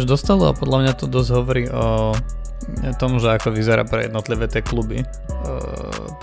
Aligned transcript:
ináč 0.00 0.08
dostalo 0.08 0.48
a 0.48 0.56
podľa 0.56 0.78
mňa 0.80 0.92
to 0.96 1.04
dosť 1.04 1.30
hovorí 1.36 1.64
o 1.68 2.16
tom, 2.96 3.20
že 3.20 3.36
ako 3.36 3.52
vyzerá 3.52 3.84
pre 3.84 4.08
jednotlivé 4.08 4.48
tie 4.48 4.64
kluby 4.64 5.04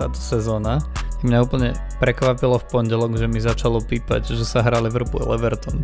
táto 0.01 0.17
sezóna. 0.17 0.81
Mňa 1.21 1.37
úplne 1.45 1.69
prekvapilo 2.01 2.57
v 2.57 2.65
pondelok, 2.73 3.21
že 3.21 3.29
mi 3.29 3.37
začalo 3.37 3.77
pípať, 3.81 4.33
že 4.33 4.45
sa 4.45 4.65
hrá 4.65 4.81
Liverpool 4.81 5.29
Everton. 5.29 5.77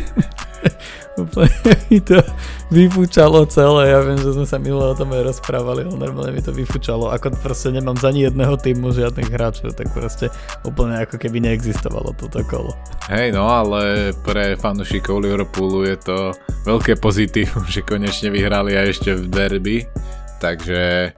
úplne 1.20 1.72
mi 1.92 2.00
to 2.00 2.24
vyfúčalo 2.68 3.48
celé, 3.48 3.96
ja 3.96 4.04
viem, 4.04 4.20
že 4.20 4.36
sme 4.36 4.44
sa 4.44 4.60
minule 4.60 4.92
o 4.92 4.96
tom 4.96 5.08
aj 5.16 5.32
rozprávali, 5.32 5.88
ale 5.88 5.96
normálne 5.96 6.36
mi 6.36 6.44
to 6.44 6.52
vyfúčalo, 6.52 7.08
ako 7.08 7.32
proste 7.40 7.72
nemám 7.72 7.96
za 7.96 8.12
ani 8.12 8.28
jedného 8.28 8.60
týmu 8.60 8.92
žiadnych 8.92 9.32
hráčov, 9.32 9.72
tak 9.72 9.88
proste 9.96 10.28
úplne 10.68 11.00
ako 11.00 11.16
keby 11.16 11.40
neexistovalo 11.40 12.12
toto 12.20 12.44
kolo. 12.44 12.72
Hej, 13.08 13.32
no 13.32 13.48
ale 13.48 14.12
pre 14.20 14.60
fanúšikov 14.60 15.24
Liverpoolu 15.24 15.88
je 15.88 15.96
to 15.96 16.18
veľké 16.68 17.00
pozitívum, 17.00 17.64
že 17.64 17.80
konečne 17.80 18.28
vyhrali 18.28 18.76
aj 18.76 18.86
ešte 19.00 19.10
v 19.16 19.24
derby, 19.32 19.76
takže 20.44 21.12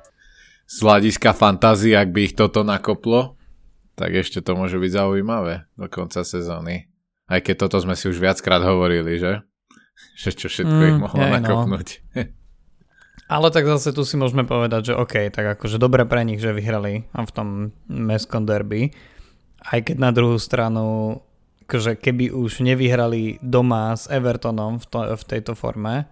z 0.71 0.77
hľadiska 0.79 1.35
fantázie, 1.35 1.99
ak 1.99 2.15
by 2.15 2.31
ich 2.31 2.39
toto 2.39 2.63
nakoplo, 2.63 3.35
tak 3.99 4.15
ešte 4.15 4.39
to 4.39 4.55
môže 4.55 4.79
byť 4.79 4.91
zaujímavé 4.95 5.67
do 5.75 5.91
konca 5.91 6.23
sezóny. 6.23 6.87
Aj 7.27 7.43
keď 7.43 7.67
toto 7.67 7.83
sme 7.83 7.99
si 7.99 8.07
už 8.07 8.23
viackrát 8.23 8.63
hovorili, 8.63 9.19
že? 9.19 9.43
že 10.23 10.31
čo 10.37 10.47
všetko 10.51 10.77
mm, 10.77 10.89
ich 10.89 11.01
mohlo 11.01 11.21
aj, 11.21 11.31
no. 11.31 11.37
nakopnúť. 11.41 11.89
No. 12.15 12.23
Ale 13.31 13.47
tak 13.55 13.63
zase 13.63 13.95
tu 13.95 14.03
si 14.03 14.19
môžeme 14.19 14.43
povedať, 14.43 14.91
že 14.91 14.99
OK, 14.99 15.31
tak 15.31 15.55
akože 15.55 15.79
dobre 15.79 16.03
pre 16.03 16.27
nich, 16.27 16.43
že 16.43 16.51
vyhrali 16.51 17.07
v 17.15 17.31
tom 17.31 17.71
mestskom 17.87 18.43
derby. 18.43 18.91
Aj 19.63 19.79
keď 19.79 20.03
na 20.03 20.11
druhú 20.11 20.35
stranu, 20.35 21.19
akože 21.71 21.95
keby 21.95 22.35
už 22.35 22.67
nevyhrali 22.67 23.39
doma 23.39 23.95
s 23.95 24.11
Evertonom 24.11 24.83
v, 24.83 24.87
to, 24.91 24.99
v 25.15 25.25
tejto 25.31 25.55
forme, 25.55 26.11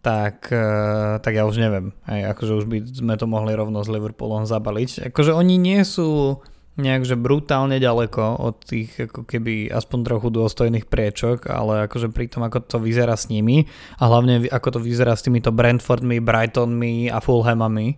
tak, 0.00 0.48
eh, 0.48 1.20
tak 1.20 1.32
ja 1.36 1.44
už 1.44 1.60
neviem. 1.60 1.92
Aj, 2.08 2.32
akože 2.32 2.52
už 2.60 2.64
by 2.64 2.78
sme 2.80 3.14
to 3.20 3.28
mohli 3.28 3.52
rovno 3.52 3.84
s 3.84 3.92
Liverpoolom 3.92 4.48
zabaliť. 4.48 5.12
Akože 5.12 5.36
oni 5.36 5.60
nie 5.60 5.84
sú 5.84 6.40
nejakže 6.74 7.14
brutálne 7.14 7.78
ďaleko 7.78 8.42
od 8.42 8.56
tých 8.66 9.06
ako 9.06 9.22
keby 9.22 9.70
aspoň 9.70 9.98
trochu 10.02 10.28
dôstojných 10.34 10.90
priečok, 10.90 11.46
ale 11.46 11.86
akože 11.86 12.10
pri 12.10 12.26
tom, 12.26 12.42
ako 12.42 12.66
to 12.66 12.78
vyzerá 12.82 13.14
s 13.14 13.30
nimi 13.30 13.70
a 13.98 14.02
hlavne 14.10 14.50
ako 14.50 14.78
to 14.78 14.80
vyzerá 14.82 15.14
s 15.14 15.22
týmito 15.22 15.54
Brentfordmi, 15.54 16.18
Brightonmi 16.18 17.14
a 17.14 17.22
Fulhamami, 17.22 17.94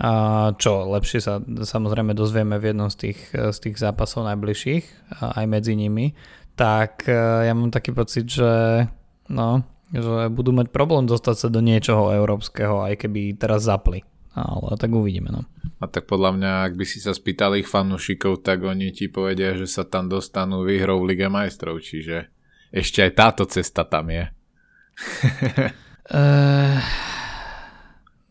a 0.00 0.12
čo 0.56 0.88
lepšie 0.88 1.20
sa 1.20 1.44
samozrejme 1.44 2.16
dozvieme 2.16 2.56
v 2.56 2.72
jednom 2.72 2.88
z 2.88 2.96
tých, 2.96 3.20
z 3.36 3.58
tých 3.60 3.76
zápasov 3.76 4.24
najbližších, 4.24 5.12
aj 5.20 5.44
medzi 5.44 5.76
nimi, 5.76 6.16
tak 6.56 7.04
e, 7.04 7.44
ja 7.44 7.52
mám 7.52 7.68
taký 7.68 7.92
pocit, 7.92 8.24
že 8.24 8.86
no, 9.28 9.60
že 9.92 10.32
budú 10.32 10.56
mať 10.56 10.72
problém 10.72 11.04
dostať 11.04 11.36
sa 11.36 11.48
do 11.52 11.60
niečoho 11.60 12.16
európskeho, 12.16 12.80
aj 12.80 12.96
keby 12.96 13.36
teraz 13.36 13.68
zapli. 13.68 14.00
Ale 14.32 14.78
tak 14.80 14.88
uvidíme, 14.88 15.28
no. 15.34 15.44
A 15.80 15.88
tak 15.88 16.04
podľa 16.04 16.36
mňa, 16.36 16.52
ak 16.68 16.72
by 16.76 16.84
si 16.84 17.00
sa 17.00 17.16
spýtal 17.16 17.56
ich 17.56 17.64
fanúšikov, 17.64 18.44
tak 18.44 18.60
oni 18.60 18.92
ti 18.92 19.08
povedia, 19.08 19.56
že 19.56 19.64
sa 19.64 19.88
tam 19.88 20.12
dostanú 20.12 20.60
výhrou 20.60 21.00
v 21.00 21.16
Lige 21.16 21.32
majstrov, 21.32 21.80
čiže 21.80 22.28
ešte 22.68 23.00
aj 23.00 23.12
táto 23.16 23.48
cesta 23.48 23.88
tam 23.88 24.12
je. 24.12 24.28
uh, 26.12 26.78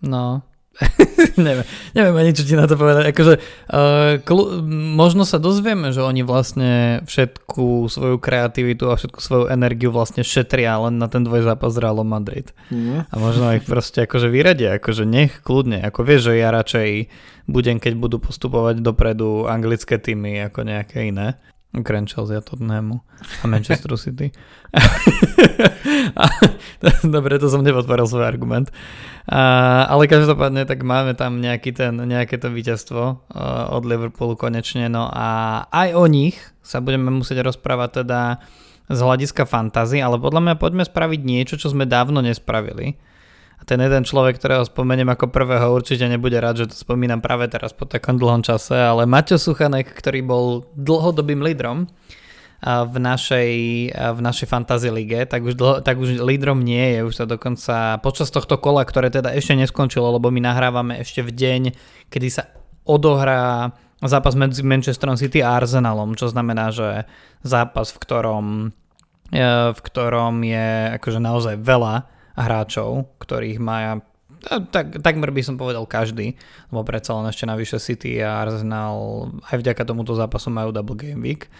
no, 0.14 0.46
neviem, 1.40 1.66
neviem 1.96 2.16
ani 2.16 2.32
čo 2.36 2.44
ti 2.44 2.54
na 2.54 2.68
to 2.68 2.76
povedať. 2.76 3.10
Akože, 3.12 3.34
uh, 3.40 4.20
klu- 4.22 4.60
možno 4.96 5.24
sa 5.24 5.40
dozvieme, 5.40 5.96
že 5.96 6.04
oni 6.04 6.22
vlastne 6.22 7.02
všetku 7.08 7.88
svoju 7.90 8.18
kreativitu 8.20 8.92
a 8.92 9.00
všetku 9.00 9.20
svoju 9.20 9.46
energiu 9.50 9.90
vlastne 9.90 10.22
šetria 10.22 10.78
len 10.84 11.00
na 11.00 11.08
ten 11.08 11.24
dvojzápas 11.24 11.76
s 11.76 11.82
Realom 11.82 12.08
Madrid. 12.08 12.52
Mm. 12.70 13.08
A 13.10 13.16
možno 13.16 13.52
ich 13.56 13.66
proste 13.66 14.06
akože 14.06 14.30
vyradia, 14.30 14.78
akože 14.78 15.08
nech 15.08 15.42
kľudne. 15.42 15.82
Ako 15.88 16.06
vieš, 16.06 16.32
že 16.32 16.44
ja 16.44 16.54
radšej 16.54 17.10
budem, 17.50 17.82
keď 17.82 17.94
budú 17.98 18.22
postupovať 18.22 18.86
dopredu 18.86 19.50
anglické 19.50 19.98
týmy 19.98 20.46
ako 20.48 20.68
nejaké 20.68 21.10
iné. 21.10 21.42
Okrem 21.70 22.10
Chelsea 22.10 22.34
a 22.34 22.42
Tottenhamu 22.42 23.06
a 23.42 23.46
Manchester 23.46 23.94
City. 24.02 24.34
Dobre, 27.06 27.38
to 27.38 27.46
som 27.46 27.62
nepodporil 27.62 28.10
svoj 28.10 28.26
argument. 28.26 28.74
A, 29.30 29.86
ale 29.86 30.10
každopádne 30.10 30.66
tak 30.66 30.82
máme 30.82 31.14
tam 31.14 31.38
nejaký 31.38 31.70
ten, 31.78 31.94
nejaké 31.94 32.42
to 32.42 32.50
víťazstvo 32.50 33.02
uh, 33.06 33.70
od 33.70 33.86
Liverpoolu 33.86 34.34
konečne. 34.34 34.90
No 34.90 35.14
a 35.14 35.62
aj 35.70 35.94
o 35.94 36.10
nich 36.10 36.42
sa 36.66 36.82
budeme 36.82 37.14
musieť 37.14 37.46
rozprávať 37.46 38.02
teda 38.02 38.42
z 38.90 39.00
hľadiska 39.06 39.46
fantázy, 39.46 40.02
ale 40.02 40.18
podľa 40.18 40.42
mňa 40.42 40.56
poďme 40.58 40.82
spraviť 40.90 41.22
niečo, 41.22 41.62
čo 41.62 41.70
sme 41.70 41.86
dávno 41.86 42.26
nespravili 42.26 42.98
ten 43.70 43.78
jeden 43.78 44.02
človek, 44.02 44.42
ktorého 44.42 44.66
spomeniem 44.66 45.14
ako 45.14 45.30
prvého, 45.30 45.70
určite 45.70 46.10
nebude 46.10 46.42
rád, 46.42 46.66
že 46.66 46.74
to 46.74 46.76
spomínam 46.76 47.22
práve 47.22 47.46
teraz 47.46 47.70
po 47.70 47.86
takom 47.86 48.18
dlhom 48.18 48.42
čase, 48.42 48.74
ale 48.74 49.06
Maťo 49.06 49.38
Suchanek, 49.38 49.94
ktorý 49.94 50.26
bol 50.26 50.66
dlhodobým 50.74 51.46
lídrom 51.46 51.86
v 52.66 52.96
našej, 52.98 53.52
v 53.94 54.20
našej 54.20 54.48
fantasy 54.50 54.90
lige, 54.90 55.22
tak 55.30 55.46
už, 55.46 55.54
dlho, 55.54 55.76
tak 55.86 56.02
už 56.02 56.18
lídrom 56.20 56.66
nie 56.66 56.98
je, 56.98 57.00
už 57.06 57.14
sa 57.14 57.26
dokonca 57.30 58.02
počas 58.02 58.34
tohto 58.34 58.58
kola, 58.58 58.84
ktoré 58.84 59.14
teda 59.14 59.32
ešte 59.38 59.54
neskončilo, 59.54 60.18
lebo 60.18 60.34
my 60.34 60.42
nahrávame 60.44 60.98
ešte 61.00 61.22
v 61.24 61.32
deň, 61.32 61.62
kedy 62.10 62.28
sa 62.28 62.50
odohrá 62.84 63.72
zápas 64.02 64.34
medzi 64.34 64.66
Manchesterom 64.66 65.16
City 65.16 65.46
a 65.46 65.56
Arsenalom, 65.62 66.18
čo 66.18 66.28
znamená, 66.28 66.74
že 66.74 67.08
zápas, 67.46 67.96
v 67.96 68.02
ktorom, 68.02 68.46
e, 69.32 69.46
v 69.72 69.80
ktorom 69.80 70.42
je 70.44 71.00
akože 71.00 71.20
naozaj 71.22 71.56
veľa 71.62 72.19
hráčov, 72.40 73.12
ktorých 73.20 73.60
má 73.60 74.00
tak, 74.48 75.04
takmer 75.04 75.36
by 75.36 75.42
som 75.44 75.60
povedal 75.60 75.84
každý, 75.84 76.40
lebo 76.72 76.88
predsa 76.88 77.12
len 77.20 77.28
ešte 77.28 77.44
navyše 77.44 77.76
City 77.76 78.24
a 78.24 78.48
Arsenal 78.48 79.28
aj 79.52 79.60
vďaka 79.60 79.84
tomuto 79.84 80.16
zápasu 80.16 80.48
majú 80.48 80.72
double 80.72 80.96
game 80.96 81.20
week. 81.20 81.52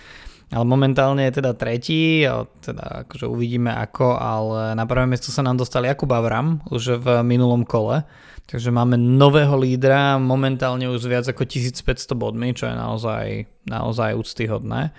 Ale 0.50 0.66
momentálne 0.66 1.30
je 1.30 1.38
teda 1.44 1.54
tretí, 1.54 2.26
teda 2.66 3.06
akože 3.06 3.30
uvidíme 3.30 3.70
ako, 3.70 4.18
ale 4.18 4.74
na 4.74 4.82
prvé 4.90 5.06
miesto 5.06 5.30
sa 5.30 5.46
nám 5.46 5.62
dostal 5.62 5.86
Jakub 5.86 6.10
Avram 6.10 6.66
už 6.74 6.98
v 6.98 7.08
minulom 7.22 7.62
kole, 7.62 8.02
takže 8.50 8.74
máme 8.74 8.98
nového 8.98 9.54
lídra, 9.62 10.18
momentálne 10.18 10.90
už 10.90 11.06
viac 11.06 11.30
ako 11.30 11.46
1500 11.46 12.18
bodmi, 12.18 12.58
čo 12.58 12.66
je 12.66 12.74
naozaj, 12.74 13.26
naozaj 13.70 14.18
úctyhodné. 14.18 14.90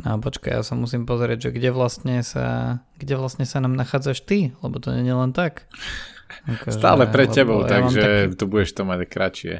No 0.00 0.16
počkaj, 0.16 0.56
ja 0.56 0.62
sa 0.64 0.72
musím 0.72 1.04
pozrieť, 1.04 1.48
že 1.48 1.50
kde 1.52 1.68
vlastne 1.68 2.24
sa, 2.24 2.80
kde 2.96 3.20
vlastne 3.20 3.44
sa 3.44 3.60
nám 3.60 3.76
nachádzaš 3.76 4.24
ty, 4.24 4.56
lebo 4.64 4.80
to 4.80 4.88
nie 4.96 5.04
je 5.04 5.12
len 5.12 5.36
tak. 5.36 5.68
Ako, 6.48 6.72
Stále 6.72 7.04
pre 7.12 7.28
tebou, 7.28 7.68
ja 7.68 7.76
takže 7.76 8.00
taký... 8.00 8.36
tu 8.40 8.44
budeš 8.48 8.72
to 8.72 8.82
mať 8.88 9.04
kratšie. 9.04 9.54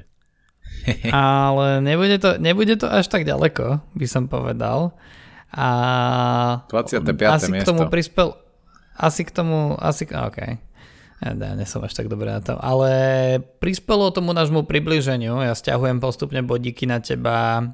Ale 1.12 1.84
nebude 1.84 2.16
to, 2.16 2.40
nebude 2.40 2.74
to 2.80 2.88
až 2.88 3.12
tak 3.12 3.28
ďaleko, 3.28 3.84
by 3.92 4.06
som 4.08 4.24
povedal. 4.26 4.96
A 5.52 5.68
25. 6.72 7.12
asi 7.28 7.52
miesto. 7.52 7.60
k 7.60 7.68
tomu 7.68 7.82
prispel, 7.92 8.40
asi 8.96 9.28
k 9.28 9.30
tomu, 9.36 9.76
asi, 9.76 10.08
OK. 10.08 10.38
Ja, 11.22 11.30
ja 11.38 11.52
nie 11.54 11.68
som 11.68 11.84
až 11.84 11.92
tak 11.92 12.08
dobré 12.08 12.34
na 12.34 12.40
to. 12.40 12.56
Ale 12.56 12.90
prispelo 13.60 14.10
tomu 14.10 14.32
nášmu 14.32 14.64
približeniu. 14.64 15.38
Ja 15.44 15.54
stiahujem 15.54 16.02
postupne 16.02 16.42
bodíky 16.42 16.88
na 16.88 16.98
teba 16.98 17.68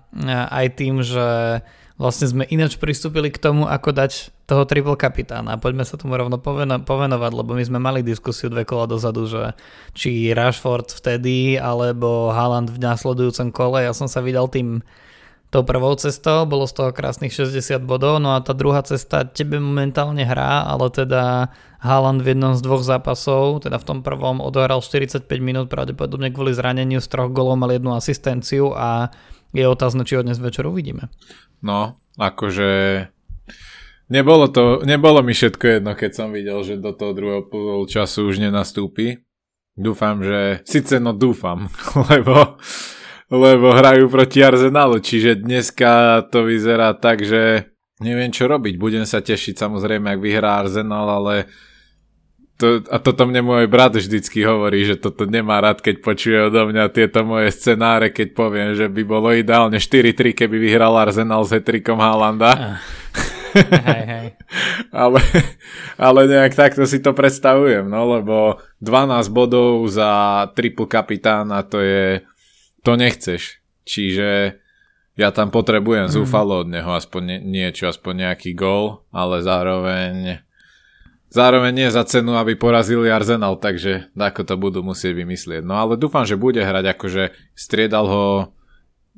aj 0.53 0.67
tým, 0.77 1.01
že 1.01 1.63
vlastne 1.99 2.31
sme 2.31 2.45
ináč 2.47 2.79
pristúpili 2.79 3.29
k 3.29 3.43
tomu, 3.43 3.67
ako 3.67 3.91
dať 3.91 4.31
toho 4.47 4.63
triple 4.65 4.95
kapitána. 4.95 5.59
Poďme 5.59 5.83
sa 5.83 5.99
tomu 5.99 6.15
rovno 6.15 6.39
poveno- 6.39 6.81
povenovať, 6.81 7.33
lebo 7.35 7.53
my 7.59 7.65
sme 7.67 7.83
mali 7.83 8.07
diskusiu 8.07 8.49
dve 8.49 8.63
kola 8.63 8.87
dozadu, 8.87 9.27
že 9.27 9.59
či 9.93 10.31
Rashford 10.31 10.95
vtedy, 10.95 11.59
alebo 11.59 12.31
Haaland 12.31 12.71
v 12.71 12.79
následujúcom 12.79 13.51
kole. 13.51 13.83
Ja 13.83 13.93
som 13.93 14.07
sa 14.07 14.23
vydal 14.23 14.47
tým 14.49 14.87
tou 15.49 15.65
prvou 15.65 15.97
cestou, 15.97 16.45
bolo 16.45 16.69
z 16.69 16.77
toho 16.77 16.91
krásnych 16.93 17.33
60 17.33 17.81
bodov, 17.83 18.21
no 18.21 18.37
a 18.37 18.45
tá 18.45 18.53
druhá 18.53 18.85
cesta 18.85 19.25
tebe 19.25 19.57
momentálne 19.57 20.21
hrá, 20.21 20.69
ale 20.69 20.93
teda 20.93 21.49
Haaland 21.81 22.21
v 22.21 22.37
jednom 22.37 22.53
z 22.53 22.61
dvoch 22.61 22.85
zápasov, 22.85 23.65
teda 23.65 23.81
v 23.81 23.87
tom 23.89 23.99
prvom 24.05 24.45
odohral 24.45 24.85
45 24.85 25.25
minút, 25.41 25.73
pravdepodobne 25.73 26.29
kvôli 26.29 26.53
zraneniu 26.53 27.01
z 27.01 27.09
troch 27.09 27.33
golov 27.33 27.57
mal 27.57 27.73
jednu 27.73 27.97
asistenciu 27.97 28.77
a 28.77 29.09
je 29.57 29.65
otázne, 29.65 30.05
či 30.05 30.21
ho 30.21 30.23
dnes 30.23 30.37
večer 30.37 30.69
uvidíme. 30.69 31.09
No, 31.63 31.99
akože 32.19 32.71
nebolo 34.11 34.47
to, 34.49 34.83
nebolo 34.83 35.21
mi 35.23 35.35
všetko 35.35 35.65
jedno, 35.79 35.93
keď 35.95 36.11
som 36.15 36.29
videl, 36.31 36.61
že 36.65 36.81
do 36.81 36.95
toho 36.95 37.13
druhého 37.15 37.43
pol 37.47 37.85
času 37.87 38.31
už 38.31 38.43
nenastúpi. 38.43 39.23
Dúfam, 39.79 40.27
že, 40.27 40.67
síce 40.67 40.99
no 40.99 41.15
dúfam, 41.15 41.71
lebo, 42.11 42.59
lebo 43.31 43.69
hrajú 43.71 44.11
proti 44.11 44.43
Arsenalu, 44.43 44.99
čiže 44.99 45.39
dneska 45.39 46.27
to 46.35 46.43
vyzerá 46.43 46.99
tak, 46.99 47.23
že 47.23 47.71
neviem 48.03 48.35
čo 48.35 48.51
robiť. 48.51 48.75
Budem 48.75 49.07
sa 49.07 49.23
tešiť 49.23 49.55
samozrejme, 49.55 50.19
ak 50.19 50.21
vyhrá 50.23 50.67
Arsenal, 50.67 51.07
ale 51.07 51.47
to, 52.59 52.83
a 52.91 52.99
toto 52.99 53.23
mne 53.31 53.47
môj 53.47 53.71
brat 53.71 53.95
vždycky 53.95 54.43
hovorí, 54.43 54.83
že 54.83 54.99
toto 54.99 55.31
nemá 55.31 55.63
rád, 55.63 55.79
keď 55.79 56.03
počuje 56.03 56.51
odo 56.51 56.67
mňa 56.67 56.91
tieto 56.91 57.23
moje 57.23 57.55
scenáre, 57.55 58.11
keď 58.11 58.35
poviem, 58.35 58.75
že 58.75 58.91
by 58.91 59.03
bolo 59.07 59.31
ideálne 59.31 59.79
4-3, 59.79 60.35
keby 60.35 60.59
vyhral 60.59 60.99
Arsenal 60.99 61.47
s 61.47 61.55
hetrikom 61.55 62.03
Haalanda. 62.03 62.83
hej, 63.89 64.05
hej. 64.11 64.29
ale, 64.91 65.23
ale 65.95 66.21
nejak 66.27 66.59
takto 66.59 66.83
si 66.83 66.99
to 66.99 67.15
predstavujem, 67.15 67.87
no 67.87 68.19
lebo 68.19 68.59
12 68.83 69.31
bodov 69.31 69.87
za 69.87 70.45
triple 70.59 70.91
kapitána 70.91 71.63
to 71.63 71.79
je, 71.79 72.27
to 72.83 72.99
nechceš. 72.99 73.63
Čiže 73.87 74.59
ja 75.15 75.31
tam 75.31 75.55
potrebujem 75.55 76.11
mm. 76.11 76.15
zúfalo 76.15 76.67
od 76.67 76.69
neho 76.75 76.91
aspoň 76.91 77.39
niečo, 77.47 77.87
aspoň 77.87 78.27
nejaký 78.29 78.51
gól, 78.59 79.07
ale 79.15 79.47
zároveň 79.47 80.43
zároveň 81.33 81.73
nie 81.73 81.89
za 81.89 82.05
cenu, 82.05 82.37
aby 82.37 82.57
porazili 82.57 83.09
Arsenal, 83.09 83.57
takže 83.61 84.13
ako 84.17 84.43
to 84.45 84.55
budú 84.57 84.81
musieť 84.85 85.17
vymyslieť. 85.17 85.63
No 85.65 85.79
ale 85.81 86.01
dúfam, 86.01 86.25
že 86.25 86.41
bude 86.41 86.61
hrať, 86.61 86.85
akože 86.97 87.23
striedal 87.57 88.07
ho 88.09 88.25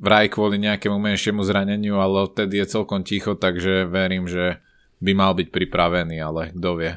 vraj 0.01 0.33
kvôli 0.33 0.57
nejakému 0.57 0.97
menšiemu 0.97 1.45
zraneniu, 1.45 2.01
ale 2.01 2.25
odtedy 2.25 2.57
je 2.61 2.73
celkom 2.73 3.05
ticho, 3.05 3.37
takže 3.37 3.85
verím, 3.85 4.25
že 4.25 4.59
by 5.01 5.11
mal 5.13 5.33
byť 5.33 5.47
pripravený, 5.49 6.17
ale 6.21 6.53
kto 6.53 6.69
vie. 6.77 6.93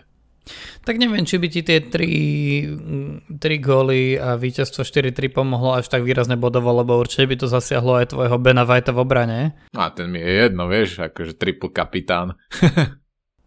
Tak 0.84 1.00
neviem, 1.00 1.24
či 1.24 1.40
by 1.40 1.48
ti 1.48 1.64
tie 1.64 1.80
3, 1.80 3.40
3 3.40 3.40
góly 3.64 4.20
a 4.20 4.36
víťazstvo 4.36 4.84
4-3 4.84 5.32
pomohlo 5.32 5.80
až 5.80 5.88
tak 5.88 6.04
výrazne 6.04 6.36
bodovo, 6.36 6.68
lebo 6.76 7.00
určite 7.00 7.24
by 7.24 7.36
to 7.40 7.46
zasiahlo 7.48 7.96
aj 7.96 8.12
tvojho 8.12 8.36
Bena 8.36 8.68
Vajta 8.68 8.92
v 8.92 9.00
obrane. 9.00 9.40
A 9.72 9.88
ten 9.88 10.12
mi 10.12 10.20
je 10.20 10.44
jedno, 10.44 10.68
vieš, 10.68 11.00
akože 11.00 11.40
triple 11.40 11.72
kapitán. 11.72 12.36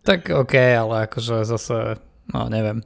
tak 0.07 0.31
ok, 0.31 0.55
ale 0.55 1.11
akože 1.11 1.43
zase, 1.43 1.99
no 2.31 2.47
neviem. 2.47 2.79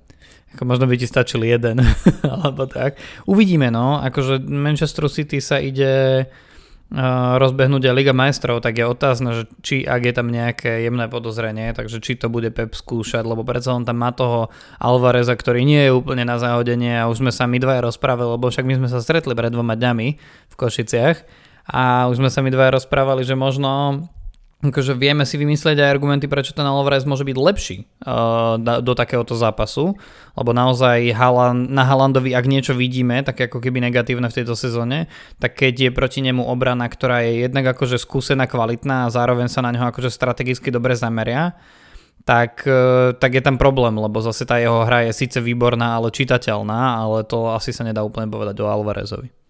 Ako 0.57 0.65
možno 0.65 0.89
by 0.89 0.97
ti 0.97 1.05
stačil 1.05 1.45
jeden, 1.45 1.85
alebo 2.33 2.65
tak. 2.65 2.97
Uvidíme, 3.29 3.69
no. 3.69 4.01
Akože 4.01 4.41
Manchester 4.41 5.05
City 5.07 5.37
sa 5.37 5.61
ide 5.61 6.25
rozbehnúť 7.39 7.87
aj 7.87 7.95
Liga 7.95 8.11
majstrov, 8.11 8.59
tak 8.59 8.75
je 8.75 8.83
otázne, 8.83 9.31
že 9.31 9.43
či 9.63 9.87
ak 9.87 10.01
je 10.03 10.11
tam 10.11 10.27
nejaké 10.27 10.83
jemné 10.83 11.07
podozrenie, 11.07 11.71
takže 11.71 12.03
či 12.03 12.19
to 12.19 12.27
bude 12.27 12.51
Pep 12.51 12.75
skúšať, 12.75 13.23
lebo 13.23 13.47
predsa 13.47 13.71
on 13.71 13.87
tam 13.87 14.03
má 14.03 14.11
toho 14.11 14.51
Alvareza, 14.75 15.31
ktorý 15.31 15.63
nie 15.63 15.87
je 15.87 15.95
úplne 15.95 16.27
na 16.27 16.35
záhodenie 16.35 16.99
a 16.99 17.07
už 17.07 17.23
sme 17.23 17.31
sa 17.31 17.47
my 17.47 17.63
dvaja 17.63 17.79
rozprávali, 17.87 18.35
lebo 18.35 18.51
však 18.51 18.67
my 18.67 18.75
sme 18.75 18.89
sa 18.91 18.99
stretli 18.99 19.31
pred 19.31 19.55
dvoma 19.55 19.79
dňami 19.79 20.07
v 20.51 20.55
Košiciach 20.59 21.17
a 21.71 22.11
už 22.11 22.19
sme 22.19 22.27
sa 22.27 22.43
my 22.43 22.51
dvaja 22.51 22.75
rozprávali, 22.75 23.23
že 23.23 23.39
možno 23.39 24.03
akože 24.61 24.93
vieme 24.93 25.25
si 25.25 25.41
vymyslieť 25.41 25.81
aj 25.81 25.89
argumenty, 25.89 26.29
prečo 26.29 26.53
ten 26.53 26.63
Alvarez 26.63 27.01
môže 27.09 27.25
byť 27.25 27.37
lepší 27.37 27.77
uh, 28.05 28.61
do 28.61 28.93
takéhoto 28.93 29.33
zápasu, 29.33 29.97
lebo 30.37 30.53
naozaj 30.53 31.09
Haaland, 31.17 31.73
na 31.73 31.81
Haalandovi, 31.81 32.37
ak 32.37 32.45
niečo 32.45 32.77
vidíme, 32.77 33.25
tak 33.25 33.49
ako 33.49 33.57
keby 33.57 33.81
negatívne 33.81 34.29
v 34.29 34.37
tejto 34.37 34.53
sezóne, 34.53 35.09
tak 35.41 35.57
keď 35.57 35.89
je 35.89 35.91
proti 35.91 36.21
nemu 36.21 36.45
obrana, 36.45 36.85
ktorá 36.85 37.25
je 37.25 37.49
jednak 37.49 37.73
akože 37.73 37.97
skúsená, 37.97 38.45
kvalitná 38.45 39.09
a 39.09 39.13
zároveň 39.13 39.49
sa 39.49 39.65
na 39.65 39.73
ňo 39.73 39.89
akože 39.89 40.13
strategicky 40.13 40.69
dobre 40.69 40.93
zameria, 40.93 41.57
tak, 42.21 42.61
uh, 42.69 43.17
tak 43.17 43.33
je 43.33 43.41
tam 43.41 43.57
problém, 43.57 43.97
lebo 43.97 44.21
zase 44.21 44.45
tá 44.45 44.61
jeho 44.61 44.85
hra 44.85 45.09
je 45.09 45.25
síce 45.25 45.41
výborná, 45.41 45.97
ale 45.97 46.13
čitateľná, 46.13 47.01
ale 47.01 47.25
to 47.25 47.49
asi 47.49 47.73
sa 47.73 47.81
nedá 47.81 48.05
úplne 48.05 48.29
povedať 48.29 48.61
o 48.61 48.69
Alvarezovi. 48.69 49.40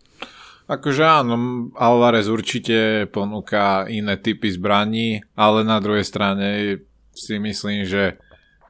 Akože 0.70 1.04
áno, 1.04 1.36
Alvarez 1.76 2.30
určite 2.30 3.06
ponúka 3.10 3.86
iné 3.90 4.18
typy 4.18 4.50
zbraní, 4.52 5.26
ale 5.34 5.66
na 5.66 5.82
druhej 5.82 6.06
strane 6.06 6.80
si 7.12 7.36
myslím, 7.38 7.84
že 7.84 8.22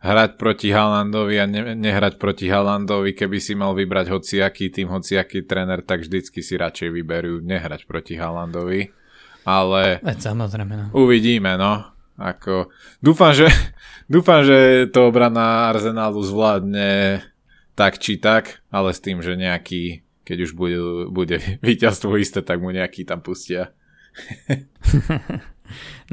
hrať 0.02 0.42
proti 0.42 0.74
Haalandovi 0.74 1.36
a 1.38 1.46
ne, 1.46 1.78
nehrať 1.78 2.18
proti 2.18 2.50
Haalandovi, 2.50 3.14
keby 3.14 3.38
si 3.38 3.54
mal 3.54 3.78
vybrať 3.78 4.10
hociaký 4.10 4.74
tým, 4.74 4.90
hociaký 4.90 5.46
tréner, 5.46 5.86
tak 5.86 6.02
vždycky 6.02 6.42
si 6.42 6.58
radšej 6.58 6.90
vyberú 6.90 7.38
nehrať 7.46 7.86
proti 7.86 8.18
Haalandovi. 8.18 8.90
Ale 9.46 10.02
Veď 10.02 10.34
samozrejme, 10.34 10.74
no. 10.74 10.86
uvidíme, 10.98 11.58
no. 11.58 11.86
Ako, 12.18 12.70
dúfam, 13.02 13.34
že, 13.34 13.50
dúfam, 14.14 14.42
že 14.42 14.90
to 14.90 15.06
obrana 15.06 15.70
Arsenalu 15.70 16.22
zvládne 16.26 17.22
tak 17.78 18.02
či 18.02 18.18
tak, 18.18 18.62
ale 18.74 18.94
s 18.94 19.00
tým, 19.02 19.22
že 19.22 19.38
nejaký 19.38 20.06
keď 20.26 20.38
už 20.50 20.52
bude, 20.54 20.80
bude 21.10 21.38
víťazstvo 21.66 22.18
isté, 22.18 22.42
tak 22.42 22.62
mu 22.62 22.72
nejaký 22.72 23.06
tam 23.06 23.22
pustia. 23.22 23.74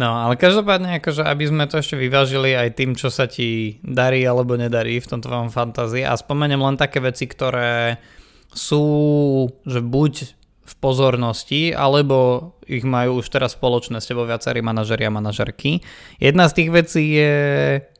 no, 0.01 0.09
ale 0.23 0.39
každopádne, 0.39 1.03
akože 1.03 1.27
aby 1.27 1.45
sme 1.51 1.67
to 1.67 1.83
ešte 1.83 1.99
vyvážili 1.99 2.55
aj 2.55 2.79
tým, 2.79 2.95
čo 2.95 3.11
sa 3.11 3.27
ti 3.27 3.83
darí 3.83 4.23
alebo 4.23 4.55
nedarí 4.55 5.03
v 5.03 5.11
tomto 5.11 5.27
vám 5.27 5.51
fantázii 5.51 6.07
a 6.07 6.15
spomeniem 6.15 6.63
len 6.63 6.79
také 6.79 7.03
veci, 7.03 7.27
ktoré 7.27 7.99
sú, 8.55 8.87
že 9.67 9.85
buď 9.85 10.39
v 10.69 10.75
pozornosti, 10.85 11.73
alebo 11.73 12.53
ich 12.69 12.85
majú 12.85 13.25
už 13.25 13.33
teraz 13.33 13.57
spoločné 13.57 14.05
s 14.05 14.09
tebou 14.13 14.29
viacerí 14.29 14.61
manažeri 14.61 15.09
a 15.09 15.17
manažerky. 15.17 15.81
Jedna 16.21 16.45
z 16.45 16.57
tých 16.61 16.71
vecí 16.71 17.05
je 17.17 17.35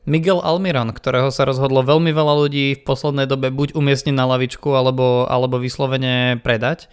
Miguel 0.09 0.41
Almiron, 0.41 0.89
ktorého 0.91 1.29
sa 1.29 1.45
rozhodlo 1.45 1.85
veľmi 1.85 2.11
veľa 2.11 2.35
ľudí 2.49 2.81
v 2.81 2.83
poslednej 2.83 3.29
dobe 3.29 3.53
buď 3.53 3.77
umiestniť 3.77 4.17
na 4.17 4.25
lavičku, 4.25 4.73
alebo, 4.73 5.29
alebo 5.29 5.61
vyslovene 5.61 6.41
predať. 6.41 6.89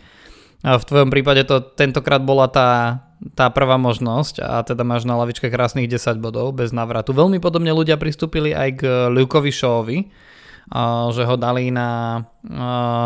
A 0.62 0.76
v 0.76 0.84
tvojom 0.84 1.10
prípade 1.10 1.48
to 1.48 1.64
tentokrát 1.64 2.20
bola 2.20 2.52
tá, 2.52 3.02
tá 3.38 3.48
prvá 3.54 3.80
možnosť 3.80 4.44
a 4.44 4.60
teda 4.66 4.84
máš 4.84 5.08
na 5.08 5.16
lavičke 5.16 5.48
krásnych 5.48 5.88
10 5.88 6.20
bodov 6.20 6.52
bez 6.58 6.76
návratu. 6.76 7.16
Veľmi 7.16 7.40
podobne 7.40 7.72
ľudia 7.72 7.96
pristúpili 7.96 8.52
aj 8.52 8.70
k 8.78 8.82
Lukeovi 9.14 9.54
Shawovi, 9.54 9.98
že 11.14 11.24
ho 11.30 11.36
dali 11.38 11.70
na, 11.70 12.22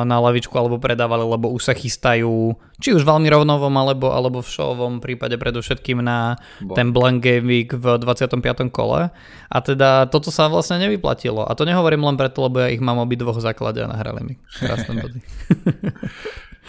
na 0.08 0.18
lavičku 0.24 0.56
alebo 0.56 0.80
predávali, 0.80 1.28
lebo 1.28 1.52
už 1.52 1.72
sa 1.72 1.74
chystajú 1.76 2.56
či 2.80 2.96
už 2.96 3.04
veľmi 3.04 3.28
rovnovom 3.28 3.72
alebo, 3.76 4.16
alebo 4.16 4.40
v 4.40 4.48
showovom 4.48 5.04
prípade 5.04 5.36
predovšetkým 5.36 6.00
na 6.00 6.40
Bo. 6.64 6.80
ten 6.80 6.96
blank 6.96 7.20
game 7.20 7.44
week 7.44 7.76
v 7.76 8.00
25. 8.00 8.72
kole. 8.72 9.12
A 9.52 9.58
teda 9.60 10.08
toto 10.08 10.32
sa 10.32 10.48
vlastne 10.48 10.80
nevyplatilo. 10.80 11.44
A 11.44 11.52
to 11.60 11.68
nehovorím 11.68 12.08
len 12.08 12.16
preto, 12.16 12.48
lebo 12.48 12.64
ja 12.64 12.72
ich 12.72 12.80
mám 12.80 13.04
obidvoch 13.04 13.44
základe 13.44 13.84
a 13.84 13.92
nahrali 13.92 14.22
mi. 14.24 14.34
Krásne 14.64 14.96
body. 15.04 15.20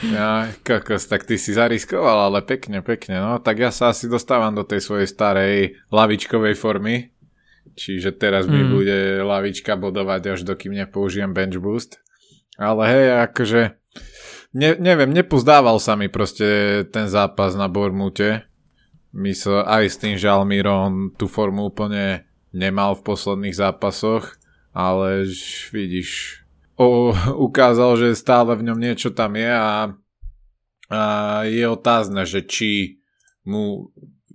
Ja, 0.01 0.49
kokos, 0.65 1.05
tak 1.13 1.29
ty 1.29 1.37
si 1.37 1.53
zariskoval, 1.53 2.33
ale 2.33 2.41
pekne, 2.41 2.81
pekne, 2.81 3.21
no. 3.21 3.37
Tak 3.37 3.57
ja 3.61 3.69
sa 3.69 3.93
asi 3.93 4.09
dostávam 4.09 4.57
do 4.57 4.65
tej 4.65 4.81
svojej 4.81 5.05
starej 5.05 5.77
lavičkovej 5.93 6.57
formy, 6.57 7.13
Čiže 7.81 8.13
teraz 8.13 8.45
mi 8.45 8.61
mm. 8.61 8.69
bude 8.69 8.99
lavička 9.25 9.81
bodovať, 9.81 10.37
až 10.37 10.41
dokým 10.45 10.77
nepoužijem 10.77 11.33
bench 11.33 11.57
boost. 11.57 11.97
Ale 12.61 12.85
hej, 12.85 13.07
akože 13.25 13.81
ne, 14.53 14.77
neviem, 14.77 15.09
nepozdával 15.09 15.81
sa 15.81 15.97
mi 15.97 16.13
proste 16.13 16.85
ten 16.93 17.09
zápas 17.09 17.57
na 17.57 17.73
Bormute. 17.73 18.45
Mysl, 19.17 19.65
aj 19.65 19.85
s 19.89 19.97
tým, 19.97 20.21
že 20.21 20.29
Almiron 20.29 21.17
tú 21.17 21.25
formu 21.25 21.73
úplne 21.73 22.29
nemal 22.53 23.01
v 23.01 23.07
posledných 23.09 23.57
zápasoch, 23.57 24.37
ale 24.77 25.25
vidíš, 25.73 26.45
o, 26.77 27.17
ukázal, 27.49 27.97
že 27.97 28.13
stále 28.13 28.61
v 28.61 28.71
ňom 28.71 28.79
niečo 28.79 29.09
tam 29.09 29.41
je 29.41 29.51
a, 29.51 29.97
a 30.93 31.01
je 31.49 31.65
otázne, 31.65 32.29
že 32.29 32.45
či 32.45 33.01
mu 33.43 33.89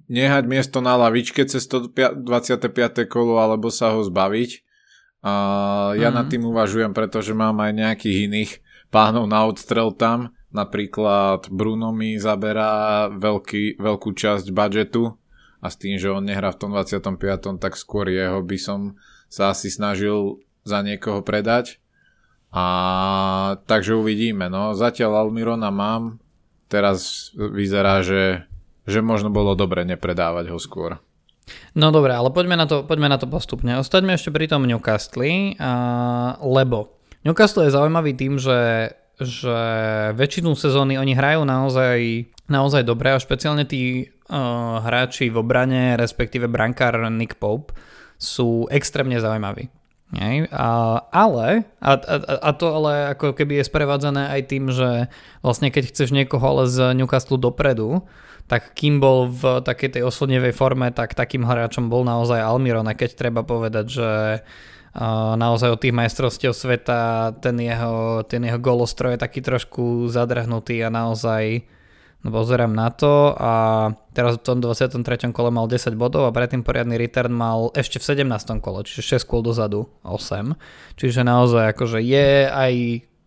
nehať 0.07 0.43
miesto 0.45 0.79
na 0.81 0.97
lavičke 0.97 1.45
cez 1.45 1.65
to 1.65 1.89
25. 1.89 2.65
kolo 3.09 3.41
alebo 3.41 3.73
sa 3.73 3.93
ho 3.93 4.01
zbaviť. 4.05 4.65
A 5.25 5.33
ja 5.97 6.13
mm. 6.13 6.15
nad 6.15 6.27
tým 6.29 6.45
uvažujem, 6.45 6.93
pretože 6.93 7.33
mám 7.33 7.57
aj 7.57 7.71
nejakých 7.73 8.17
iných 8.29 8.51
pánov 8.93 9.25
na 9.25 9.49
odstrel 9.49 9.89
tam. 9.91 10.37
Napríklad 10.53 11.49
Bruno 11.51 11.91
mi 11.91 12.15
zaberá 12.15 13.09
veľký, 13.11 13.81
veľkú 13.81 14.09
časť 14.13 14.53
budžetu 14.53 15.17
a 15.59 15.67
s 15.67 15.75
tým, 15.81 15.97
že 15.97 16.13
on 16.13 16.23
nehrá 16.23 16.53
v 16.53 16.59
tom 16.61 16.71
25. 16.71 17.57
tak 17.57 17.73
skôr 17.75 18.07
jeho 18.07 18.39
by 18.45 18.57
som 18.61 18.95
sa 19.27 19.51
asi 19.51 19.73
snažil 19.73 20.39
za 20.61 20.85
niekoho 20.85 21.25
predať. 21.25 21.81
A 22.55 22.65
takže 23.67 23.99
uvidíme. 23.99 24.47
No, 24.47 24.71
zatiaľ 24.77 25.27
Almirona 25.27 25.75
mám. 25.75 26.23
Teraz 26.71 27.29
vyzerá, 27.35 27.99
že 27.99 28.47
že 28.85 29.01
možno 29.01 29.33
bolo 29.33 29.57
dobre 29.57 29.83
nepredávať 29.83 30.53
ho 30.53 30.59
skôr. 30.61 31.01
No 31.77 31.93
dobre, 31.93 32.13
ale 32.15 32.33
poďme 32.33 32.57
na 32.57 32.65
to, 32.65 32.81
poďme 32.81 33.05
na 33.05 33.21
to 33.21 33.29
postupne. 33.29 33.77
Ostaňme 33.77 34.17
ešte 34.17 34.33
pri 34.33 34.49
tom 34.49 34.65
Newcastle, 34.65 35.53
uh, 35.57 36.41
lebo 36.41 36.97
Newcastle 37.21 37.69
je 37.69 37.75
zaujímavý 37.75 38.17
tým, 38.17 38.41
že, 38.41 38.93
že 39.21 39.59
väčšinu 40.17 40.57
sezóny 40.57 40.97
oni 40.97 41.13
hrajú 41.13 41.45
naozaj, 41.45 42.29
naozaj 42.49 42.81
dobre 42.81 43.13
a 43.13 43.21
špeciálne 43.21 43.65
tí 43.69 44.09
uh, 44.29 44.81
hráči 44.81 45.29
v 45.29 45.37
obrane, 45.37 45.97
respektíve 46.01 46.49
brankár 46.49 46.97
Nick 47.13 47.37
Pope 47.37 47.77
sú 48.17 48.65
extrémne 48.73 49.21
zaujímaví. 49.21 49.69
Nie? 50.13 50.45
A, 50.53 51.01
ale, 51.09 51.65
a, 51.81 51.97
a, 51.97 52.15
a 52.39 52.49
to 52.53 52.69
ale 52.69 53.17
ako 53.17 53.33
keby 53.33 53.59
je 53.59 53.69
sprevádzané 53.69 54.31
aj 54.37 54.41
tým, 54.47 54.69
že 54.69 55.09
vlastne 55.41 55.73
keď 55.73 55.91
chceš 55.91 56.13
niekoho 56.13 56.45
ale 56.45 56.69
z 56.69 56.93
Newcastle 56.93 57.41
dopredu, 57.41 58.05
tak 58.45 58.77
kým 58.77 59.01
bol 59.01 59.25
v 59.29 59.65
takej 59.65 59.97
tej 59.97 60.03
oslnevej 60.05 60.53
forme, 60.53 60.93
tak 60.93 61.17
takým 61.17 61.45
hráčom 61.45 61.89
bol 61.89 62.05
naozaj 62.05 62.37
Almiron 62.37 62.85
a 62.85 62.93
keď 62.93 63.17
treba 63.17 63.41
povedať, 63.41 63.85
že 63.89 64.09
naozaj 65.35 65.75
od 65.75 65.81
tých 65.81 65.97
majstrovstiev 65.97 66.55
sveta 66.55 67.33
ten 67.43 67.59
jeho, 67.59 68.23
ten 68.23 68.45
jeho 68.47 68.61
golostroj 68.61 69.17
je 69.17 69.23
taký 69.23 69.43
trošku 69.43 70.07
zadrhnutý 70.07 70.79
a 70.87 70.93
naozaj 70.93 71.67
pozerám 72.25 72.73
na 72.73 72.89
to 72.89 73.37
a 73.37 73.53
teraz 74.17 74.41
v 74.41 74.45
tom 74.45 74.57
23. 74.57 75.29
kole 75.29 75.53
mal 75.53 75.69
10 75.69 75.93
bodov 75.93 76.25
a 76.25 76.33
predtým 76.33 76.65
poriadny 76.65 76.97
return 76.97 77.29
mal 77.29 77.69
ešte 77.77 78.01
v 78.01 78.25
17. 78.25 78.65
kole, 78.65 78.81
čiže 78.81 79.21
6 79.21 79.29
kôl 79.29 79.45
dozadu, 79.45 79.91
8. 80.01 80.57
Čiže 80.97 81.21
naozaj 81.21 81.75
akože 81.75 82.01
je 82.01 82.49
aj 82.49 82.73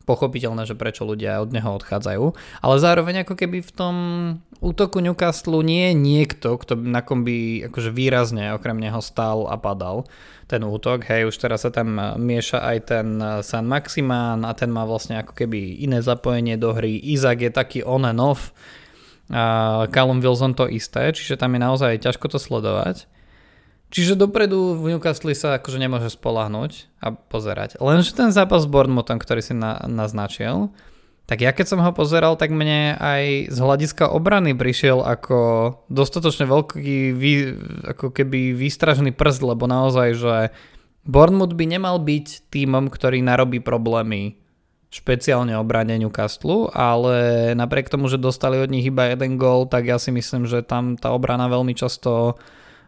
pochopiteľné, 0.09 0.65
že 0.65 0.73
prečo 0.73 1.05
ľudia 1.05 1.45
od 1.45 1.53
neho 1.53 1.69
odchádzajú, 1.77 2.25
ale 2.65 2.75
zároveň 2.81 3.29
ako 3.29 3.37
keby 3.37 3.61
v 3.61 3.73
tom 3.77 3.95
útoku 4.65 5.05
Newcastle 5.05 5.61
nie 5.61 5.93
je 5.93 5.95
niekto, 5.95 6.57
kto, 6.57 6.81
na 6.81 7.05
kom 7.05 7.29
by 7.29 7.69
akože 7.69 7.93
výrazne 7.93 8.57
okrem 8.57 8.81
neho 8.81 9.05
stál 9.05 9.45
a 9.45 9.61
padal 9.61 10.09
ten 10.49 10.65
útok. 10.65 11.05
Hej, 11.05 11.29
už 11.29 11.37
teraz 11.37 11.69
sa 11.69 11.71
tam 11.71 12.01
mieša 12.17 12.65
aj 12.65 12.79
ten 12.89 13.07
San 13.45 13.69
Maximán 13.69 14.49
a 14.49 14.57
ten 14.57 14.73
má 14.73 14.89
vlastne 14.89 15.21
ako 15.21 15.37
keby 15.37 15.85
iné 15.85 16.01
zapojenie 16.01 16.57
do 16.57 16.73
hry. 16.73 16.97
Izak 16.97 17.45
je 17.45 17.53
taký 17.53 17.85
on 17.85 18.09
and 18.09 18.17
off, 18.17 18.57
a 19.29 19.85
Callum 19.93 20.25
Wilson 20.25 20.57
to 20.57 20.65
isté, 20.73 21.13
čiže 21.13 21.37
tam 21.37 21.53
je 21.53 21.61
naozaj 21.61 22.01
ťažko 22.01 22.33
to 22.33 22.41
sledovať. 22.41 23.05
Čiže 23.89 24.21
dopredu 24.21 24.77
v 24.77 24.93
Newcastle 24.97 25.33
sa 25.33 25.57
akože 25.57 25.81
nemôže 25.81 26.13
spolahnuť 26.13 27.01
a 27.01 27.17
pozerať. 27.17 27.81
Lenže 27.81 28.13
ten 28.13 28.29
zápas 28.29 28.65
s 28.65 28.69
Bournemouthom, 28.69 29.17
ktorý 29.17 29.41
si 29.41 29.57
na, 29.57 29.81
naznačil, 29.89 30.69
tak 31.29 31.45
ja 31.45 31.53
keď 31.53 31.67
som 31.69 31.81
ho 31.85 31.93
pozeral, 31.93 32.41
tak 32.41 32.53
mne 32.53 32.97
aj 32.97 33.53
z 33.53 33.59
hľadiska 33.61 34.09
obrany 34.09 34.57
prišiel 34.57 35.05
ako 35.05 35.37
dostatočne 35.93 36.49
veľký, 36.49 37.13
vý, 37.13 37.33
ako 37.85 38.13
keby 38.13 38.57
výstražný 38.57 39.13
prst, 39.13 39.45
lebo 39.45 39.69
naozaj, 39.69 40.09
že 40.17 40.37
Bournemouth 41.05 41.53
by 41.53 41.65
nemal 41.69 42.01
byť 42.01 42.49
týmom, 42.49 42.89
ktorý 42.89 43.21
narobí 43.21 43.61
problémy 43.61 44.41
špeciálne 44.89 45.53
obrane 45.57 46.01
Newcastle, 46.01 46.73
ale 46.73 47.53
napriek 47.53 47.93
tomu, 47.93 48.09
že 48.09 48.17
dostali 48.17 48.57
od 48.57 48.73
nich 48.73 48.89
iba 48.89 49.13
jeden 49.13 49.37
gól, 49.37 49.69
tak 49.69 49.85
ja 49.85 50.01
si 50.01 50.09
myslím, 50.09 50.49
že 50.49 50.65
tam 50.65 50.97
tá 50.97 51.13
obrana 51.13 51.49
veľmi 51.53 51.77
často 51.77 52.41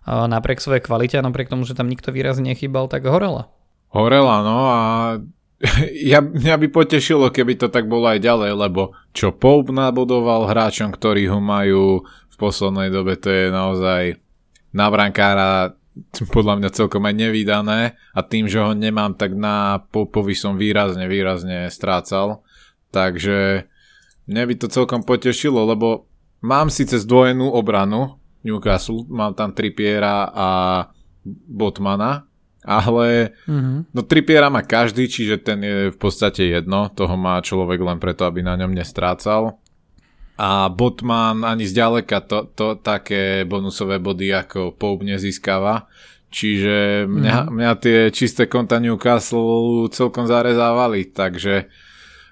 napriek 0.06 0.62
svojej 0.62 0.84
kvalite 0.84 1.20
a 1.20 1.26
napriek 1.26 1.52
tomu, 1.52 1.68
že 1.68 1.76
tam 1.76 1.90
nikto 1.90 2.14
výrazne 2.14 2.52
nechýbal, 2.52 2.88
tak 2.88 3.04
horela. 3.04 3.52
Horela, 3.90 4.36
no 4.46 4.58
a 4.70 4.80
ja, 6.12 6.24
mňa 6.24 6.56
by 6.56 6.68
potešilo, 6.72 7.28
keby 7.28 7.60
to 7.60 7.68
tak 7.68 7.84
bolo 7.84 8.08
aj 8.08 8.24
ďalej, 8.24 8.52
lebo 8.56 8.96
čo 9.12 9.34
Pope 9.34 9.74
nabudoval 9.74 10.48
hráčom, 10.48 10.88
ktorí 10.94 11.28
ho 11.28 11.42
majú 11.42 12.04
v 12.04 12.36
poslednej 12.40 12.88
dobe, 12.88 13.20
to 13.20 13.28
je 13.28 13.52
naozaj 13.52 14.02
na 14.72 14.86
brankára 14.88 15.76
podľa 16.30 16.62
mňa 16.62 16.70
celkom 16.72 17.02
aj 17.04 17.14
nevydané 17.18 17.80
a 18.14 18.20
tým, 18.22 18.46
že 18.46 18.62
ho 18.62 18.72
nemám, 18.72 19.18
tak 19.18 19.36
na 19.36 19.84
Popovi 19.90 20.32
som 20.32 20.56
výrazne, 20.56 21.10
výrazne 21.10 21.68
strácal. 21.68 22.46
Takže 22.94 23.68
mňa 24.30 24.42
by 24.46 24.54
to 24.56 24.66
celkom 24.70 25.02
potešilo, 25.02 25.66
lebo 25.66 26.08
mám 26.40 26.70
síce 26.70 26.96
zdvojenú 27.02 27.52
obranu, 27.52 28.19
Newcastle, 28.44 29.04
mám 29.08 29.36
tam 29.36 29.52
Trippiera 29.52 30.28
a 30.32 30.48
Botmana, 31.48 32.24
ale 32.64 33.36
mm-hmm. 33.48 33.92
no 33.92 34.00
Trippiera 34.04 34.48
má 34.52 34.64
každý, 34.64 35.08
čiže 35.08 35.40
ten 35.40 35.60
je 35.64 35.76
v 35.92 35.98
podstate 36.00 36.48
jedno, 36.48 36.92
toho 36.92 37.16
má 37.16 37.40
človek 37.40 37.80
len 37.80 37.98
preto, 38.00 38.24
aby 38.24 38.44
na 38.44 38.56
ňom 38.56 38.72
nestrácal. 38.72 39.60
A 40.40 40.72
Botman 40.72 41.44
ani 41.44 41.68
zďaleka 41.68 42.24
to, 42.24 42.48
to 42.56 42.80
také 42.80 43.44
bonusové 43.44 44.00
body 44.00 44.32
ako 44.32 44.72
Pope 44.72 45.04
nezískava. 45.04 45.84
Čiže 46.30 47.04
mňa, 47.10 47.36
mm-hmm. 47.44 47.54
mňa 47.58 47.72
tie 47.76 47.98
čisté 48.14 48.48
konta 48.48 48.80
Newcastle 48.80 49.90
celkom 49.92 50.24
zarezávali, 50.24 51.12
takže 51.12 51.68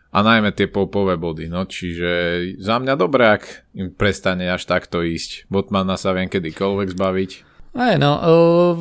a 0.09 0.19
najmä 0.25 0.57
tie 0.57 0.73
popové 0.73 1.21
body, 1.21 1.53
no 1.53 1.69
čiže 1.69 2.11
za 2.57 2.81
mňa 2.81 2.95
dobré, 2.97 3.37
ak 3.37 3.45
im 3.77 3.93
prestane 3.93 4.49
až 4.49 4.65
takto 4.65 5.05
ísť. 5.05 5.45
Botmana 5.53 6.01
sa 6.01 6.17
viem 6.17 6.33
kedykoľvek 6.33 6.89
zbaviť. 6.97 7.31
Aj 7.77 8.01
no, 8.01 8.17
uh, 8.17 8.75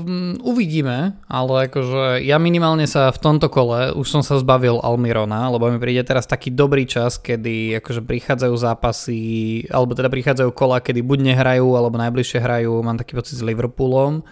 uvidíme, 0.48 1.19
ale 1.27 1.67
akože 1.67 2.24
ja 2.24 2.39
minimálne 2.39 2.88
sa 2.88 3.12
v 3.12 3.19
tomto 3.19 3.51
kole 3.51 3.91
už 3.91 4.07
som 4.07 4.24
sa 4.24 4.39
zbavil 4.39 4.79
Almirona, 4.79 5.51
lebo 5.51 5.67
mi 5.67 5.75
príde 5.75 6.07
teraz 6.07 6.24
taký 6.24 6.55
dobrý 6.55 6.88
čas, 6.88 7.19
kedy 7.19 7.77
akože 7.84 8.01
prichádzajú 8.07 8.55
zápasy, 8.55 9.19
alebo 9.67 9.91
teda 9.91 10.07
prichádzajú 10.07 10.50
kola, 10.55 10.79
kedy 10.79 11.03
buď 11.03 11.19
nehrajú, 11.36 11.67
alebo 11.75 12.00
najbližšie 12.00 12.39
hrajú, 12.39 12.79
mám 12.79 12.96
taký 12.96 13.19
pocit 13.19 13.36
s 13.36 13.43
Liverpoolom, 13.43 14.24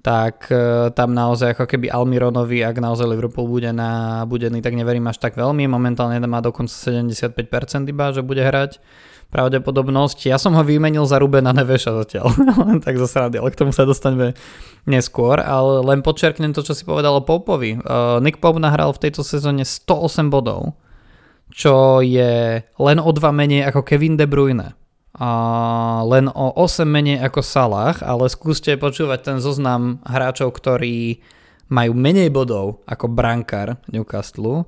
tak 0.00 0.48
e, 0.48 0.88
tam 0.96 1.12
naozaj 1.12 1.52
ako 1.52 1.68
keby 1.68 1.92
Almironovi, 1.92 2.64
ak 2.64 2.80
naozaj 2.80 3.04
Liverpool 3.04 3.44
bude 3.44 3.68
na 3.68 4.24
budený, 4.24 4.64
tak 4.64 4.72
neverím 4.72 5.04
až 5.12 5.20
tak 5.20 5.36
veľmi. 5.36 5.68
Momentálne 5.68 6.16
má 6.24 6.40
dokonca 6.40 6.72
75% 6.72 7.36
iba, 7.84 8.08
že 8.08 8.24
bude 8.24 8.40
hrať 8.40 8.80
pravdepodobnosť. 9.28 10.26
Ja 10.26 10.40
som 10.40 10.56
ho 10.56 10.64
vymenil 10.64 11.04
za 11.04 11.20
Rubena 11.20 11.52
Neveša 11.52 11.92
zatiaľ, 12.02 12.32
tak 12.84 12.96
zase 12.98 13.16
rád, 13.20 13.38
ale 13.38 13.52
k 13.52 13.60
tomu 13.60 13.76
sa 13.76 13.84
dostaneme 13.84 14.34
neskôr, 14.88 15.38
ale 15.38 15.84
len 15.86 16.00
podčerknem 16.00 16.56
to, 16.56 16.64
čo 16.64 16.74
si 16.74 16.82
povedal 16.82 17.14
o 17.14 17.22
Popovi. 17.22 17.78
Uh, 17.78 18.18
Nick 18.24 18.42
Pope 18.42 18.58
nahral 18.58 18.90
v 18.96 19.06
tejto 19.06 19.22
sezóne 19.22 19.62
108 19.62 20.32
bodov, 20.32 20.74
čo 21.52 22.02
je 22.02 22.64
len 22.64 22.98
o 22.98 23.10
dva 23.14 23.30
menej 23.30 23.68
ako 23.70 23.86
Kevin 23.86 24.18
De 24.18 24.26
Bruyne 24.26 24.79
a 25.16 25.30
len 26.06 26.30
o 26.30 26.54
8 26.54 26.86
menej 26.86 27.18
ako 27.18 27.40
Salah, 27.42 27.98
ale 28.02 28.30
skúste 28.30 28.74
počúvať 28.78 29.20
ten 29.26 29.38
zoznam 29.42 29.98
hráčov, 30.06 30.54
ktorí 30.54 31.18
majú 31.70 31.92
menej 31.94 32.30
bodov 32.30 32.82
ako 32.86 33.10
brankár 33.10 33.78
Newcastle. 33.90 34.66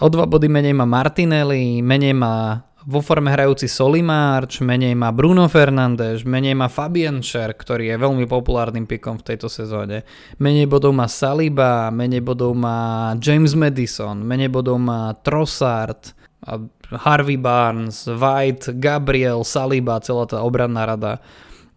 O 0.00 0.06
dva 0.08 0.24
body 0.24 0.48
menej 0.48 0.72
má 0.72 0.86
Martinelli, 0.88 1.84
menej 1.84 2.16
má 2.16 2.64
vo 2.88 3.04
forme 3.04 3.28
hrajúci 3.28 3.68
Solimarč, 3.68 4.64
menej 4.64 4.96
má 4.96 5.12
Bruno 5.12 5.44
Fernández, 5.52 6.24
menej 6.24 6.56
má 6.56 6.72
Fabian 6.72 7.20
Scher, 7.20 7.52
ktorý 7.52 7.92
je 7.92 7.96
veľmi 8.00 8.24
populárnym 8.24 8.88
pikom 8.88 9.20
v 9.20 9.26
tejto 9.34 9.52
sezóne. 9.52 10.08
Menej 10.40 10.64
bodov 10.64 10.96
má 10.96 11.04
Saliba, 11.04 11.92
menej 11.92 12.24
bodov 12.24 12.56
má 12.56 13.12
James 13.20 13.52
Madison, 13.52 14.16
menej 14.24 14.48
bodov 14.48 14.80
má 14.80 15.12
Trossard, 15.20 16.16
Harvey 16.90 17.38
Barnes, 17.38 18.06
White, 18.06 18.74
Gabriel, 18.78 19.46
Saliba, 19.46 20.02
celá 20.02 20.26
tá 20.26 20.42
obranná 20.42 20.82
rada 20.86 21.12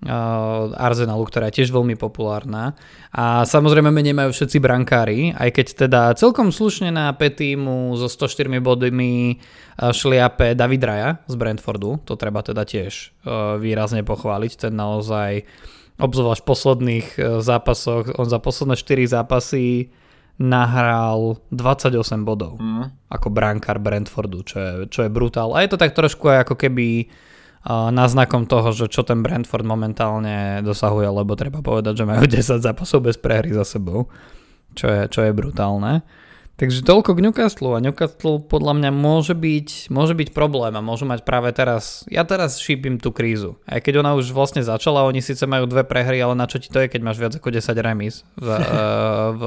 uh, 0.06 0.74
Arsenalu, 0.74 1.24
ktorá 1.30 1.50
je 1.50 1.64
tiež 1.64 1.70
veľmi 1.70 1.96
populárna. 1.96 2.74
A 3.14 3.46
samozrejme 3.46 3.94
menej 3.94 4.18
majú 4.18 4.34
všetci 4.34 4.58
brankári, 4.58 5.32
aj 5.38 5.50
keď 5.54 5.68
teda 5.88 6.02
celkom 6.18 6.50
slušne 6.50 6.90
na 6.90 7.14
Petimu 7.14 7.94
so 7.96 8.10
104 8.10 8.50
bodmi 8.60 9.38
uh, 9.38 9.94
šliape 9.94 10.58
David 10.58 10.84
Raja 10.84 11.10
z 11.30 11.36
Brentfordu, 11.38 12.02
to 12.04 12.18
treba 12.18 12.42
teda 12.42 12.66
tiež 12.66 13.14
uh, 13.24 13.56
výrazne 13.62 14.02
pochváliť, 14.02 14.68
ten 14.68 14.74
naozaj 14.74 15.46
obzvlášť 15.94 16.42
v 16.42 16.50
posledných 16.50 17.08
zápasoch, 17.46 18.18
on 18.18 18.26
za 18.26 18.42
posledné 18.42 18.82
4 18.82 19.14
zápasy 19.14 19.94
nahral 20.42 21.38
28 21.54 22.26
bodov 22.26 22.58
mm. 22.58 23.10
ako 23.14 23.28
brankár 23.30 23.78
Brentfordu, 23.78 24.42
čo 24.42 24.58
je, 24.58 24.72
čo 24.90 25.06
je 25.06 25.10
brutál. 25.14 25.54
A 25.54 25.62
je 25.62 25.70
to 25.70 25.78
tak 25.78 25.94
trošku 25.94 26.26
aj 26.26 26.50
ako 26.50 26.56
keby 26.58 27.06
uh, 27.06 27.94
náznakom 27.94 28.50
toho, 28.50 28.74
že 28.74 28.90
čo 28.90 29.06
ten 29.06 29.22
Brentford 29.22 29.66
momentálne 29.66 30.66
dosahuje, 30.66 31.06
lebo 31.06 31.38
treba 31.38 31.62
povedať, 31.62 32.02
že 32.02 32.10
majú 32.10 32.26
10 32.34 32.66
zápasov 32.66 33.06
bez 33.06 33.22
prehry 33.22 33.54
za 33.54 33.66
sebou, 33.66 34.10
čo 34.74 34.90
je, 34.90 35.02
čo 35.14 35.22
je 35.22 35.32
brutálne. 35.32 36.02
Takže 36.54 36.86
toľko 36.86 37.18
k 37.18 37.24
Newcastle 37.26 37.74
a 37.74 37.82
Newcastle 37.82 38.38
podľa 38.38 38.78
mňa 38.78 38.92
môže 38.94 39.34
byť, 39.34 39.90
môže 39.90 40.14
byť 40.14 40.38
problém 40.38 40.70
a 40.78 40.86
môžu 40.86 41.10
mať 41.10 41.26
práve 41.26 41.50
teraz, 41.50 42.06
ja 42.06 42.22
teraz 42.22 42.62
šípim 42.62 43.02
tú 43.02 43.10
krízu. 43.10 43.58
Aj 43.66 43.82
keď 43.82 44.06
ona 44.06 44.14
už 44.14 44.30
vlastne 44.38 44.62
začala, 44.62 45.10
oni 45.10 45.18
síce 45.18 45.50
majú 45.50 45.66
dve 45.66 45.82
prehry, 45.82 46.22
ale 46.22 46.38
na 46.38 46.46
čo 46.46 46.62
ti 46.62 46.70
to 46.70 46.78
je, 46.78 46.94
keď 46.94 47.02
máš 47.02 47.18
viac 47.18 47.34
ako 47.34 47.50
10 47.50 47.74
remis 47.82 48.22
v, 48.38 48.48
v, 49.42 49.42
v 49.42 49.44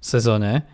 sezóne. 0.00 0.66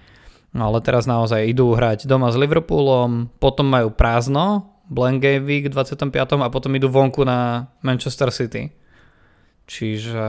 No 0.54 0.70
ale 0.70 0.78
teraz 0.86 1.10
naozaj 1.10 1.50
idú 1.50 1.74
hrať 1.74 2.06
doma 2.06 2.30
s 2.30 2.38
Liverpoolom, 2.38 3.26
potom 3.42 3.66
majú 3.66 3.90
prázdno, 3.90 4.70
Blank 4.86 5.18
Game 5.18 5.44
Week 5.48 5.66
25. 5.66 6.12
a 6.44 6.48
potom 6.52 6.70
idú 6.76 6.92
vonku 6.92 7.24
na 7.26 7.70
Manchester 7.82 8.30
City. 8.30 8.70
Čiže... 9.64 10.28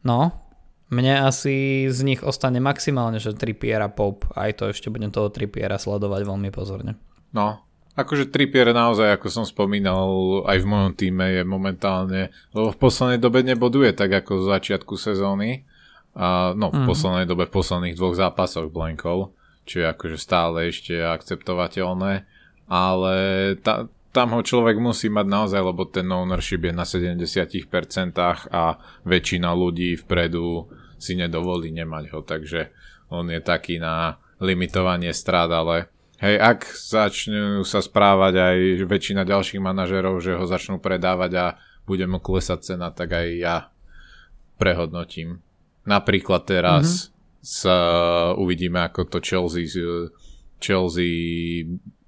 No, 0.00 0.32
mne 0.88 1.28
asi 1.28 1.86
z 1.92 1.98
nich 2.02 2.24
ostane 2.24 2.58
maximálne, 2.58 3.20
že 3.20 3.36
Trippier 3.36 3.78
a 3.84 3.92
Pope. 3.92 4.26
Aj 4.32 4.50
to 4.56 4.72
ešte 4.72 4.88
budem 4.88 5.12
toho 5.12 5.28
Trippiera 5.28 5.76
sledovať 5.76 6.24
veľmi 6.24 6.48
pozorne. 6.48 6.96
No, 7.36 7.60
akože 7.94 8.32
Trippier 8.32 8.72
naozaj, 8.72 9.20
ako 9.20 9.28
som 9.28 9.44
spomínal, 9.44 10.42
aj 10.48 10.58
v 10.62 10.66
mojom 10.66 10.92
týme 10.96 11.26
je 11.36 11.42
momentálne, 11.44 12.34
lebo 12.56 12.72
v 12.72 12.80
poslednej 12.80 13.20
dobe 13.20 13.44
neboduje 13.44 13.92
tak 13.92 14.10
ako 14.24 14.40
z 14.40 14.44
začiatku 14.56 14.94
sezóny 14.96 15.68
a, 16.20 16.52
no, 16.52 16.68
v 16.68 16.84
mm. 16.84 16.88
poslednej 16.88 17.26
dobe, 17.26 17.48
v 17.48 17.56
posledných 17.56 17.96
dvoch 17.96 18.12
zápasoch 18.12 18.68
blankov, 18.68 19.32
čo 19.64 19.80
je 19.80 19.86
akože 19.88 20.18
stále 20.20 20.68
ešte 20.68 21.00
akceptovateľné, 21.00 22.28
ale 22.68 23.14
ta, 23.64 23.88
tam 24.12 24.36
ho 24.36 24.44
človek 24.44 24.76
musí 24.76 25.08
mať 25.08 25.26
naozaj, 25.26 25.60
lebo 25.64 25.88
ten 25.88 26.04
ownership 26.04 26.60
je 26.60 26.72
na 26.76 26.84
70% 26.84 27.64
a 28.52 28.64
väčšina 29.08 29.48
ľudí 29.56 29.96
vpredu 30.04 30.68
si 31.00 31.16
nedovolí 31.16 31.72
nemať 31.72 32.04
ho, 32.12 32.20
takže 32.20 32.68
on 33.08 33.32
je 33.32 33.40
taký 33.40 33.80
na 33.80 34.20
limitovanie 34.44 35.16
strát, 35.16 35.48
ale 35.48 35.88
Hej, 36.20 36.36
ak 36.36 36.60
začnú 36.76 37.64
sa 37.64 37.80
správať 37.80 38.34
aj 38.36 38.58
väčšina 38.84 39.24
ďalších 39.24 39.56
manažerov, 39.56 40.20
že 40.20 40.36
ho 40.36 40.44
začnú 40.44 40.76
predávať 40.76 41.32
a 41.40 41.46
bude 41.88 42.04
mu 42.04 42.20
klesať 42.20 42.60
cena, 42.60 42.92
tak 42.92 43.16
aj 43.16 43.26
ja 43.40 43.56
prehodnotím. 44.60 45.40
Napríklad 45.88 46.44
teraz 46.44 47.08
mm-hmm. 47.08 47.40
sa 47.40 47.76
uvidíme, 48.36 48.84
ako 48.84 49.08
to 49.08 49.18
Chelsea, 49.24 49.64
Chelsea 50.60 51.14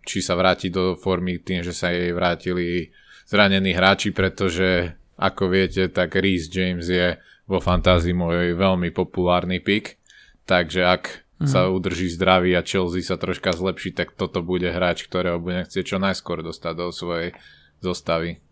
či 0.03 0.19
sa 0.19 0.35
vráti 0.35 0.69
do 0.69 0.99
formy 0.99 1.39
tým, 1.39 1.63
že 1.63 1.73
sa 1.73 1.95
jej 1.95 2.11
vrátili 2.11 2.91
zranení 3.27 3.73
hráči, 3.73 4.11
pretože 4.11 4.99
ako 5.17 5.49
viete, 5.49 5.87
tak 5.89 6.19
Reece 6.19 6.51
James 6.51 6.91
je 6.91 7.17
vo 7.47 7.63
fantázii 7.63 8.15
môj 8.15 8.59
veľmi 8.59 8.91
populárny 8.91 9.63
pick, 9.63 10.03
takže 10.45 10.83
ak 10.83 11.03
mm. 11.39 11.47
sa 11.47 11.71
udrží 11.71 12.11
zdravý 12.11 12.59
a 12.59 12.67
Chelsea 12.67 13.07
sa 13.07 13.15
troška 13.15 13.55
zlepší, 13.55 13.95
tak 13.95 14.19
toto 14.19 14.43
bude 14.43 14.67
hráč, 14.67 15.07
ktorého 15.07 15.39
bude 15.39 15.63
chcieť 15.63 15.85
čo 15.95 15.99
najskôr 16.03 16.43
dostať 16.43 16.75
do 16.75 16.91
svojej 16.91 17.31
zostavy. 17.79 18.43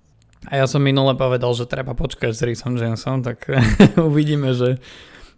A 0.49 0.57
ja 0.57 0.65
som 0.65 0.81
minule 0.81 1.13
povedal, 1.21 1.53
že 1.53 1.69
treba 1.69 1.93
počkať 1.93 2.33
s 2.33 2.41
Reesom 2.41 2.81
Jamesom, 2.81 3.21
tak 3.21 3.45
uvidíme, 4.09 4.57
že 4.57 4.81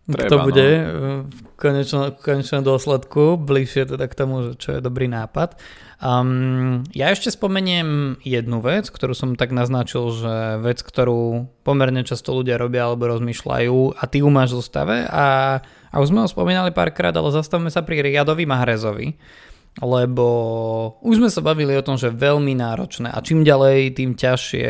treba, 0.06 0.30
to 0.30 0.36
bude 0.46 0.66
no. 0.78 1.26
v 1.26 1.38
konečnom, 1.58 2.14
konečnom 2.22 2.62
dôsledku, 2.62 3.34
bližšie 3.34 3.90
teda 3.90 4.06
k 4.06 4.14
tomu, 4.14 4.34
že 4.46 4.52
čo 4.62 4.68
je 4.78 4.80
dobrý 4.82 5.10
nápad. 5.10 5.58
Um, 6.02 6.82
ja 6.90 7.14
ešte 7.14 7.30
spomeniem 7.30 8.18
jednu 8.26 8.58
vec, 8.58 8.90
ktorú 8.90 9.14
som 9.14 9.38
tak 9.38 9.54
naznačil, 9.54 10.10
že 10.10 10.58
vec, 10.58 10.82
ktorú 10.82 11.46
pomerne 11.62 12.02
často 12.02 12.34
ľudia 12.34 12.58
robia 12.58 12.90
alebo 12.90 13.06
rozmýšľajú 13.06 13.98
a 13.98 14.02
ty 14.10 14.22
ju 14.22 14.28
máš 14.30 14.54
v 14.54 14.58
zostave 14.58 14.96
a, 15.06 15.58
a 15.62 15.94
už 16.02 16.10
sme 16.10 16.26
ho 16.26 16.28
spomínali 16.30 16.74
párkrát, 16.74 17.14
ale 17.14 17.30
zastavme 17.30 17.70
sa 17.70 17.86
pri 17.86 18.02
Riadovi 18.02 18.42
Mahrezovi, 18.42 19.14
lebo 19.80 20.26
už 21.00 21.22
sme 21.22 21.30
sa 21.32 21.40
bavili 21.40 21.72
o 21.72 21.86
tom, 21.86 21.96
že 21.96 22.12
veľmi 22.12 22.52
náročné 22.52 23.08
a 23.08 23.24
čím 23.24 23.40
ďalej, 23.40 23.96
tým 23.96 24.12
ťažšie 24.12 24.68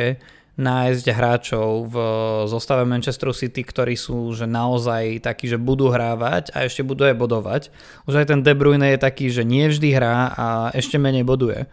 nájsť 0.52 1.06
hráčov 1.16 1.88
v 1.88 1.96
zostave 2.44 2.84
Manchester 2.84 3.32
City, 3.32 3.64
ktorí 3.64 3.96
sú 3.96 4.36
že 4.36 4.44
naozaj 4.44 5.24
takí, 5.24 5.48
že 5.48 5.56
budú 5.56 5.88
hrávať 5.88 6.52
a 6.52 6.68
ešte 6.68 6.84
budú 6.84 7.08
aj 7.08 7.16
bodovať. 7.16 7.62
Už 8.04 8.20
aj 8.20 8.26
ten 8.30 8.40
De 8.44 8.52
Bruyne 8.52 8.92
je 8.92 9.00
taký, 9.00 9.32
že 9.32 9.48
nie 9.48 9.66
vždy 9.72 9.96
hrá 9.96 10.30
a 10.36 10.46
ešte 10.76 11.00
menej 11.00 11.24
boduje 11.24 11.66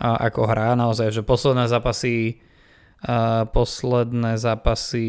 a 0.00 0.16
ako 0.32 0.48
hrá. 0.48 0.72
Naozaj, 0.74 1.12
že 1.12 1.22
posledné 1.28 1.68
zápasy 1.68 2.40
posledné 3.54 4.34
zápasy 4.34 5.06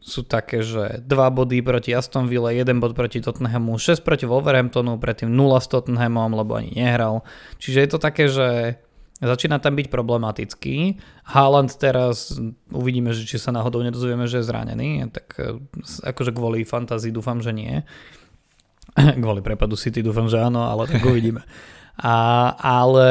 sú 0.00 0.24
také, 0.24 0.64
že 0.64 1.04
2 1.04 1.36
body 1.36 1.60
proti 1.60 1.92
Aston 1.92 2.32
Ville, 2.32 2.56
1 2.56 2.80
bod 2.80 2.96
proti 2.96 3.20
Tottenhamu, 3.20 3.76
6 3.76 4.00
proti 4.00 4.24
Wolverhamptonu, 4.24 4.96
predtým 4.96 5.28
0 5.28 5.60
s 5.60 5.68
Tottenhamom, 5.68 6.32
lebo 6.32 6.56
ani 6.56 6.72
nehral. 6.72 7.20
Čiže 7.60 7.78
je 7.84 7.88
to 7.92 7.98
také, 8.00 8.24
že 8.32 8.80
Začína 9.16 9.64
tam 9.64 9.80
byť 9.80 9.88
problematický. 9.88 11.00
Haaland 11.32 11.72
teraz 11.80 12.36
uvidíme, 12.68 13.16
že 13.16 13.24
či 13.24 13.40
sa 13.40 13.48
náhodou 13.48 13.80
nedozvieme, 13.80 14.28
že 14.28 14.44
je 14.44 14.48
zranený, 14.52 15.08
tak 15.08 15.40
e, 15.40 15.56
akože 16.04 16.36
kvôli 16.36 16.68
fantázii 16.68 17.16
dúfam, 17.16 17.40
že 17.40 17.56
nie. 17.56 17.80
kvôli 19.24 19.40
prepadu 19.40 19.72
City 19.72 20.04
dúfam, 20.04 20.28
že 20.28 20.36
áno, 20.36 20.68
ale 20.68 20.84
tak 20.84 21.00
uvidíme. 21.00 21.40
A, 21.96 22.52
ale 22.60 23.10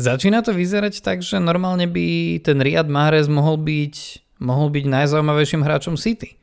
začína 0.00 0.40
to 0.40 0.56
vyzerať 0.56 1.04
tak, 1.04 1.20
že 1.20 1.36
normálne 1.36 1.84
by 1.84 2.40
ten 2.40 2.56
Riyad 2.56 2.88
Mahrez 2.88 3.28
mohol 3.28 3.60
byť, 3.60 3.94
mohol 4.40 4.72
byť 4.72 4.84
najzaujímavejším 4.88 5.60
hráčom 5.60 6.00
City 6.00 6.38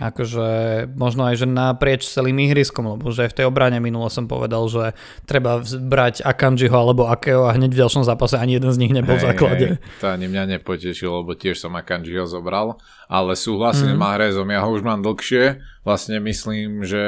akože 0.00 0.48
možno 0.96 1.28
aj 1.28 1.44
že 1.44 1.46
naprieč 1.48 2.08
celým 2.08 2.40
ihriskom, 2.48 2.96
lebo 2.96 3.12
že 3.12 3.28
v 3.28 3.36
tej 3.36 3.44
obrane 3.44 3.76
minulo 3.76 4.08
som 4.08 4.24
povedal, 4.24 4.64
že 4.72 4.96
treba 5.28 5.60
brať 5.60 6.24
Akanjiho 6.24 6.72
alebo 6.72 7.12
Akeo 7.12 7.44
a 7.44 7.52
hneď 7.52 7.76
v 7.76 7.80
ďalšom 7.84 8.04
zápase 8.08 8.40
ani 8.40 8.56
jeden 8.56 8.72
z 8.72 8.80
nich 8.80 8.92
nebol 8.96 9.12
hey, 9.12 9.20
v 9.20 9.26
základe. 9.28 9.66
Hey, 9.76 10.00
to 10.00 10.06
ani 10.08 10.32
mňa 10.32 10.56
nepotešilo, 10.56 11.20
lebo 11.20 11.36
tiež 11.36 11.60
som 11.60 11.76
Akanjiho 11.76 12.24
zobral, 12.24 12.80
ale 13.04 13.36
súhlasím 13.36 13.92
mm. 13.92 14.00
Mahrezom, 14.00 14.48
ja 14.48 14.64
ho 14.64 14.72
už 14.72 14.80
mám 14.80 15.04
dlhšie, 15.04 15.60
vlastne 15.84 16.16
myslím, 16.24 16.88
že 16.88 17.02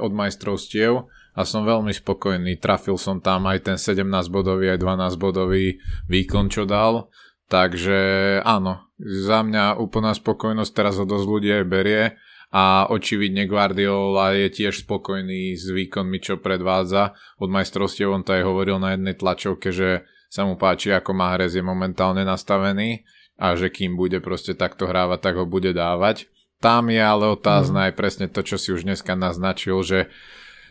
od 0.00 0.12
majstrovstiev 0.16 1.12
a 1.34 1.46
som 1.46 1.62
veľmi 1.62 1.94
spokojný, 1.94 2.58
trafil 2.58 2.98
som 2.98 3.22
tam 3.22 3.46
aj 3.46 3.70
ten 3.70 3.76
17 3.78 4.06
bodový, 4.28 4.74
aj 4.74 4.78
12 4.82 5.16
bodový 5.20 5.78
výkon, 6.10 6.50
čo 6.50 6.66
dal, 6.66 7.10
takže 7.46 7.98
áno, 8.42 8.90
za 9.00 9.46
mňa 9.46 9.78
úplná 9.78 10.14
spokojnosť, 10.14 10.72
teraz 10.74 10.98
ho 10.98 11.06
dosť 11.06 11.26
ľudí 11.26 11.50
aj 11.50 11.66
berie, 11.66 12.04
a 12.50 12.90
očividne 12.90 13.46
Guardiola 13.46 14.34
je 14.34 14.50
tiež 14.50 14.82
spokojný 14.82 15.54
s 15.54 15.70
výkonmi, 15.70 16.18
čo 16.18 16.42
predvádza. 16.42 17.14
Od 17.38 17.46
majstrovstiev 17.46 18.10
on 18.10 18.26
to 18.26 18.34
aj 18.34 18.42
hovoril 18.42 18.82
na 18.82 18.98
jednej 18.98 19.14
tlačovke, 19.14 19.70
že 19.70 20.02
sa 20.26 20.42
mu 20.42 20.58
páči, 20.58 20.90
ako 20.90 21.14
Mahrez 21.14 21.54
je 21.54 21.62
momentálne 21.62 22.26
nastavený 22.26 23.06
a 23.38 23.54
že 23.54 23.70
kým 23.70 23.94
bude 23.94 24.18
proste 24.18 24.58
takto 24.58 24.90
hrávať, 24.90 25.30
tak 25.30 25.34
ho 25.38 25.46
bude 25.46 25.70
dávať. 25.70 26.26
Tam 26.58 26.90
je 26.90 27.00
ale 27.00 27.30
otázne 27.30 27.80
mm. 27.80 27.86
aj 27.88 27.92
presne 27.96 28.26
to, 28.28 28.42
čo 28.44 28.60
si 28.60 28.74
už 28.74 28.84
dneska 28.84 29.14
naznačil, 29.14 29.80
že 29.80 30.12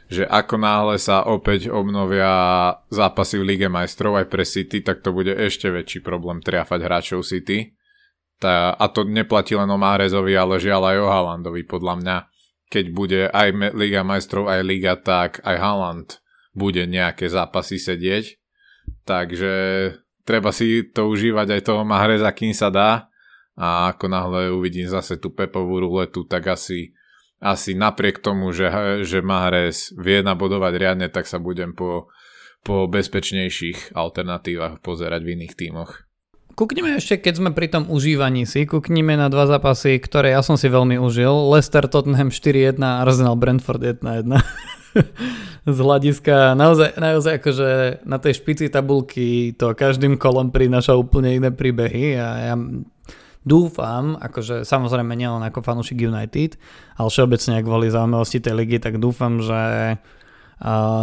že 0.09 0.25
ako 0.25 0.57
náhle 0.57 0.97
sa 0.97 1.21
opäť 1.29 1.69
obnovia 1.69 2.29
zápasy 2.89 3.37
v 3.37 3.53
Lige 3.53 3.69
majstrov 3.69 4.17
aj 4.17 4.27
pre 4.27 4.41
City, 4.43 4.81
tak 4.81 5.05
to 5.05 5.13
bude 5.13 5.31
ešte 5.31 5.69
väčší 5.69 6.01
problém 6.01 6.41
triafať 6.41 6.79
hráčov 6.81 7.21
City 7.21 7.77
tá, 8.39 8.71
a 8.71 8.87
to 8.87 9.03
neplatí 9.03 9.53
len 9.53 9.67
o 9.67 9.75
Márezovi, 9.75 10.31
ale 10.33 10.63
žiaľ 10.63 10.95
aj 10.95 10.97
o 11.03 11.07
Haalandovi 11.11 11.67
podľa 11.67 11.93
mňa. 11.99 12.17
Keď 12.71 12.85
bude 12.95 13.21
aj 13.27 13.75
Liga 13.75 14.01
majstrov, 14.07 14.47
aj 14.47 14.63
Liga, 14.63 14.95
tak 14.95 15.43
aj 15.43 15.59
Haaland 15.59 16.09
bude 16.55 16.87
nejaké 16.87 17.27
zápasy 17.27 17.77
sedieť. 17.77 18.39
Takže 19.03 19.53
treba 20.23 20.55
si 20.55 20.87
to 20.87 21.11
užívať 21.11 21.59
aj 21.59 21.61
toho 21.67 21.83
Mahreza, 21.83 22.31
kým 22.31 22.55
sa 22.55 22.71
dá. 22.71 23.11
A 23.59 23.91
ako 23.91 24.07
náhle 24.07 24.55
uvidím 24.55 24.87
zase 24.87 25.19
tú 25.19 25.35
Pepovú 25.35 25.83
ruletu, 25.83 26.23
tak 26.23 26.47
asi, 26.47 26.95
asi 27.39 27.71
napriek 27.75 28.19
tomu, 28.19 28.51
že, 28.51 28.67
že 29.07 29.23
Mahrez 29.23 29.95
vie 29.95 30.19
nabodovať 30.19 30.73
riadne, 30.75 31.07
tak 31.07 31.25
sa 31.25 31.39
budem 31.39 31.71
po, 31.71 32.11
po 32.63 32.85
bezpečnejších 32.91 33.95
alternatívach 33.95 34.83
pozerať 34.83 35.23
v 35.23 35.31
iných 35.39 35.53
tímoch. 35.55 35.91
Kúknime 36.59 36.99
ešte, 36.99 37.15
keď 37.23 37.33
sme 37.39 37.49
pri 37.55 37.71
tom 37.71 37.87
užívaní 37.87 38.43
si, 38.43 38.67
kúknime 38.67 39.15
na 39.15 39.31
dva 39.31 39.47
zápasy, 39.47 39.95
ktoré 39.95 40.35
ja 40.35 40.43
som 40.43 40.59
si 40.59 40.67
veľmi 40.67 40.99
užil. 40.99 41.31
Leicester 41.55 41.87
Tottenham 41.87 42.27
4-1 42.27 42.75
a 42.83 43.07
Arsenal 43.07 43.39
Brentford 43.39 43.79
1-1. 43.79 44.27
Z 45.69 45.77
hľadiska 45.79 46.59
naozaj, 46.59 46.99
naozaj 46.99 47.39
akože 47.39 47.69
na 48.03 48.19
tej 48.19 48.43
špici 48.43 48.67
tabulky 48.67 49.55
to 49.55 49.71
každým 49.71 50.19
kolom 50.19 50.51
prináša 50.51 50.99
úplne 50.99 51.39
iné 51.39 51.47
príbehy 51.55 52.19
a 52.19 52.27
ja 52.51 52.55
dúfam, 53.43 54.19
akože 54.19 54.67
samozrejme 54.67 55.15
nielen 55.15 55.43
ako 55.47 55.63
fanúšik 55.63 55.99
United, 55.99 56.59
ale 56.99 57.07
všeobecne 57.07 57.63
kvôli 57.63 57.87
zaujímavosti 57.89 58.39
tej 58.43 58.53
ligy, 58.55 58.77
tak 58.79 58.99
dúfam, 58.99 59.39
že 59.39 59.95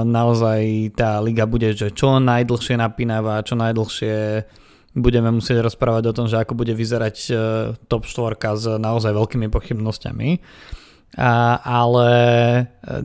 naozaj 0.05 0.92
tá 0.92 1.16
liga 1.25 1.49
bude 1.49 1.72
že 1.72 1.88
čo 1.88 2.20
najdlhšie 2.20 2.77
napínavá, 2.77 3.40
čo 3.40 3.57
najdlhšie 3.57 4.44
budeme 4.96 5.29
musieť 5.29 5.61
rozprávať 5.61 6.05
o 6.09 6.16
tom, 6.16 6.27
že 6.27 6.40
ako 6.40 6.57
bude 6.57 6.72
vyzerať 6.72 7.16
e, 7.29 7.33
top 7.85 8.09
4 8.09 8.40
s 8.57 8.64
naozaj 8.81 9.12
veľkými 9.12 9.53
pochybnosťami. 9.53 10.29
A, 11.20 11.61
ale 11.61 12.09
e, 12.81 13.01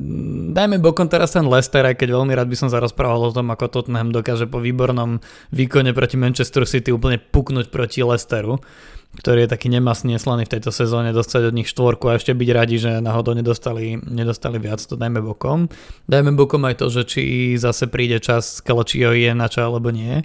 dajme 0.56 0.80
bokom 0.80 1.12
teraz 1.12 1.36
ten 1.36 1.44
Leicester, 1.44 1.84
aj 1.84 2.00
keď 2.00 2.16
veľmi 2.16 2.32
rád 2.32 2.48
by 2.48 2.56
som 2.56 2.72
sa 2.72 2.80
rozprával 2.80 3.28
o 3.28 3.36
tom, 3.36 3.52
ako 3.52 3.68
Tottenham 3.68 4.16
dokáže 4.16 4.48
po 4.48 4.64
výbornom 4.64 5.20
výkone 5.52 5.92
proti 5.92 6.16
Manchester 6.16 6.64
City 6.64 6.96
úplne 6.96 7.20
puknúť 7.20 7.68
proti 7.68 8.08
Leicesteru, 8.08 8.64
ktorý 9.12 9.44
je 9.44 9.52
taký 9.52 9.68
nemasný 9.68 10.16
neslaný 10.16 10.48
v 10.48 10.54
tejto 10.56 10.72
sezóne, 10.72 11.12
dostať 11.12 11.52
od 11.52 11.58
nich 11.58 11.68
štvorku 11.68 12.08
a 12.08 12.16
ešte 12.16 12.32
byť 12.32 12.50
radi, 12.56 12.80
že 12.80 12.92
náhodou 13.04 13.36
nedostali, 13.36 14.00
nedostali 14.00 14.56
viac, 14.56 14.80
to 14.80 14.96
dajme 14.96 15.20
bokom. 15.20 15.68
Dajme 16.08 16.32
bokom 16.32 16.64
aj 16.64 16.80
to, 16.80 16.88
že 16.88 17.04
či 17.04 17.22
zase 17.60 17.92
príde 17.92 18.24
čas, 18.24 18.64
Kalačio 18.64 19.12
je 19.12 19.36
na 19.36 19.52
čo 19.52 19.68
alebo 19.68 19.92
nie. 19.92 20.24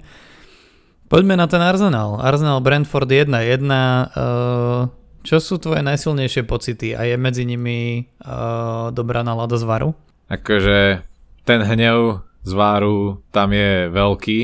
Poďme 1.07 1.39
na 1.39 1.47
ten 1.47 1.59
Arsenal. 1.63 2.19
Arsenal 2.19 2.63
Brentford 2.63 3.07
1-1. 3.07 3.31
Uh, 3.31 4.91
čo 5.23 5.43
sú 5.43 5.59
tvoje 5.59 5.83
najsilnejšie 5.83 6.47
pocity 6.47 6.95
a 6.95 7.03
je 7.03 7.15
medzi 7.19 7.43
nimi 7.43 8.07
uh, 8.23 8.91
dobrá 8.95 9.23
nálada 9.23 9.59
z 9.59 9.67
varu? 9.67 9.91
Akože 10.31 11.03
ten 11.43 11.59
hnev 11.63 12.23
z 12.43 12.51
varu 12.55 13.23
tam 13.31 13.51
je 13.51 13.91
veľký, 13.91 14.39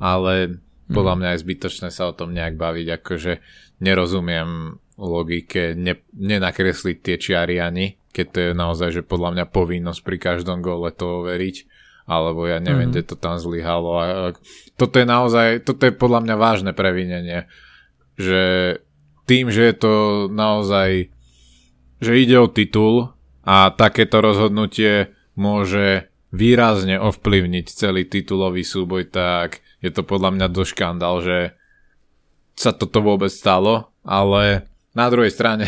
ale 0.00 0.60
podľa 0.92 1.14
mhm. 1.16 1.18
mňa 1.20 1.28
je 1.32 1.42
zbytočné 1.44 1.88
sa 1.88 2.08
o 2.08 2.16
tom 2.16 2.36
nejak 2.36 2.60
baviť. 2.60 2.86
Akože 3.00 3.32
nerozumiem 3.82 4.78
logike 4.94 5.74
ne, 5.74 5.98
nenakresliť 6.14 6.96
tie 7.02 7.16
čiary 7.18 7.58
ani, 7.58 7.98
keď 8.14 8.26
to 8.30 8.38
je 8.38 8.50
naozaj, 8.54 8.88
že 8.94 9.02
podľa 9.02 9.34
mňa 9.34 9.44
povinnosť 9.50 10.00
pri 10.06 10.18
každom 10.22 10.62
gole 10.62 10.94
to 10.94 11.26
overiť 11.26 11.56
alebo 12.06 12.46
ja 12.50 12.58
neviem, 12.58 12.90
mm-hmm. 12.90 12.98
kde 12.98 13.08
to 13.08 13.16
tam 13.18 13.38
zlyhalo. 13.38 14.02
Toto 14.74 14.98
je 14.98 15.06
naozaj, 15.06 15.62
toto 15.62 15.86
je 15.86 15.94
podľa 15.94 16.20
mňa 16.26 16.34
vážne 16.34 16.72
previnenie, 16.74 17.46
že 18.18 18.42
tým, 19.26 19.54
že 19.54 19.70
je 19.70 19.74
to 19.78 19.94
naozaj, 20.28 21.14
že 22.02 22.12
ide 22.18 22.36
o 22.42 22.50
titul 22.50 23.14
a 23.46 23.70
takéto 23.70 24.18
rozhodnutie 24.18 25.14
môže 25.38 26.10
výrazne 26.34 26.98
ovplyvniť 26.98 27.66
celý 27.70 28.02
titulový 28.08 28.66
súboj, 28.66 29.08
tak 29.08 29.62
je 29.78 29.90
to 29.94 30.02
podľa 30.02 30.34
mňa 30.34 30.46
do 30.50 30.62
škandál, 30.66 31.22
že 31.22 31.54
sa 32.56 32.70
toto 32.72 33.00
vôbec 33.00 33.32
stalo, 33.32 33.92
ale 34.04 34.68
na 34.92 35.08
druhej 35.08 35.32
strane 35.32 35.66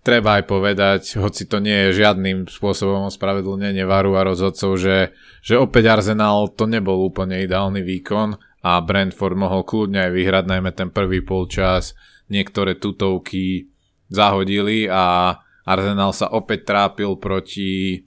treba 0.00 0.40
aj 0.40 0.44
povedať, 0.48 1.02
hoci 1.20 1.44
to 1.44 1.60
nie 1.60 1.88
je 1.88 2.00
žiadnym 2.00 2.48
spôsobom 2.48 3.12
ospravedlnenie 3.12 3.84
varu 3.84 4.16
a 4.16 4.24
rozhodcov, 4.24 4.80
že, 4.80 5.12
že 5.44 5.60
opäť 5.60 6.00
Arsenal 6.00 6.48
to 6.56 6.64
nebol 6.64 6.96
úplne 7.04 7.44
ideálny 7.44 7.84
výkon 7.84 8.40
a 8.64 8.80
Brentford 8.80 9.36
mohol 9.36 9.68
kľudne 9.68 10.08
aj 10.08 10.12
vyhrať, 10.16 10.44
najmä 10.48 10.70
ten 10.72 10.88
prvý 10.88 11.20
polčas, 11.20 11.92
niektoré 12.32 12.80
tutovky 12.80 13.68
zahodili 14.08 14.88
a 14.88 15.36
Arsenal 15.68 16.16
sa 16.16 16.32
opäť 16.32 16.64
trápil 16.64 17.20
proti 17.20 18.00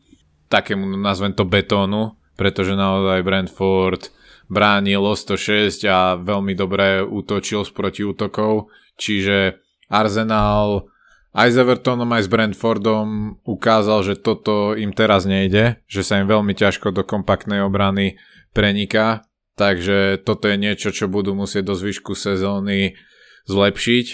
takému, 0.50 0.98
nazvem 0.98 1.38
to 1.38 1.46
betónu, 1.46 2.18
pretože 2.34 2.74
naozaj 2.74 3.22
Brentford 3.22 4.10
bránil 4.52 5.00
o 5.00 5.16
106 5.16 5.88
a 5.88 6.20
veľmi 6.20 6.52
dobre 6.60 7.00
útočil 7.00 7.64
z 7.64 7.72
protiútokov, 7.72 8.68
čiže 9.00 9.56
Arsenal 9.88 10.92
aj 11.32 11.48
s 11.48 11.58
Evertonom, 11.64 12.12
aj 12.12 12.28
s 12.28 12.30
Brentfordom 12.30 13.40
ukázal, 13.48 14.04
že 14.04 14.20
toto 14.20 14.76
im 14.76 14.92
teraz 14.92 15.24
nejde, 15.24 15.80
že 15.88 16.04
sa 16.04 16.20
im 16.20 16.28
veľmi 16.28 16.52
ťažko 16.52 16.92
do 16.92 17.08
kompaktnej 17.08 17.64
obrany 17.64 18.20
preniká, 18.52 19.24
takže 19.56 20.20
toto 20.28 20.52
je 20.52 20.60
niečo, 20.60 20.92
čo 20.92 21.08
budú 21.08 21.32
musieť 21.32 21.72
do 21.72 21.76
zvyšku 21.80 22.20
sezóny 22.20 23.00
zlepšiť. 23.48 24.06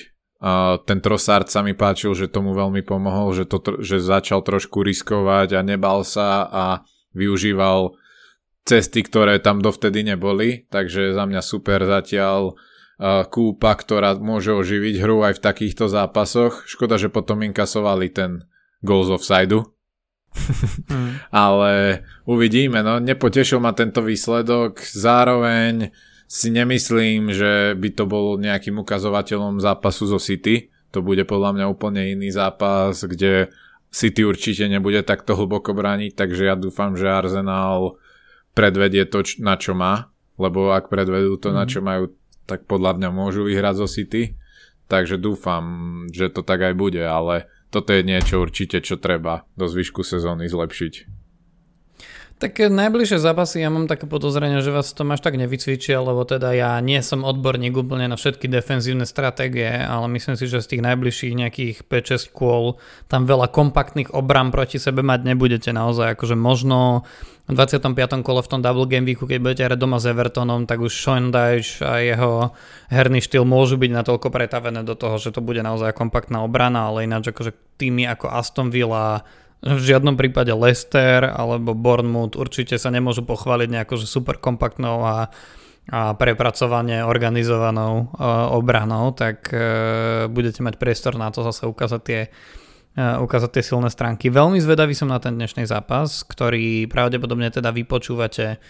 Ten 0.85 1.01
Trossard 1.01 1.49
sa 1.49 1.65
mi 1.65 1.73
páčil, 1.73 2.13
že 2.13 2.29
tomu 2.29 2.53
veľmi 2.53 2.85
pomohol, 2.85 3.33
že, 3.33 3.49
to, 3.49 3.81
že 3.81 3.97
začal 3.97 4.45
trošku 4.45 4.85
riskovať 4.85 5.57
a 5.57 5.65
nebal 5.65 6.05
sa 6.05 6.45
a 6.45 6.65
využíval 7.17 7.97
cesty, 8.67 8.99
ktoré 9.01 9.39
tam 9.39 9.63
dovtedy 9.63 10.03
neboli, 10.03 10.67
takže 10.67 11.15
za 11.15 11.23
mňa 11.23 11.39
super 11.39 11.87
zatiaľ 11.87 12.53
uh, 12.53 13.23
kúpa, 13.23 13.71
ktorá 13.73 14.19
môže 14.19 14.51
oživiť 14.51 14.99
hru 14.99 15.23
aj 15.23 15.39
v 15.39 15.43
takýchto 15.43 15.87
zápasoch. 15.87 16.67
Škoda, 16.67 16.99
že 16.99 17.07
potom 17.07 17.39
inkasovali 17.47 18.11
ten 18.11 18.43
goals 18.83 19.07
offside 19.07 19.55
hmm. 19.55 21.11
Ale 21.31 22.03
uvidíme, 22.27 22.83
no 22.83 22.99
nepotešil 22.99 23.63
ma 23.63 23.71
tento 23.71 24.03
výsledok, 24.03 24.83
zároveň 24.83 25.95
si 26.27 26.51
nemyslím, 26.51 27.31
že 27.31 27.71
by 27.79 27.89
to 27.95 28.03
bol 28.03 28.35
nejakým 28.35 28.75
ukazovateľom 28.83 29.63
zápasu 29.63 30.11
zo 30.11 30.19
City. 30.19 30.67
To 30.91 30.99
bude 30.99 31.23
podľa 31.23 31.55
mňa 31.55 31.65
úplne 31.71 32.03
iný 32.03 32.35
zápas, 32.35 32.99
kde 33.07 33.47
City 33.87 34.27
určite 34.27 34.67
nebude 34.67 34.99
takto 35.07 35.39
hlboko 35.39 35.71
brániť, 35.71 36.19
takže 36.19 36.51
ja 36.51 36.59
dúfam, 36.59 36.99
že 36.99 37.07
Arsenal 37.07 37.95
predvedie 38.57 39.05
to, 39.05 39.21
na 39.37 39.53
čo 39.53 39.77
má, 39.77 40.09
lebo 40.41 40.73
ak 40.73 40.89
predvedú 40.89 41.37
to, 41.37 41.53
mm. 41.53 41.55
na 41.55 41.63
mhm. 41.65 41.69
čo 41.69 41.79
majú, 41.85 42.03
tak 42.49 42.65
podľa 42.65 42.97
mňa 42.97 43.09
môžu 43.13 43.45
vyhrať 43.45 43.75
zo 43.85 43.87
City. 43.87 44.33
Takže 44.87 45.19
dúfam, 45.19 45.63
že 46.15 46.31
to 46.31 46.47
tak 46.47 46.63
aj 46.63 46.73
bude, 46.73 47.03
ale 47.03 47.51
toto 47.67 47.91
je 47.91 48.07
niečo 48.07 48.39
určite, 48.39 48.79
čo 48.79 48.95
treba 48.95 49.43
do 49.59 49.67
zvyšku 49.67 49.99
sezóny 49.99 50.47
zlepšiť. 50.47 50.93
Tak 52.37 52.69
najbližšie 52.69 53.17
zápasy 53.17 53.65
ja 53.65 53.73
mám 53.73 53.89
také 53.89 54.05
podozrenie, 54.05 54.61
že 54.61 54.69
vás 54.69 54.93
to 54.93 55.01
až 55.09 55.25
tak 55.25 55.41
nevycvičia, 55.41 55.97
lebo 55.97 56.21
teda 56.21 56.53
ja 56.53 56.77
nie 56.85 57.01
som 57.01 57.25
odborník 57.25 57.73
úplne 57.73 58.05
na 58.05 58.13
všetky 58.13 58.45
defenzívne 58.45 59.09
stratégie, 59.09 59.65
ale 59.65 60.05
myslím 60.13 60.37
si, 60.37 60.45
že 60.45 60.61
z 60.61 60.77
tých 60.77 60.85
najbližších 60.85 61.33
nejakých 61.33 61.77
5-6 61.89 62.37
kôl 62.37 62.77
tam 63.09 63.25
veľa 63.25 63.49
kompaktných 63.49 64.13
obram 64.13 64.53
proti 64.53 64.77
sebe 64.77 65.01
mať 65.01 65.33
nebudete 65.33 65.73
naozaj, 65.73 66.13
akože 66.13 66.37
možno 66.37 67.09
v 67.49 67.57
25. 67.57 68.21
kole 68.21 68.45
v 68.45 68.49
tom 68.53 68.61
double 68.61 68.85
game 68.85 69.09
weeku, 69.09 69.25
keď 69.25 69.39
budete 69.41 69.65
hrať 69.65 69.79
doma 69.81 69.97
s 69.97 70.05
Evertonom, 70.05 70.69
tak 70.69 70.77
už 70.77 70.93
Sean 70.93 71.33
Dyche 71.33 71.81
a 71.81 72.05
jeho 72.05 72.53
herný 72.93 73.17
štýl 73.17 73.49
môžu 73.49 73.81
byť 73.81 73.89
natoľko 73.89 74.29
pretavené 74.29 74.85
do 74.85 74.93
toho, 74.93 75.17
že 75.17 75.33
to 75.33 75.41
bude 75.41 75.65
naozaj 75.65 75.89
kompaktná 75.97 76.45
obrana, 76.45 76.93
ale 76.93 77.09
ináč 77.09 77.33
akože 77.33 77.81
týmy 77.81 78.05
ako 78.05 78.29
Aston 78.29 78.69
Villa, 78.69 79.25
v 79.65 79.81
žiadnom 79.81 80.13
prípade 80.13 80.53
Leicester 80.53 81.25
alebo 81.25 81.73
Bournemouth 81.73 82.37
určite 82.37 82.77
sa 82.77 82.93
nemôžu 82.93 83.25
pochváliť 83.25 83.69
nejako 83.73 83.97
že 83.97 84.05
super 84.05 84.37
kompaktnou 84.37 85.01
a, 85.01 85.33
a 85.89 86.13
prepracovane 86.13 87.01
organizovanou 87.01 88.13
uh, 88.13 88.53
obranou, 88.53 89.17
tak 89.17 89.49
uh, 89.49 90.29
budete 90.29 90.61
mať 90.61 90.77
priestor 90.77 91.17
na 91.17 91.33
to 91.33 91.41
zase 91.41 91.65
ukázať 91.65 92.01
tie, 92.05 92.21
uh, 93.01 93.17
ukázať 93.17 93.49
tie 93.57 93.63
silné 93.65 93.89
stránky. 93.89 94.29
Veľmi 94.29 94.61
zvedavý 94.61 94.93
som 94.93 95.09
na 95.09 95.17
ten 95.17 95.33
dnešný 95.33 95.65
zápas, 95.65 96.21
ktorý 96.21 96.85
pravdepodobne 96.85 97.49
teda 97.49 97.73
vypočúvate 97.73 98.61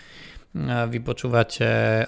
vypočúvate 0.55 2.05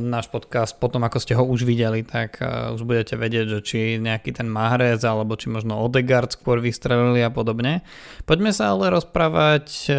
náš 0.00 0.26
podcast 0.32 0.74
potom, 0.80 1.04
ako 1.06 1.18
ste 1.20 1.36
ho 1.38 1.44
už 1.46 1.62
videli, 1.62 2.02
tak 2.02 2.42
už 2.74 2.82
budete 2.82 3.14
vedieť, 3.14 3.46
že 3.46 3.60
či 3.62 3.78
nejaký 4.02 4.34
ten 4.34 4.50
Mahrez 4.50 5.04
alebo 5.06 5.38
či 5.38 5.52
možno 5.52 5.78
Odegaard 5.78 6.34
skôr 6.34 6.58
vystrelili 6.58 7.22
a 7.22 7.30
podobne. 7.30 7.86
Poďme 8.26 8.50
sa 8.50 8.74
ale 8.74 8.90
rozprávať 8.90 9.94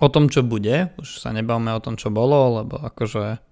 o 0.00 0.08
tom, 0.08 0.32
čo 0.32 0.40
bude. 0.40 0.92
Už 0.96 1.20
sa 1.20 1.36
nebavme 1.36 1.72
o 1.76 1.82
tom, 1.84 2.00
čo 2.00 2.08
bolo, 2.08 2.64
lebo 2.64 2.80
akože 2.80 3.44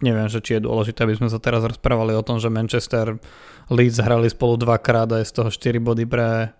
neviem, 0.00 0.28
že 0.28 0.40
či 0.40 0.56
je 0.56 0.64
dôležité, 0.64 1.04
aby 1.04 1.20
sme 1.20 1.28
sa 1.28 1.36
teraz 1.36 1.60
rozprávali 1.64 2.16
o 2.16 2.24
tom, 2.24 2.40
že 2.40 2.48
Manchester 2.48 3.20
Leeds 3.68 4.00
hrali 4.00 4.32
spolu 4.32 4.56
dvakrát 4.56 5.08
a 5.12 5.20
je 5.20 5.28
z 5.28 5.32
toho 5.36 5.48
4 5.52 5.80
body 5.80 6.04
pre, 6.08 6.52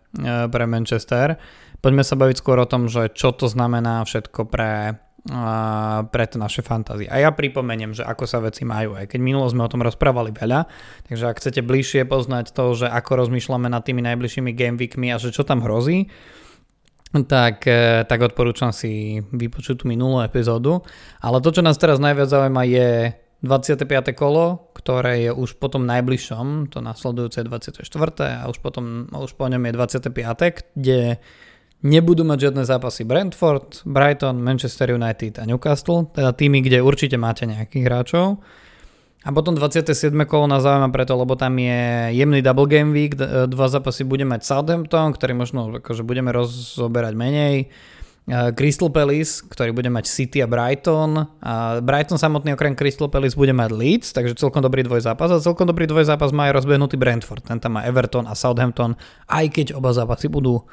pre 0.53 0.64
Manchester. 0.68 1.40
Poďme 1.81 2.05
sa 2.05 2.12
baviť 2.12 2.37
skôr 2.44 2.61
o 2.61 2.68
tom, 2.68 2.92
že 2.92 3.09
čo 3.16 3.33
to 3.33 3.48
znamená 3.48 4.05
všetko 4.05 4.44
pre 4.53 5.00
pre 6.11 6.24
naše 6.40 6.64
fantázie. 6.64 7.04
A 7.12 7.20
ja 7.20 7.28
pripomeniem, 7.28 7.92
že 7.92 8.00
ako 8.00 8.24
sa 8.24 8.40
veci 8.40 8.64
majú, 8.64 8.96
aj 8.96 9.12
keď 9.12 9.20
minulo 9.20 9.44
sme 9.52 9.68
o 9.68 9.72
tom 9.72 9.85
rozprávali 9.85 10.33
veľa, 10.33 10.64
takže 11.12 11.24
ak 11.28 11.37
chcete 11.37 11.61
bližšie 11.61 12.09
poznať 12.09 12.56
to, 12.56 12.72
že 12.72 12.87
ako 12.88 13.20
rozmýšľame 13.26 13.68
nad 13.68 13.85
tými 13.85 14.00
najbližšími 14.00 14.56
gameweekmi 14.56 15.12
a 15.12 15.20
že 15.20 15.28
čo 15.28 15.44
tam 15.44 15.61
hrozí, 15.61 16.09
tak, 17.26 17.66
e, 17.66 18.06
tak 18.06 18.20
odporúčam 18.22 18.70
si 18.70 19.20
vypočuť 19.35 19.83
tú 19.83 19.85
minulú 19.90 20.22
epizódu. 20.22 20.87
Ale 21.18 21.42
to, 21.42 21.50
čo 21.50 21.61
nás 21.66 21.76
teraz 21.76 21.98
najviac 21.98 22.30
zaujíma 22.30 22.62
je 22.70 22.88
25. 23.42 24.14
kolo, 24.14 24.70
ktoré 24.76 25.28
je 25.28 25.30
už 25.33 25.56
potom 25.59 25.88
najbližšom, 25.88 26.70
to 26.70 26.78
nasledujúce 26.85 27.40
24. 27.44 27.83
a 28.40 28.44
už 28.46 28.61
potom 28.62 29.09
už 29.11 29.33
po 29.35 29.48
ňom 29.48 29.64
je 29.64 29.72
25. 29.74 30.76
kde 30.76 31.18
Nebudú 31.80 32.28
mať 32.28 32.52
žiadne 32.52 32.62
zápasy 32.68 33.08
Brentford, 33.08 33.88
Brighton, 33.88 34.36
Manchester 34.36 34.92
United 34.92 35.40
a 35.40 35.48
Newcastle, 35.48 36.12
teda 36.12 36.36
týmy, 36.36 36.60
kde 36.60 36.84
určite 36.84 37.16
máte 37.16 37.48
nejakých 37.48 37.84
hráčov. 37.88 38.36
A 39.24 39.32
potom 39.32 39.56
27. 39.56 40.12
kolo 40.28 40.44
nás 40.44 40.60
zaujíma 40.60 40.92
preto, 40.92 41.16
lebo 41.16 41.40
tam 41.40 41.56
je 41.56 42.12
jemný 42.12 42.44
double 42.44 42.68
game 42.68 42.92
week, 42.92 43.16
dva 43.20 43.66
zápasy 43.72 44.04
bude 44.04 44.28
mať 44.28 44.44
Southampton, 44.44 45.16
ktorý 45.16 45.32
možno 45.32 45.80
akože 45.80 46.04
budeme 46.04 46.28
rozoberať 46.36 47.16
menej. 47.16 47.72
Crystal 48.28 48.92
Palace, 48.92 49.40
ktorý 49.48 49.72
bude 49.72 49.88
mať 49.88 50.04
City 50.04 50.44
a 50.44 50.48
Brighton. 50.48 51.32
A 51.40 51.80
Brighton 51.80 52.20
samotný 52.20 52.60
okrem 52.60 52.76
Crystal 52.76 53.08
Palace 53.08 53.32
bude 53.32 53.56
mať 53.56 53.72
Leeds, 53.72 54.08
takže 54.12 54.36
celkom 54.36 54.60
dobrý 54.60 54.84
dvojzápas. 54.84 55.32
A 55.32 55.40
celkom 55.40 55.64
dobrý 55.64 55.88
dvojzápas 55.88 56.28
má 56.36 56.52
aj 56.52 56.60
rozbehnutý 56.60 57.00
Brentford. 57.00 57.48
Ten 57.48 57.56
tam 57.56 57.80
má 57.80 57.88
Everton 57.88 58.28
a 58.28 58.36
Southampton, 58.36 59.00
aj 59.32 59.48
keď 59.48 59.66
oba 59.76 59.90
zápasy 59.96 60.30
budú 60.30 60.60
uh, 60.60 60.64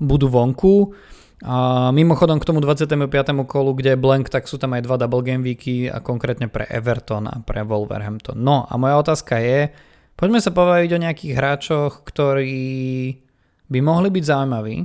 budú 0.00 0.26
vonku. 0.26 0.96
A 1.44 1.92
mimochodom 1.92 2.40
k 2.40 2.48
tomu 2.48 2.64
25. 2.64 2.96
kolu, 3.44 3.76
kde 3.76 3.92
je 3.92 4.00
blank, 4.00 4.32
tak 4.32 4.48
sú 4.48 4.56
tam 4.56 4.72
aj 4.72 4.88
dva 4.88 4.96
double 4.96 5.20
game 5.20 5.44
weeky 5.44 5.84
a 5.86 6.00
konkrétne 6.00 6.48
pre 6.48 6.64
Everton 6.64 7.28
a 7.28 7.36
pre 7.44 7.60
Wolverhampton. 7.60 8.40
No 8.40 8.64
a 8.64 8.74
moja 8.80 8.96
otázka 8.96 9.36
je, 9.36 9.68
poďme 10.16 10.40
sa 10.40 10.50
povedať 10.50 10.96
o 10.96 11.02
nejakých 11.04 11.36
hráčoch, 11.36 11.92
ktorí 12.08 13.20
by 13.68 13.78
mohli 13.84 14.08
byť 14.08 14.24
zaujímaví 14.24 14.76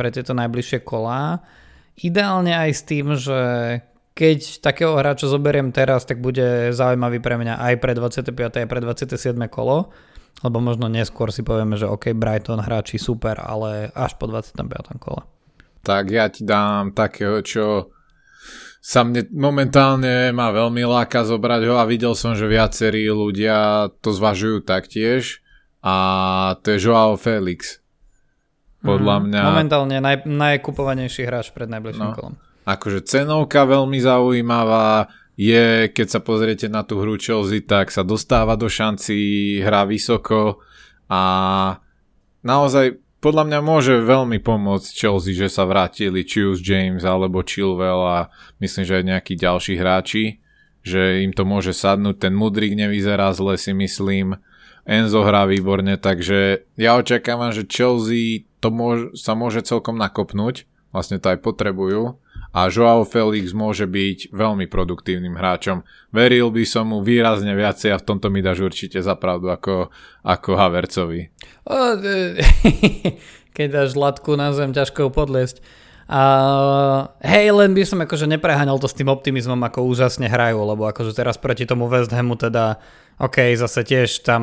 pre 0.00 0.08
tieto 0.08 0.32
najbližšie 0.32 0.80
kolá. 0.80 1.44
Ideálne 2.00 2.56
aj 2.56 2.70
s 2.72 2.82
tým, 2.88 3.06
že 3.12 3.40
keď 4.16 4.64
takého 4.64 4.96
hráča 4.96 5.28
zoberiem 5.28 5.76
teraz, 5.76 6.08
tak 6.08 6.24
bude 6.24 6.72
zaujímavý 6.72 7.20
pre 7.20 7.36
mňa 7.36 7.60
aj 7.60 7.74
pre 7.84 7.92
25. 7.92 8.32
aj 8.32 8.68
pre 8.68 8.80
27. 8.80 9.36
kolo. 9.52 9.92
Lebo 10.44 10.60
možno 10.60 10.92
neskôr 10.92 11.32
si 11.32 11.40
povieme, 11.40 11.80
že 11.80 11.88
OK, 11.88 12.12
Brighton 12.12 12.60
hráči 12.60 13.00
super, 13.00 13.40
ale 13.40 13.88
až 13.96 14.20
po 14.20 14.28
25. 14.28 14.60
kole. 15.00 15.24
Tak 15.80 16.04
ja 16.12 16.28
ti 16.28 16.44
dám 16.44 16.92
takého, 16.92 17.40
čo 17.40 17.94
sa 18.86 19.02
mne 19.02 19.26
momentálne 19.34 20.30
má 20.30 20.54
veľmi 20.54 20.86
láka 20.86 21.26
zobrať 21.26 21.62
ho 21.66 21.74
a 21.74 21.88
videl 21.90 22.14
som, 22.14 22.38
že 22.38 22.46
viacerí 22.46 23.10
ľudia 23.10 23.90
to 23.98 24.14
zvažujú 24.14 24.62
taktiež 24.62 25.42
a 25.82 25.94
to 26.62 26.74
je 26.74 26.78
Joao 26.78 27.18
Felix. 27.18 27.82
Podľa 28.86 29.16
mm, 29.18 29.22
mňa... 29.26 29.40
Momentálne 29.42 29.96
naj, 29.98 30.16
najkupovanejší 30.30 31.26
hráč 31.26 31.50
pred 31.50 31.66
najbližším 31.66 32.06
no, 32.06 32.14
kolom. 32.14 32.34
Akože 32.62 33.02
cenovka 33.02 33.66
veľmi 33.66 33.98
zaujímavá, 33.98 35.10
je, 35.36 35.92
keď 35.92 36.06
sa 36.08 36.20
pozriete 36.24 36.66
na 36.72 36.80
tú 36.80 36.96
hru 37.04 37.20
Chelsea, 37.20 37.60
tak 37.60 37.92
sa 37.92 38.00
dostáva 38.00 38.56
do 38.56 38.72
šanci, 38.72 39.60
hrá 39.60 39.84
vysoko 39.84 40.64
a 41.12 41.22
naozaj 42.40 42.96
podľa 43.20 43.44
mňa 43.48 43.60
môže 43.60 43.94
veľmi 44.00 44.40
pomôcť 44.40 44.88
Chelsea, 44.96 45.36
že 45.36 45.52
sa 45.52 45.68
vrátili 45.68 46.24
či 46.24 46.40
už 46.40 46.64
James 46.64 47.04
alebo 47.04 47.44
Chilwell 47.44 48.00
a 48.00 48.18
myslím, 48.64 48.84
že 48.88 48.96
aj 48.96 49.04
nejakí 49.04 49.34
ďalší 49.36 49.74
hráči, 49.76 50.24
že 50.80 51.20
im 51.20 51.36
to 51.36 51.44
môže 51.44 51.76
sadnúť. 51.76 52.16
Ten 52.16 52.32
Mudrik 52.32 52.72
nevyzerá 52.72 53.28
zle 53.36 53.60
si 53.60 53.76
myslím, 53.76 54.40
Enzo 54.86 55.26
hrá 55.26 55.50
výborne, 55.50 55.98
takže 55.98 56.62
ja 56.78 56.94
očakávam, 56.94 57.50
že 57.50 57.66
Chelsea 57.66 58.46
to 58.62 58.70
môže, 58.70 59.18
sa 59.18 59.34
môže 59.34 59.66
celkom 59.66 59.98
nakopnúť, 59.98 60.62
vlastne 60.94 61.18
to 61.18 61.34
aj 61.34 61.42
potrebujú 61.42 62.22
a 62.56 62.72
Joao 62.72 63.04
Felix 63.04 63.52
môže 63.52 63.84
byť 63.84 64.32
veľmi 64.32 64.64
produktívnym 64.64 65.36
hráčom. 65.36 65.84
Veril 66.08 66.48
by 66.48 66.64
som 66.64 66.88
mu 66.88 67.04
výrazne 67.04 67.52
viacej 67.52 67.92
a 67.92 68.00
v 68.00 68.06
tomto 68.08 68.32
mi 68.32 68.40
dáš 68.40 68.64
určite 68.64 68.96
zapravdu 69.04 69.52
ako, 69.52 69.92
ako 70.24 70.50
Havercovi. 70.56 71.28
O, 71.68 72.00
keď 73.56 73.66
dáš 73.68 73.92
latku 73.92 74.40
na 74.40 74.56
zem, 74.56 74.72
ťažko 74.72 75.12
podliesť. 75.12 75.60
A 76.06 76.22
hej, 77.18 77.50
len 77.50 77.74
by 77.74 77.82
som 77.82 77.98
akože 77.98 78.30
nepreháňal 78.30 78.78
to 78.78 78.86
s 78.86 78.94
tým 78.94 79.10
optimizmom, 79.10 79.58
ako 79.58 79.90
úžasne 79.90 80.30
hrajú, 80.30 80.62
lebo 80.62 80.86
akože 80.86 81.10
teraz 81.10 81.34
proti 81.34 81.66
tomu 81.66 81.90
West 81.90 82.14
Hamu 82.14 82.38
teda 82.38 82.78
OK, 83.16 83.56
zase 83.56 83.80
tiež 83.80 84.28
tam 84.28 84.42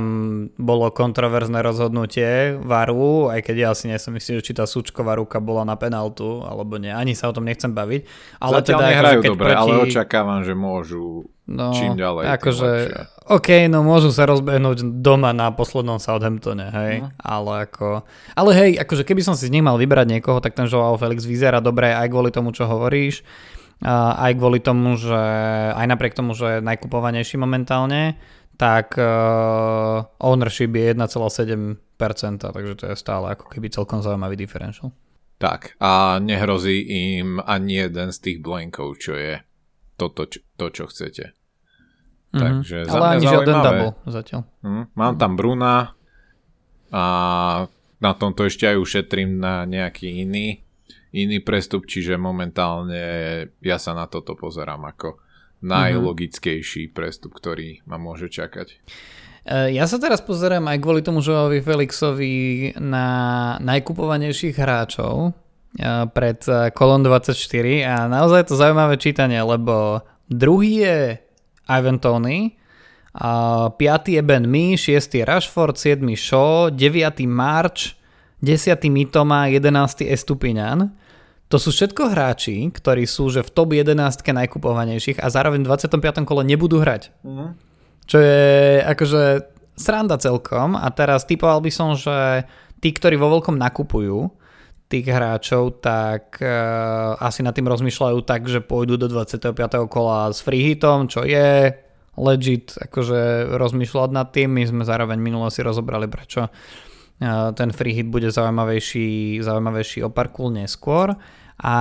bolo 0.57 0.89
kontroverzné 0.89 1.61
rozhodnutie 1.61 2.57
varu, 2.57 3.29
aj 3.29 3.45
keď 3.45 3.55
ja 3.55 3.71
si 3.77 3.85
nesom 3.85 4.17
myslel, 4.17 4.41
či 4.41 4.57
tá 4.57 4.65
súčková 4.65 5.13
ruka 5.13 5.37
bola 5.37 5.61
na 5.61 5.77
penaltu, 5.77 6.41
alebo 6.41 6.81
nie, 6.81 6.89
ani 6.89 7.13
sa 7.13 7.29
o 7.29 7.35
tom 7.37 7.45
nechcem 7.45 7.69
baviť. 7.69 8.01
Ale 8.41 8.59
Zatiaľ 8.59 8.79
teda, 8.81 8.89
nehrajú 8.89 9.19
akože, 9.21 9.29
dobre, 9.29 9.51
proti... 9.53 9.61
ale 9.61 9.73
očakávam, 9.87 10.41
že 10.41 10.53
môžu 10.57 11.29
no, 11.47 11.75
čím 11.75 11.99
ďalej. 11.99 12.23
Akože, 12.39 12.69
OK, 13.27 13.67
no 13.67 13.83
môžu 13.83 14.11
sa 14.11 14.27
rozbehnúť 14.27 15.03
doma 15.03 15.31
na 15.35 15.51
poslednom 15.51 15.99
Southamptone, 15.99 16.67
hej, 16.71 16.93
uh-huh. 17.03 17.11
ale 17.19 17.51
ako, 17.67 18.03
ale 18.35 18.49
hej, 18.55 18.71
akože 18.79 19.03
keby 19.03 19.21
som 19.23 19.35
si 19.35 19.47
z 19.47 19.53
nich 19.53 19.63
mal 19.63 19.75
vybrať 19.75 20.19
niekoho, 20.19 20.39
tak 20.39 20.55
ten 20.55 20.67
Joao 20.67 20.95
Felix 20.95 21.27
vyzerá 21.27 21.59
dobre 21.59 21.91
aj 21.91 22.07
kvôli 22.11 22.31
tomu, 22.31 22.55
čo 22.55 22.67
hovoríš, 22.67 23.23
aj 23.83 24.31
kvôli 24.39 24.63
tomu, 24.63 24.95
že 24.95 25.19
aj 25.75 25.85
napriek 25.87 26.15
tomu, 26.15 26.31
že 26.31 26.59
je 26.59 26.65
najkupovanejší 26.65 27.35
momentálne, 27.35 28.15
tak 28.55 28.95
uh, 28.95 30.05
ownership 30.21 30.71
je 30.71 30.93
1,7%, 30.93 32.53
takže 32.53 32.73
to 32.77 32.85
je 32.87 32.95
stále 32.95 33.33
ako 33.33 33.49
keby 33.49 33.67
celkom 33.73 33.99
zaujímavý 33.99 34.37
differential. 34.37 34.93
Tak 35.41 35.75
a 35.81 36.23
nehrozí 36.23 36.79
im 37.19 37.41
ani 37.43 37.83
jeden 37.89 38.15
z 38.15 38.17
tých 38.23 38.37
blankov, 38.39 38.95
čo 39.01 39.17
je 39.17 39.43
toto, 39.95 40.29
čo, 40.29 40.39
to, 40.57 40.65
čo 40.69 40.83
chcete. 40.89 41.33
Mm-hmm. 42.33 42.41
Takže 42.41 42.77
za 42.89 42.97
Ale 42.97 43.07
ani 43.17 43.25
žiaden 43.29 43.57
double 43.61 43.91
zatiaľ. 44.09 44.41
Mm, 44.65 44.85
mám 44.97 45.13
tam 45.21 45.31
Bruna 45.37 45.93
a 46.89 47.05
na 48.01 48.11
tomto 48.17 48.49
ešte 48.49 48.67
aj 48.67 48.77
ušetrím 48.81 49.37
na 49.37 49.69
nejaký 49.69 50.25
iný 50.25 50.63
iný 51.13 51.39
prestup, 51.45 51.85
čiže 51.85 52.17
momentálne 52.17 53.05
ja 53.61 53.77
sa 53.77 53.93
na 53.93 54.09
toto 54.09 54.33
pozerám 54.33 54.81
ako 54.89 55.21
najlogickejší 55.63 56.91
prestup, 56.91 57.37
ktorý 57.37 57.85
ma 57.87 58.01
môže 58.01 58.27
čakať. 58.27 58.67
E, 59.45 59.77
ja 59.77 59.85
sa 59.87 60.01
teraz 60.01 60.19
pozerám 60.19 60.65
aj 60.67 60.77
kvôli 60.81 61.05
tomu 61.05 61.23
Joaovi 61.23 61.63
Felixovi 61.63 62.35
na 62.81 63.07
najkupovanejších 63.61 64.57
hráčov 64.57 65.31
pred 66.13 66.39
kolom 66.77 67.01
24 67.01 67.33
a 67.81 68.05
naozaj 68.05 68.45
je 68.45 68.47
to 68.53 68.61
zaujímavé 68.61 68.95
čítanie, 69.01 69.41
lebo 69.41 70.05
druhý 70.29 70.85
je 70.85 70.97
Ivan 71.65 71.97
Tony, 71.97 72.57
a 73.13 73.69
piatý 73.69 74.17
je 74.17 74.25
Ben 74.25 74.49
Mee, 74.49 74.73
šiestý 74.73 75.21
je 75.21 75.29
Rashford, 75.29 75.77
siedmy 75.77 76.17
Shaw, 76.17 76.73
deviatý 76.73 77.29
March, 77.29 77.93
desiatý 78.41 78.89
Mitoma, 78.89 79.45
jedenáctý 79.53 80.09
Estupiňan. 80.09 80.89
To 81.53 81.61
sú 81.61 81.69
všetko 81.69 82.09
hráči, 82.09 82.73
ktorí 82.73 83.05
sú 83.05 83.29
že 83.29 83.45
v 83.45 83.53
top 83.53 83.77
11 83.77 83.93
najkupovanejších 84.17 85.21
a 85.21 85.29
zároveň 85.29 85.61
v 85.61 85.69
25. 85.69 86.25
kole 86.25 86.41
nebudú 86.41 86.81
hrať. 86.81 87.13
Mm-hmm. 87.21 87.49
Čo 88.09 88.17
je 88.17 88.81
akože 88.81 89.21
sranda 89.77 90.17
celkom 90.17 90.73
a 90.73 90.89
teraz 90.89 91.29
typoval 91.29 91.61
by 91.61 91.69
som, 91.69 91.93
že 91.93 92.49
tí, 92.81 92.89
ktorí 92.89 93.13
vo 93.13 93.29
veľkom 93.29 93.61
nakupujú 93.61 94.33
tých 94.93 95.09
hráčov, 95.09 95.81
tak 95.81 96.37
uh, 96.37 97.17
asi 97.17 97.41
nad 97.41 97.57
tým 97.57 97.65
rozmýšľajú 97.65 98.21
tak, 98.21 98.45
že 98.45 98.61
pôjdu 98.61 99.01
do 99.01 99.09
25. 99.09 99.57
kola 99.89 100.29
s 100.29 100.45
free 100.45 100.61
hitom, 100.61 101.09
čo 101.09 101.25
je 101.25 101.73
legit 102.13 102.77
akože 102.77 103.49
rozmýšľať 103.57 104.09
nad 104.13 104.29
tým. 104.29 104.53
My 104.53 104.69
sme 104.69 104.83
zároveň 104.85 105.17
minule 105.17 105.49
si 105.49 105.65
rozobrali, 105.65 106.05
prečo 106.05 106.45
uh, 106.45 107.49
ten 107.57 107.73
free 107.73 107.97
hit 107.97 108.13
bude 108.13 108.29
zaujímavejší, 108.29 109.41
zaujímavejší 109.41 110.05
o 110.05 110.13
pár 110.13 110.29
neskôr. 110.53 111.17
A, 111.63 111.75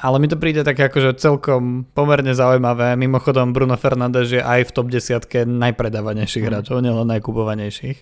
ale 0.00 0.16
mi 0.24 0.28
to 0.32 0.40
príde 0.40 0.64
také 0.64 0.88
akože 0.88 1.20
celkom 1.20 1.84
pomerne 1.92 2.32
zaujímavé. 2.32 2.96
Mimochodom 2.96 3.52
Bruno 3.52 3.76
Fernández 3.76 4.32
je 4.32 4.40
aj 4.40 4.64
v 4.64 4.70
top 4.72 4.88
10 4.88 5.44
najpredávanejších 5.44 6.44
mm. 6.44 6.48
hráčov, 6.48 6.80
nielen 6.80 7.04
najkupovanejších. 7.12 7.98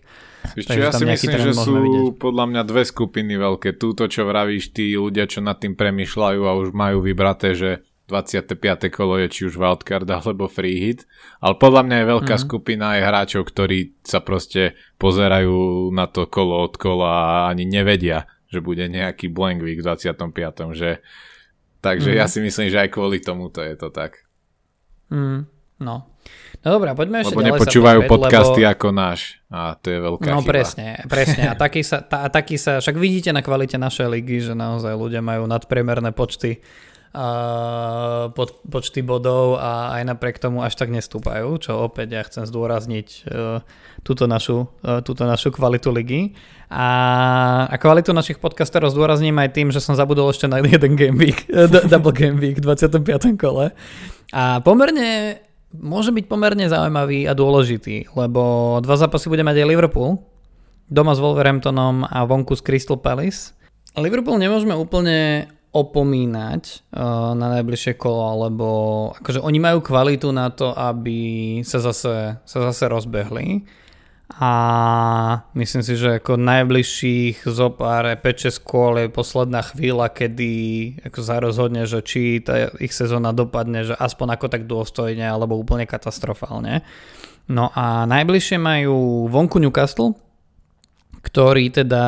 Ešte 0.54 0.78
ja 0.78 0.94
si 0.94 1.02
myslím, 1.02 1.50
že 1.50 1.52
sú 1.58 1.82
vidieť. 1.82 2.22
podľa 2.22 2.44
mňa 2.46 2.62
dve 2.62 2.86
skupiny 2.86 3.34
veľké. 3.42 3.74
Túto, 3.74 4.06
čo 4.06 4.22
vravíš, 4.22 4.70
tí 4.70 4.94
ľudia, 4.94 5.26
čo 5.26 5.42
nad 5.42 5.58
tým 5.58 5.74
premyšľajú 5.74 6.40
a 6.46 6.52
už 6.62 6.70
majú 6.70 7.02
vybraté, 7.02 7.58
že 7.58 7.82
25. 8.06 8.86
kolo 8.94 9.18
je 9.18 9.26
či 9.26 9.40
už 9.50 9.58
wildcard 9.58 10.06
alebo 10.06 10.46
free 10.46 10.78
hit, 10.78 11.10
ale 11.42 11.58
podľa 11.58 11.82
mňa 11.90 11.96
je 11.98 12.06
veľká 12.06 12.34
mm-hmm. 12.38 12.46
skupina 12.46 12.94
aj 12.94 13.00
hráčov, 13.02 13.42
ktorí 13.50 13.98
sa 14.06 14.22
proste 14.22 14.78
pozerajú 15.02 15.90
na 15.90 16.06
to 16.06 16.30
kolo 16.30 16.62
od 16.62 16.78
kola 16.78 17.10
a 17.10 17.34
ani 17.50 17.66
nevedia, 17.66 18.30
že 18.56 18.64
bude 18.64 18.88
nejaký 18.88 19.28
blank 19.28 19.60
week 19.60 19.84
v 19.84 19.86
25. 19.92 20.16
Že... 20.72 20.90
Takže 21.84 22.10
mm. 22.12 22.16
ja 22.16 22.26
si 22.26 22.40
myslím, 22.40 22.72
že 22.72 22.80
aj 22.80 22.88
kvôli 22.88 23.20
tomu 23.20 23.52
to 23.52 23.60
je 23.60 23.76
to 23.76 23.92
tak. 23.92 24.24
Mm, 25.12 25.44
no. 25.84 25.96
No 26.64 26.68
dobré, 26.74 26.90
poďme 26.98 27.22
ešte 27.22 27.36
Lebo 27.36 27.46
nepočúvajú 27.46 28.00
sa 28.02 28.10
podcasty 28.10 28.66
lebo... 28.66 28.72
ako 28.74 28.88
náš 28.90 29.38
a 29.46 29.78
to 29.78 29.86
je 29.94 29.98
veľká 30.02 30.26
No 30.34 30.42
chyba. 30.42 30.50
presne, 30.50 30.88
presne. 31.06 31.42
A 31.46 31.54
taký 31.54 31.86
sa, 31.86 32.02
tá, 32.02 32.26
taký 32.26 32.58
sa, 32.58 32.82
však 32.82 32.98
vidíte 32.98 33.30
na 33.30 33.38
kvalite 33.44 33.78
našej 33.78 34.10
ligy, 34.10 34.42
že 34.42 34.58
naozaj 34.58 34.90
ľudia 34.98 35.22
majú 35.22 35.46
nadpriemerné 35.46 36.10
počty 36.10 36.58
pod, 38.32 38.60
počty 38.68 39.00
bodov 39.00 39.56
a 39.56 39.96
aj 39.96 40.02
napriek 40.04 40.36
tomu 40.36 40.60
až 40.60 40.76
tak 40.76 40.92
nestúpajú, 40.92 41.56
čo 41.56 41.88
opäť 41.88 42.08
ja 42.12 42.22
chcem 42.26 42.44
zdôrazniť 42.44 43.08
uh, 43.28 43.64
túto, 44.04 44.28
našu, 44.28 44.68
uh, 44.84 45.00
túto 45.00 45.24
našu 45.24 45.48
kvalitu 45.54 45.88
ligy. 45.88 46.36
A, 46.68 46.86
a 47.70 47.76
kvalitu 47.78 48.10
našich 48.10 48.42
podcasterov 48.42 48.92
zdôrazním 48.92 49.38
aj 49.38 49.54
tým, 49.54 49.68
že 49.70 49.80
som 49.80 49.94
zabudol 49.94 50.28
ešte 50.28 50.50
na 50.50 50.60
jeden 50.60 50.98
game 50.98 51.16
week, 51.16 51.46
double 51.92 52.12
game 52.12 52.36
week 52.42 52.58
v 52.60 52.64
25. 52.68 53.38
kole. 53.40 53.72
A 54.34 54.60
pomerne, 54.60 55.40
môže 55.72 56.10
byť 56.10 56.24
pomerne 56.26 56.66
zaujímavý 56.66 57.30
a 57.30 57.32
dôležitý, 57.32 58.12
lebo 58.18 58.76
dva 58.82 58.96
zápasy 58.98 59.30
bude 59.30 59.46
mať 59.46 59.62
aj 59.62 59.68
Liverpool, 59.70 60.20
doma 60.90 61.14
s 61.14 61.22
Wolverhamptonom 61.22 62.06
a 62.06 62.26
vonku 62.26 62.58
s 62.58 62.62
Crystal 62.62 62.98
Palace. 62.98 63.54
Liverpool 63.96 64.36
nemôžeme 64.36 64.76
úplne 64.76 65.48
opomínať 65.76 66.62
uh, 66.96 67.36
na 67.36 67.60
najbližšie 67.60 68.00
kolo, 68.00 68.48
lebo 68.48 68.68
akože 69.20 69.44
oni 69.44 69.58
majú 69.60 69.84
kvalitu 69.84 70.32
na 70.32 70.48
to, 70.48 70.72
aby 70.72 71.60
sa 71.60 71.84
zase, 71.84 72.40
sa 72.40 72.58
zase 72.72 72.84
rozbehli 72.88 73.68
a 74.34 74.50
myslím 75.54 75.86
si, 75.86 75.94
že 75.94 76.18
ako 76.18 76.34
najbližších 76.34 77.46
zo 77.46 77.70
pár 77.70 78.10
5-6 78.10 78.58
kôl 78.66 78.98
je 78.98 79.06
posledná 79.06 79.62
chvíľa, 79.62 80.10
kedy 80.10 80.52
ako 81.06 81.20
sa 81.22 81.38
rozhodne, 81.38 81.86
že 81.86 82.02
či 82.02 82.42
tá 82.42 82.74
ich 82.82 82.90
sezóna 82.90 83.30
dopadne, 83.30 83.86
že 83.86 83.94
aspoň 83.94 84.34
ako 84.34 84.46
tak 84.50 84.66
dôstojne 84.66 85.22
alebo 85.22 85.54
úplne 85.54 85.86
katastrofálne. 85.86 86.82
No 87.46 87.70
a 87.70 88.02
najbližšie 88.10 88.58
majú 88.58 89.30
vonku 89.30 89.62
Newcastle, 89.62 90.18
ktorý 91.22 91.70
teda 91.70 92.04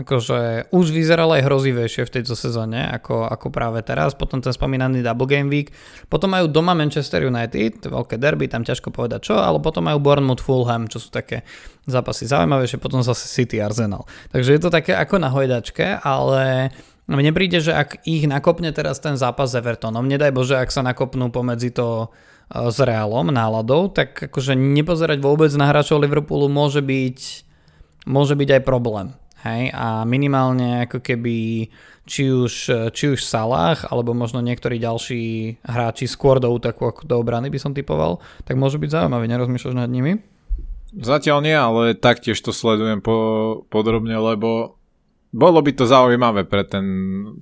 akože 0.00 0.72
už 0.72 0.86
vyzeral 0.90 1.30
aj 1.36 1.44
hrozivejšie 1.44 2.08
v 2.08 2.14
tejto 2.20 2.32
sezóne 2.32 2.88
ako, 2.90 3.28
ako 3.28 3.52
práve 3.52 3.84
teraz, 3.84 4.16
potom 4.16 4.40
ten 4.40 4.50
spomínaný 4.50 5.04
Double 5.04 5.28
Game 5.28 5.52
Week, 5.52 5.70
potom 6.08 6.32
majú 6.32 6.48
doma 6.48 6.72
Manchester 6.72 7.28
United, 7.28 7.86
veľké 7.86 8.16
derby, 8.16 8.48
tam 8.48 8.64
ťažko 8.64 8.90
povedať 8.90 9.32
čo, 9.32 9.36
ale 9.36 9.60
potom 9.60 9.86
majú 9.86 10.00
Bournemouth 10.00 10.40
Fulham, 10.40 10.88
čo 10.88 10.98
sú 10.98 11.12
také 11.12 11.44
zápasy 11.84 12.24
zaujímavejšie, 12.26 12.80
potom 12.80 13.04
zase 13.04 13.28
City 13.28 13.60
Arsenal. 13.60 14.08
Takže 14.32 14.50
je 14.56 14.60
to 14.60 14.70
také 14.72 14.96
ako 14.96 15.20
na 15.20 15.28
hojdačke, 15.28 16.00
ale 16.00 16.72
mne 17.10 17.34
príde, 17.34 17.58
že 17.58 17.74
ak 17.74 18.06
ich 18.06 18.24
nakopne 18.30 18.70
teraz 18.70 19.02
ten 19.02 19.18
zápas 19.18 19.50
s 19.50 19.58
Evertonom, 19.58 20.06
nedaj 20.06 20.30
Bože, 20.30 20.56
ak 20.56 20.70
sa 20.70 20.86
nakopnú 20.86 21.34
pomedzi 21.34 21.74
to 21.74 22.06
e, 22.06 22.70
s 22.70 22.78
Realom, 22.78 23.34
náladou, 23.34 23.90
tak 23.90 24.30
akože 24.30 24.54
nepozerať 24.54 25.18
vôbec 25.18 25.50
na 25.58 25.66
hráčov 25.66 25.98
Liverpoolu 25.98 26.46
môže 26.46 26.78
byť 26.78 27.50
môže 28.08 28.32
byť 28.38 28.48
aj 28.60 28.62
problém. 28.64 29.12
Hej, 29.40 29.72
a 29.72 30.04
minimálne 30.04 30.84
ako 30.84 31.00
keby 31.00 31.68
či 32.04 32.28
už, 32.28 32.54
či 32.92 33.04
už 33.16 33.24
Salah, 33.24 33.80
alebo 33.88 34.12
možno 34.12 34.44
niektorí 34.44 34.76
ďalší 34.76 35.56
hráči 35.64 36.04
skôr 36.04 36.36
do 36.36 36.52
útaku 36.52 36.92
ako 36.92 37.08
do 37.08 37.16
obrany 37.16 37.48
by 37.48 37.56
som 37.56 37.72
typoval, 37.72 38.20
tak 38.44 38.60
môžu 38.60 38.76
byť 38.76 38.90
zaujímaví, 38.92 39.24
nerozmýšľaš 39.32 39.76
nad 39.80 39.88
nimi? 39.88 40.20
Zatiaľ 40.90 41.38
nie, 41.40 41.54
ale 41.54 41.94
taktiež 41.96 42.36
to 42.42 42.50
sledujem 42.50 43.00
po, 43.00 43.16
podrobne, 43.70 44.18
lebo 44.18 44.76
bolo 45.30 45.62
by 45.62 45.70
to 45.72 45.86
zaujímavé 45.86 46.44
pre 46.50 46.66
ten 46.66 46.84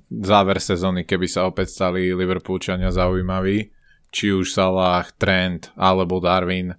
záver 0.07 0.61
sezóny, 0.61 1.03
keby 1.03 1.25
sa 1.25 1.49
opäť 1.49 1.73
stali 1.73 2.13
Liverpoolčania 2.13 2.93
zaujímaví, 2.93 3.73
či 4.13 4.29
už 4.29 4.53
Salah, 4.53 5.09
Trent 5.17 5.73
alebo 5.73 6.21
Darwin. 6.21 6.77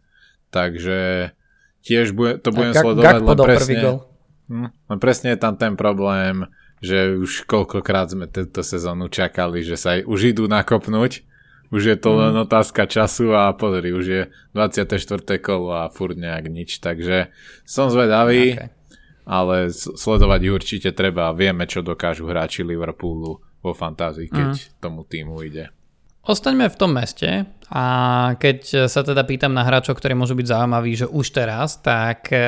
Takže 0.54 1.30
tiež 1.83 2.14
bude, 2.14 2.38
to 2.38 2.54
budem 2.54 2.74
Gak, 2.74 2.83
sledovať, 2.87 3.14
len 3.18 3.38
presne, 3.42 3.83
hm, 4.51 4.69
len 4.75 4.99
presne 4.99 5.33
je 5.33 5.39
tam 5.39 5.55
ten 5.55 5.79
problém, 5.79 6.51
že 6.83 7.15
už 7.15 7.47
koľkokrát 7.47 8.11
sme 8.11 8.27
tento 8.27 8.67
sezónu 8.67 9.07
čakali, 9.07 9.63
že 9.63 9.79
sa 9.79 9.95
aj 9.95 10.11
už 10.11 10.35
idú 10.35 10.51
nakopnúť. 10.51 11.23
Už 11.71 11.87
je 11.87 11.95
to 11.95 12.19
len 12.19 12.35
mhm. 12.35 12.51
otázka 12.51 12.91
času 12.91 13.31
a 13.31 13.55
pozri, 13.55 13.95
už 13.95 14.07
je 14.11 14.23
24. 14.59 14.99
kolo 15.39 15.71
a 15.71 15.87
furt 15.87 16.19
nejak 16.19 16.51
nič, 16.51 16.83
takže 16.83 17.31
som 17.63 17.95
zvedavý. 17.95 18.59
Okay 18.59 18.81
ale 19.31 19.71
sledovať 19.71 20.41
ich 20.43 20.55
určite 20.55 20.91
treba. 20.91 21.31
Vieme, 21.31 21.63
čo 21.71 21.87
dokážu 21.87 22.27
hráči 22.27 22.67
Liverpoolu 22.67 23.39
vo 23.63 23.73
fantázii, 23.77 24.27
keď 24.27 24.51
mm. 24.51 24.71
tomu 24.83 25.07
týmu 25.07 25.39
ide. 25.47 25.71
Ostaňme 26.20 26.68
v 26.68 26.78
tom 26.78 26.92
meste 26.92 27.48
a 27.72 27.85
keď 28.37 28.90
sa 28.92 29.00
teda 29.00 29.24
pýtam 29.24 29.56
na 29.56 29.64
hráčov, 29.64 29.96
ktorí 29.96 30.12
môžu 30.12 30.37
byť 30.37 30.46
zaujímaví, 30.52 30.92
že 30.92 31.06
už 31.09 31.33
teraz, 31.33 31.80
tak 31.80 32.28
e, 32.28 32.40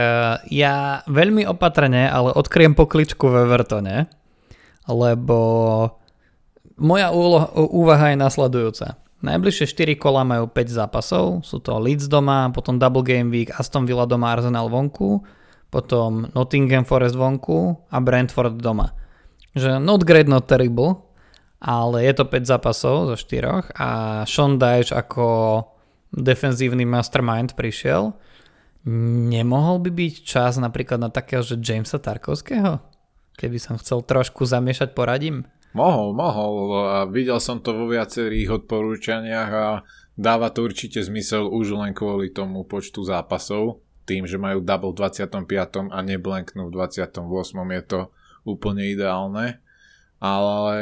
ja 0.52 1.00
veľmi 1.08 1.48
opatrne, 1.48 2.04
ale 2.04 2.36
odkriem 2.36 2.76
pokličku 2.76 3.32
v 3.32 3.48
Evertone, 3.48 4.12
lebo 4.90 5.38
moja 6.76 7.08
úloha, 7.14 7.48
úvaha 7.54 8.12
je 8.12 8.16
nasledujúca. 8.20 8.86
Najbližšie 9.22 9.70
4 9.70 9.96
kola 9.96 10.26
majú 10.26 10.50
5 10.50 10.78
zápasov, 10.82 11.46
sú 11.46 11.62
to 11.62 11.78
Leeds 11.78 12.10
doma, 12.10 12.50
potom 12.50 12.76
Double 12.76 13.06
Game 13.06 13.32
Week, 13.32 13.48
Aston 13.56 13.88
Villa 13.88 14.04
doma, 14.04 14.34
Arsenal 14.34 14.68
vonku 14.68 15.22
potom 15.72 16.28
Nottingham 16.36 16.84
Forest 16.84 17.16
vonku 17.16 17.88
a 17.88 17.96
Brentford 18.04 18.60
doma. 18.60 18.92
Že 19.56 19.80
not 19.80 20.04
great, 20.04 20.28
not 20.28 20.44
terrible, 20.44 21.08
ale 21.62 22.02
je 22.02 22.12
to 22.18 22.26
5 22.26 22.42
zápasov 22.42 23.14
zo 23.14 23.16
4 23.16 23.78
a 23.78 23.90
Sean 24.26 24.58
Dyche 24.58 24.90
ako 24.90 25.26
defenzívny 26.10 26.82
mastermind 26.82 27.54
prišiel. 27.54 28.18
Nemohol 29.30 29.78
by 29.78 29.90
byť 29.94 30.14
čas 30.26 30.58
napríklad 30.58 30.98
na 30.98 31.10
takého, 31.14 31.46
že 31.46 31.62
Jamesa 31.62 32.02
Tarkovského? 32.02 32.82
Keby 33.38 33.58
som 33.62 33.78
chcel 33.78 34.02
trošku 34.02 34.42
zamiešať 34.42 34.90
poradím? 34.90 35.46
Mohol, 35.72 36.08
mohol. 36.18 36.56
A 36.90 36.98
videl 37.06 37.38
som 37.38 37.62
to 37.62 37.72
vo 37.72 37.86
viacerých 37.86 38.66
odporúčaniach 38.66 39.50
a 39.54 39.66
dáva 40.18 40.50
to 40.50 40.66
určite 40.66 41.00
zmysel 41.00 41.46
už 41.46 41.78
len 41.78 41.94
kvôli 41.94 42.34
tomu 42.34 42.66
počtu 42.66 43.06
zápasov 43.06 43.80
tým, 44.02 44.26
že 44.26 44.34
majú 44.38 44.60
double 44.60 44.92
v 44.92 44.98
25. 45.06 45.94
a 45.94 45.98
neblanknú 46.02 46.68
v 46.68 46.74
28. 46.74 47.22
je 47.54 47.82
to 47.86 48.00
úplne 48.42 48.82
ideálne. 48.82 49.61
Ale 50.22 50.78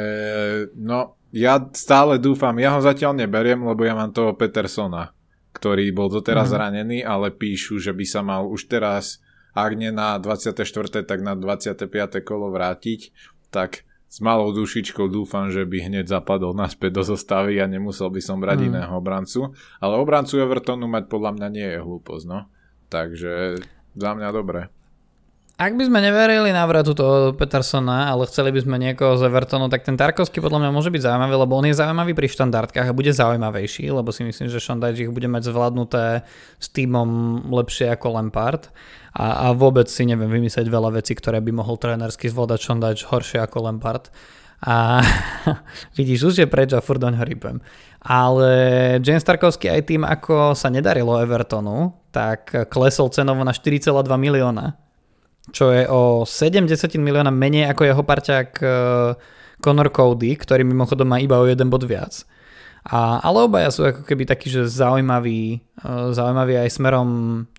no, 0.77 1.17
ja 1.33 1.57
stále 1.73 2.21
dúfam, 2.21 2.53
ja 2.61 2.77
ho 2.77 2.81
zatiaľ 2.83 3.17
neberiem, 3.17 3.57
lebo 3.65 3.81
ja 3.81 3.97
mám 3.97 4.13
toho 4.13 4.37
Petersona, 4.37 5.17
ktorý 5.57 5.89
bol 5.89 6.13
doteraz 6.13 6.51
mm. 6.51 6.53
zranený, 6.53 6.97
ale 7.01 7.33
píšu, 7.33 7.81
že 7.81 7.89
by 7.89 8.05
sa 8.05 8.21
mal 8.21 8.45
už 8.45 8.69
teraz, 8.69 9.17
ak 9.57 9.73
nie 9.73 9.89
na 9.89 10.21
24. 10.21 10.61
tak 11.01 11.19
na 11.25 11.33
25. 11.33 11.89
kolo 12.21 12.53
vrátiť, 12.53 13.09
tak 13.49 13.81
s 14.11 14.19
malou 14.19 14.51
dušičkou 14.51 15.07
dúfam, 15.07 15.47
že 15.49 15.63
by 15.63 15.87
hneď 15.87 16.05
zapadol 16.11 16.51
naspäť 16.51 16.99
do 16.99 17.03
zostavy 17.15 17.63
a 17.63 17.65
nemusel 17.65 18.11
by 18.11 18.19
som 18.19 18.43
brať 18.43 18.61
mm. 18.61 18.67
iného 18.67 18.93
obrancu. 18.93 19.55
Ale 19.79 19.95
obrancu 19.97 20.37
Evertonu 20.37 20.85
mať 20.85 21.07
podľa 21.07 21.31
mňa 21.39 21.47
nie 21.47 21.67
je 21.71 21.79
hlúposť, 21.79 22.25
no. 22.27 22.45
Takže 22.91 23.63
za 23.95 24.11
mňa 24.11 24.29
dobre. 24.35 24.67
Ak 25.61 25.77
by 25.77 25.85
sme 25.85 26.01
neverili 26.01 26.49
návratu 26.49 26.97
toho 26.97 27.37
Petersona, 27.37 28.09
ale 28.09 28.25
chceli 28.25 28.49
by 28.49 28.65
sme 28.65 28.81
niekoho 28.81 29.13
z 29.13 29.29
Evertonu, 29.29 29.69
tak 29.69 29.85
ten 29.85 29.93
Tarkovský 29.93 30.41
podľa 30.41 30.57
mňa 30.57 30.71
môže 30.73 30.89
byť 30.89 31.05
zaujímavý, 31.05 31.37
lebo 31.37 31.53
on 31.53 31.69
je 31.69 31.77
zaujímavý 31.77 32.17
pri 32.17 32.33
štandardkách 32.33 32.89
a 32.89 32.97
bude 32.97 33.13
zaujímavejší, 33.13 33.93
lebo 33.93 34.09
si 34.09 34.25
myslím, 34.25 34.49
že 34.49 34.57
Šondajč 34.57 35.05
ich 35.05 35.13
bude 35.13 35.29
mať 35.29 35.53
zvládnuté 35.53 36.25
s 36.57 36.67
týmom 36.73 37.45
lepšie 37.53 37.93
ako 37.93 38.17
Lampard 38.17 38.73
a, 39.13 39.53
a 39.53 39.53
vôbec 39.53 39.85
si 39.85 40.01
neviem 40.09 40.33
vymyslieť 40.33 40.65
veľa 40.65 40.97
vecí, 40.97 41.13
ktoré 41.13 41.37
by 41.45 41.53
mohol 41.53 41.77
trénersky 41.77 42.25
zvládať 42.25 42.57
Šondajč 42.65 43.05
horšie 43.05 43.45
ako 43.45 43.69
Lampard. 43.69 44.09
A 44.65 45.05
vidíš, 45.97 46.33
už 46.33 46.35
je 46.41 46.47
preč 46.49 46.73
a 46.73 46.81
furt 46.81 46.97
doň 46.97 47.21
rýpem. 47.21 47.61
Ale 48.01 48.49
James 48.97 49.21
Tarkovský 49.21 49.69
aj 49.69 49.93
tým, 49.93 50.09
ako 50.09 50.57
sa 50.57 50.73
nedarilo 50.73 51.21
Evertonu, 51.21 51.93
tak 52.09 52.49
klesol 52.73 53.13
cenovo 53.13 53.45
na 53.45 53.53
4,2 53.53 54.09
milióna, 54.17 54.80
čo 55.51 55.71
je 55.71 55.83
o 55.87 56.23
70 56.23 56.71
milióna 56.97 57.29
menej 57.29 57.67
ako 57.71 57.81
jeho 57.83 58.03
parťák 58.03 58.49
eh, 58.59 58.71
Conor 59.61 59.89
Cody, 59.93 60.33
ktorý 60.39 60.65
mimochodom 60.65 61.05
má 61.05 61.21
iba 61.21 61.37
o 61.37 61.45
jeden 61.45 61.69
bod 61.69 61.85
viac. 61.85 62.25
A, 62.81 63.21
ale 63.21 63.45
obaja 63.45 63.69
sú 63.69 63.85
ako 63.85 64.01
keby 64.09 64.25
takí, 64.25 64.49
že 64.49 64.65
zaujímaví, 64.65 65.61
eh, 65.61 66.07
zaujímaví 66.15 66.57
aj 66.57 66.69
smerom 66.71 67.09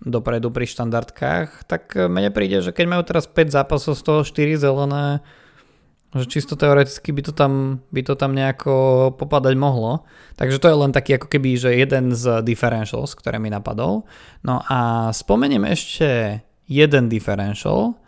dopredu 0.02 0.50
pri 0.50 0.66
štandardkách, 0.66 1.68
tak 1.70 1.94
mne 1.94 2.35
príde, 2.35 2.59
že 2.64 2.74
keď 2.74 2.87
majú 2.90 3.02
teraz 3.07 3.31
5 3.31 3.55
zápasov 3.55 3.94
z 3.94 4.02
toho 4.02 4.20
4 4.26 4.59
zelené, 4.59 5.22
že 6.12 6.28
čisto 6.28 6.61
teoreticky 6.61 7.09
by 7.09 7.22
to 7.24 7.33
tam, 7.33 7.81
by 7.88 8.05
to 8.05 8.12
tam 8.12 8.37
nejako 8.37 9.09
popadať 9.16 9.57
mohlo. 9.57 10.05
Takže 10.37 10.61
to 10.61 10.68
je 10.68 10.76
len 10.76 10.92
taký 10.92 11.16
ako 11.16 11.28
keby, 11.33 11.57
že 11.57 11.72
jeden 11.72 12.12
z 12.12 12.44
differentials, 12.44 13.16
ktoré 13.16 13.40
mi 13.40 13.48
napadol. 13.48 14.05
No 14.44 14.61
a 14.68 15.09
spomeniem 15.16 15.64
ešte 15.64 16.40
jeden 16.72 17.12
differential, 17.12 18.00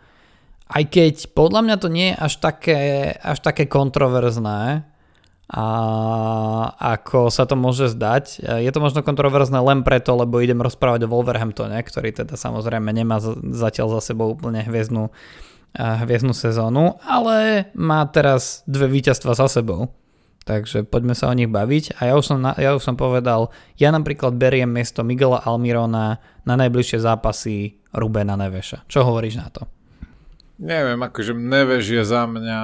aj 0.65 0.83
keď 0.89 1.13
podľa 1.37 1.61
mňa 1.61 1.75
to 1.77 1.87
nie 1.93 2.09
je 2.09 2.17
až 2.17 2.33
také, 2.41 2.79
až 3.21 3.37
také 3.45 3.69
kontroverzné, 3.69 4.89
a 5.45 5.65
ako 6.97 7.29
sa 7.29 7.45
to 7.45 7.53
môže 7.53 7.93
zdať. 7.93 8.41
Je 8.65 8.71
to 8.73 8.81
možno 8.81 9.05
kontroverzné 9.05 9.61
len 9.61 9.85
preto, 9.85 10.17
lebo 10.17 10.41
idem 10.41 10.57
rozprávať 10.57 11.05
o 11.05 11.11
Wolverhamptone, 11.13 11.77
ktorý 11.85 12.17
teda 12.17 12.33
samozrejme 12.33 12.89
nemá 12.89 13.21
zatiaľ 13.53 14.01
za 14.01 14.09
sebou 14.09 14.33
úplne 14.33 14.65
hviezdnu 14.65 15.13
hviezdnu 15.75 16.31
sezónu, 16.31 16.97
ale 17.03 17.67
má 17.75 18.07
teraz 18.07 18.63
dve 18.63 18.87
víťazstva 18.87 19.35
za 19.35 19.51
sebou. 19.51 19.91
Takže 20.45 20.85
poďme 20.85 21.17
sa 21.17 21.27
o 21.27 21.33
nich 21.33 21.49
baviť. 21.49 21.99
A 21.99 22.09
ja 22.09 22.13
už 22.15 22.25
som, 22.25 22.37
ja 22.39 22.77
už 22.77 22.81
som 22.85 22.95
povedal, 22.95 23.49
ja 23.81 23.89
napríklad 23.89 24.37
beriem 24.37 24.69
miesto 24.69 25.01
Miguela 25.01 25.41
Almirona 25.41 26.21
na 26.45 26.53
najbližšie 26.53 27.01
zápasy 27.01 27.81
Rubena 27.95 28.35
Neveša. 28.35 28.83
Čo 28.91 29.07
hovoríš 29.07 29.39
na 29.39 29.47
to? 29.49 29.63
Neviem, 30.55 31.03
akože 31.03 31.35
Neveš 31.35 31.85
je 31.99 32.03
za 32.07 32.23
mňa 32.23 32.61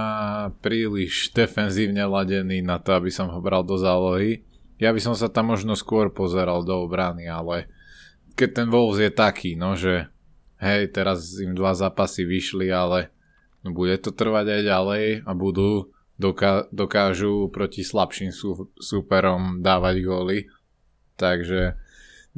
príliš 0.63 1.35
defenzívne 1.35 2.07
ladený 2.07 2.63
na 2.63 2.79
to, 2.79 2.95
aby 2.95 3.11
som 3.11 3.27
ho 3.27 3.39
bral 3.43 3.67
do 3.67 3.75
zálohy. 3.75 4.47
Ja 4.79 4.95
by 4.95 4.99
som 5.03 5.15
sa 5.15 5.27
tam 5.27 5.51
možno 5.51 5.75
skôr 5.75 6.07
pozeral 6.07 6.63
do 6.63 6.79
obrany, 6.79 7.27
ale 7.27 7.67
keď 8.39 8.49
ten 8.63 8.67
Wolves 8.71 9.03
je 9.03 9.11
taký, 9.11 9.59
no, 9.59 9.75
že 9.75 10.07
hej, 10.63 10.87
teraz 10.95 11.35
im 11.43 11.51
dva 11.51 11.75
zápasy 11.75 12.23
vyšli, 12.23 12.71
ale 12.71 13.11
no, 13.59 13.75
bude 13.75 13.99
to 13.99 14.15
trvať 14.15 14.45
aj 14.55 14.61
ďalej 14.63 15.05
a 15.27 15.31
budú 15.35 15.91
doká- 16.15 16.71
dokážu 16.71 17.51
proti 17.51 17.83
slabším 17.83 18.31
sú- 18.31 18.71
súperom 18.79 19.59
dávať 19.59 19.95
góly. 19.99 20.47
Takže 21.19 21.75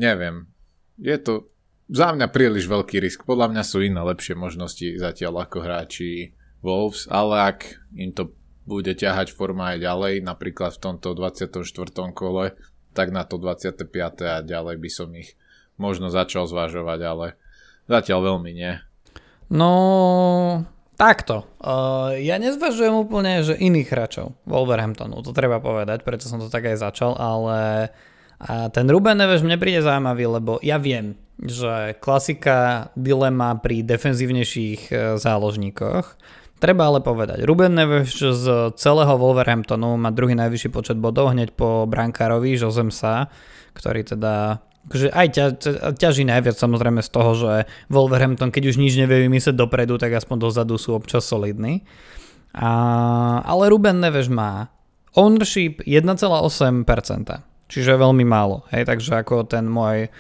neviem. 0.02 0.50
Je 0.98 1.14
to 1.22 1.53
za 1.94 2.10
mňa 2.10 2.28
príliš 2.34 2.66
veľký 2.66 2.98
risk. 2.98 3.30
Podľa 3.30 3.54
mňa 3.54 3.64
sú 3.64 3.86
iné 3.86 4.02
lepšie 4.02 4.34
možnosti 4.34 4.98
zatiaľ 4.98 5.46
ako 5.46 5.62
hráči 5.62 6.34
Wolves, 6.66 7.06
ale 7.08 7.54
ak 7.54 7.60
im 7.94 8.10
to 8.10 8.34
bude 8.66 8.90
ťahať 8.90 9.30
forma 9.36 9.76
aj 9.76 9.86
ďalej, 9.86 10.14
napríklad 10.26 10.74
v 10.74 10.82
tomto 10.82 11.14
24. 11.14 11.62
kole, 12.18 12.58
tak 12.98 13.14
na 13.14 13.22
to 13.22 13.38
25. 13.38 13.86
a 14.26 14.42
ďalej 14.42 14.76
by 14.82 14.90
som 14.90 15.14
ich 15.14 15.38
možno 15.78 16.10
začal 16.10 16.50
zvažovať, 16.50 17.00
ale 17.04 17.28
Zatiaľ 17.88 18.20
veľmi 18.36 18.52
nie. 18.56 18.80
No, 19.52 20.64
takto. 20.96 21.44
Uh, 21.60 22.16
ja 22.16 22.40
nezvažujem 22.40 22.96
úplne, 22.96 23.44
že 23.44 23.60
iných 23.60 23.92
hráčov 23.92 24.40
Wolverhamptonu, 24.48 25.20
to 25.20 25.36
treba 25.36 25.60
povedať, 25.60 26.08
preto 26.08 26.32
som 26.32 26.40
to 26.40 26.48
tak 26.48 26.64
aj 26.64 26.80
začal, 26.80 27.14
ale 27.20 27.92
a 28.44 28.68
ten 28.72 28.88
Ruben 28.92 29.16
Neves 29.16 29.40
mne 29.40 29.56
príde 29.56 29.80
zaujímavý, 29.80 30.28
lebo 30.40 30.60
ja 30.60 30.76
viem, 30.76 31.16
že 31.42 31.98
klasika 31.98 32.90
dilema 32.94 33.58
pri 33.58 33.82
defenzívnejších 33.82 34.82
e, 34.90 34.94
záložníkoch. 35.18 36.06
Treba 36.62 36.88
ale 36.88 37.04
povedať, 37.04 37.44
Ruben 37.44 37.76
Neves 37.76 38.16
z 38.16 38.72
celého 38.80 39.20
Wolverhamptonu 39.20 40.00
má 40.00 40.16
druhý 40.16 40.32
najvyšší 40.32 40.70
počet 40.72 40.96
bodov 40.96 41.36
hneď 41.36 41.52
po 41.52 41.84
brankárovi 41.84 42.56
Josem 42.56 42.88
ktorý 43.74 44.08
teda 44.08 44.64
akože 44.88 45.08
aj 45.12 45.28
ťa, 45.32 45.46
ťaží 45.96 46.24
najviac 46.28 46.56
samozrejme 46.60 47.00
z 47.04 47.10
toho, 47.12 47.32
že 47.36 47.52
Wolverhampton, 47.88 48.52
keď 48.52 48.76
už 48.76 48.80
nič 48.80 49.00
nevie 49.00 49.28
vymyslieť 49.28 49.56
dopredu, 49.56 49.96
tak 49.96 50.16
aspoň 50.16 50.38
dozadu 50.40 50.76
sú 50.76 50.96
občas 50.96 51.24
solidní. 51.24 51.88
A, 52.54 52.70
ale 53.48 53.72
Ruben 53.72 53.98
Neves 54.04 54.30
má 54.30 54.70
ownership 55.16 55.82
1,8%, 55.88 56.86
čiže 57.72 57.92
veľmi 57.96 58.26
málo. 58.28 58.68
Hej, 58.70 58.92
takže 58.92 59.24
ako 59.24 59.48
ten 59.48 59.66
môj, 59.66 60.12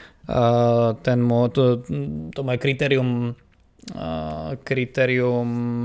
ten 1.03 1.17
môj 1.19 1.45
to, 1.51 1.63
to 2.31 2.39
moje 2.43 2.59
kritérium 2.63 3.35
kritérium 4.63 5.83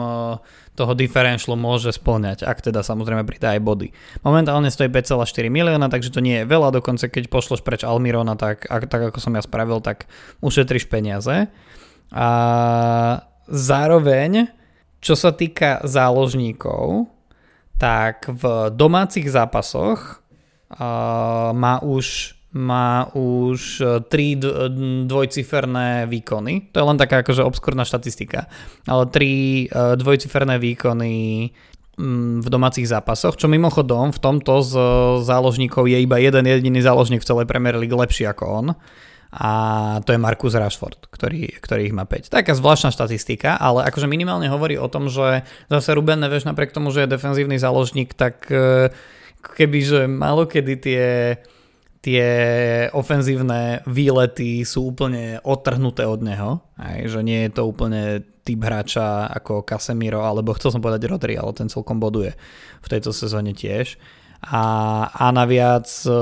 toho 0.78 0.92
differentialu 0.94 1.58
môže 1.58 1.90
splňať, 1.90 2.46
ak 2.46 2.70
teda 2.70 2.86
samozrejme 2.86 3.26
pridá 3.26 3.58
aj 3.58 3.60
body. 3.66 3.90
Momentálne 4.22 4.70
stojí 4.70 4.86
5,4 4.86 5.26
milióna, 5.50 5.90
takže 5.90 6.14
to 6.14 6.22
nie 6.22 6.42
je 6.42 6.46
veľa, 6.46 6.70
dokonca 6.78 7.10
keď 7.10 7.26
pošloš 7.26 7.66
preč 7.66 7.82
Almirona, 7.82 8.38
tak, 8.38 8.70
tak 8.70 9.10
ako 9.10 9.18
som 9.18 9.34
ja 9.34 9.42
spravil, 9.42 9.82
tak 9.82 10.06
ušetríš 10.38 10.86
peniaze. 10.86 11.50
A 12.14 12.28
zároveň, 13.50 14.46
čo 15.02 15.18
sa 15.18 15.34
týka 15.34 15.82
záložníkov, 15.82 17.10
tak 17.82 18.30
v 18.30 18.70
domácich 18.78 19.26
zápasoch 19.26 20.22
má 21.50 21.82
už 21.82 22.37
má 22.56 23.12
už 23.12 23.60
e, 23.80 23.84
tri 24.08 24.32
dvojciferné 25.04 26.08
výkony. 26.08 26.72
To 26.72 26.76
je 26.80 26.88
len 26.88 26.96
taká 26.96 27.20
akože 27.20 27.44
obskurná 27.44 27.84
štatistika. 27.84 28.48
Ale 28.88 29.04
tri 29.12 29.64
e, 29.68 29.96
dvojciferné 29.96 30.56
výkony 30.56 31.12
mm, 32.00 32.40
v 32.40 32.48
domácich 32.48 32.88
zápasoch, 32.88 33.36
čo 33.36 33.52
mimochodom 33.52 34.16
v 34.16 34.22
tomto 34.22 34.64
z 34.64 34.72
záložníkov 35.28 35.92
je 35.92 36.00
iba 36.00 36.16
jeden 36.16 36.48
jediný 36.48 36.80
záložník 36.80 37.20
v 37.20 37.28
celej 37.28 37.44
Premier 37.44 37.76
League 37.76 37.92
lepší 37.92 38.24
ako 38.24 38.44
on 38.48 38.66
a 39.28 39.50
to 40.08 40.16
je 40.16 40.20
Markus 40.20 40.56
Rashford, 40.56 41.12
ktorý, 41.12 41.60
ktorý 41.60 41.92
ich 41.92 41.96
má 41.96 42.08
5. 42.08 42.32
Taká 42.32 42.56
zvláštna 42.56 42.88
štatistika, 42.88 43.60
ale 43.60 43.84
akože 43.84 44.08
minimálne 44.08 44.48
hovorí 44.48 44.80
o 44.80 44.88
tom, 44.88 45.12
že 45.12 45.44
zase 45.68 45.92
Ruben 45.92 46.24
Neves 46.24 46.48
napriek 46.48 46.72
tomu, 46.72 46.88
že 46.88 47.04
je 47.04 47.12
defenzívny 47.12 47.60
záložník, 47.60 48.16
tak 48.16 48.48
e, 48.48 48.88
kebyže 49.36 50.08
malo 50.08 50.48
kedy 50.48 50.74
tie 50.80 51.04
tie 52.08 52.28
ofenzívne 52.96 53.84
výlety 53.84 54.64
sú 54.64 54.96
úplne 54.96 55.44
odtrhnuté 55.44 56.08
od 56.08 56.24
neho, 56.24 56.64
aj, 56.80 57.12
že 57.12 57.20
nie 57.20 57.44
je 57.44 57.52
to 57.52 57.68
úplne 57.68 58.24
typ 58.48 58.64
hráča 58.64 59.28
ako 59.28 59.60
Casemiro, 59.68 60.24
alebo 60.24 60.56
chcel 60.56 60.72
som 60.72 60.80
povedať 60.80 61.04
Rodri, 61.04 61.36
ale 61.36 61.52
ten 61.52 61.68
celkom 61.68 62.00
boduje 62.00 62.32
v 62.80 62.88
tejto 62.88 63.12
sezóne 63.12 63.52
tiež. 63.52 64.00
A, 64.40 64.64
a 65.12 65.34
naviac 65.34 65.84
e, 66.06 66.14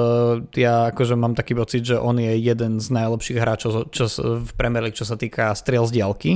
ja 0.58 0.90
akože 0.90 1.14
mám 1.14 1.38
taký 1.38 1.54
pocit, 1.54 1.86
že 1.86 2.00
on 2.00 2.18
je 2.18 2.34
jeden 2.34 2.82
z 2.82 2.88
najlepších 2.90 3.38
hráčov 3.38 3.92
čo, 3.94 4.08
v 4.42 4.50
Premier 4.58 4.88
League, 4.88 4.98
čo 4.98 5.06
sa 5.06 5.14
týka 5.14 5.54
striel 5.54 5.86
z 5.86 6.02
diaľky, 6.02 6.32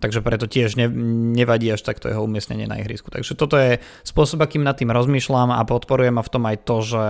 takže 0.00 0.24
preto 0.24 0.48
tiež 0.48 0.80
ne, 0.80 0.88
nevadí 1.36 1.68
až 1.70 1.84
takto 1.84 2.08
jeho 2.08 2.24
umiestnenie 2.24 2.64
na 2.64 2.80
ihrisku. 2.80 3.12
Takže 3.12 3.36
toto 3.36 3.60
je 3.60 3.78
spôsob, 4.02 4.40
akým 4.40 4.64
nad 4.64 4.74
tým 4.74 4.90
rozmýšľam 4.90 5.52
a 5.52 5.62
podporujem 5.68 6.16
ma 6.16 6.24
v 6.24 6.32
tom 6.32 6.44
aj 6.48 6.56
to, 6.64 6.76
že 6.80 7.06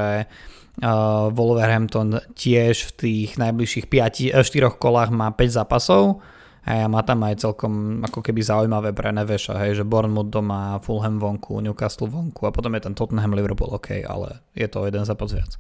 Uh, 0.81 1.29
Wolverhampton 1.35 2.23
tiež 2.39 2.89
v 2.89 2.93
tých 2.95 3.31
najbližších 3.37 3.91
5, 3.91 4.39
4 4.39 4.41
eh, 4.41 4.71
kolách 4.81 5.11
má 5.13 5.29
5 5.35 5.61
zápasov 5.61 6.23
a 6.65 6.87
má 6.87 7.03
tam 7.03 7.27
aj 7.27 7.43
celkom 7.43 8.01
ako 8.07 8.23
keby 8.23 8.41
zaujímavé 8.41 8.95
pre 8.95 9.11
Neveša, 9.11 9.61
hej, 9.67 9.83
že 9.83 9.85
Bournemouth 9.85 10.31
doma, 10.31 10.79
Fulham 10.81 11.19
vonku, 11.19 11.59
Newcastle 11.59 12.07
vonku 12.09 12.47
a 12.47 12.55
potom 12.55 12.73
je 12.79 12.87
ten 12.87 12.95
Tottenham 12.95 13.35
Liverpool 13.35 13.73
OK, 13.75 13.99
ale 14.05 14.47
je 14.53 14.71
to 14.71 14.87
jeden 14.87 15.05
zápas 15.05 15.35
viac. 15.35 15.59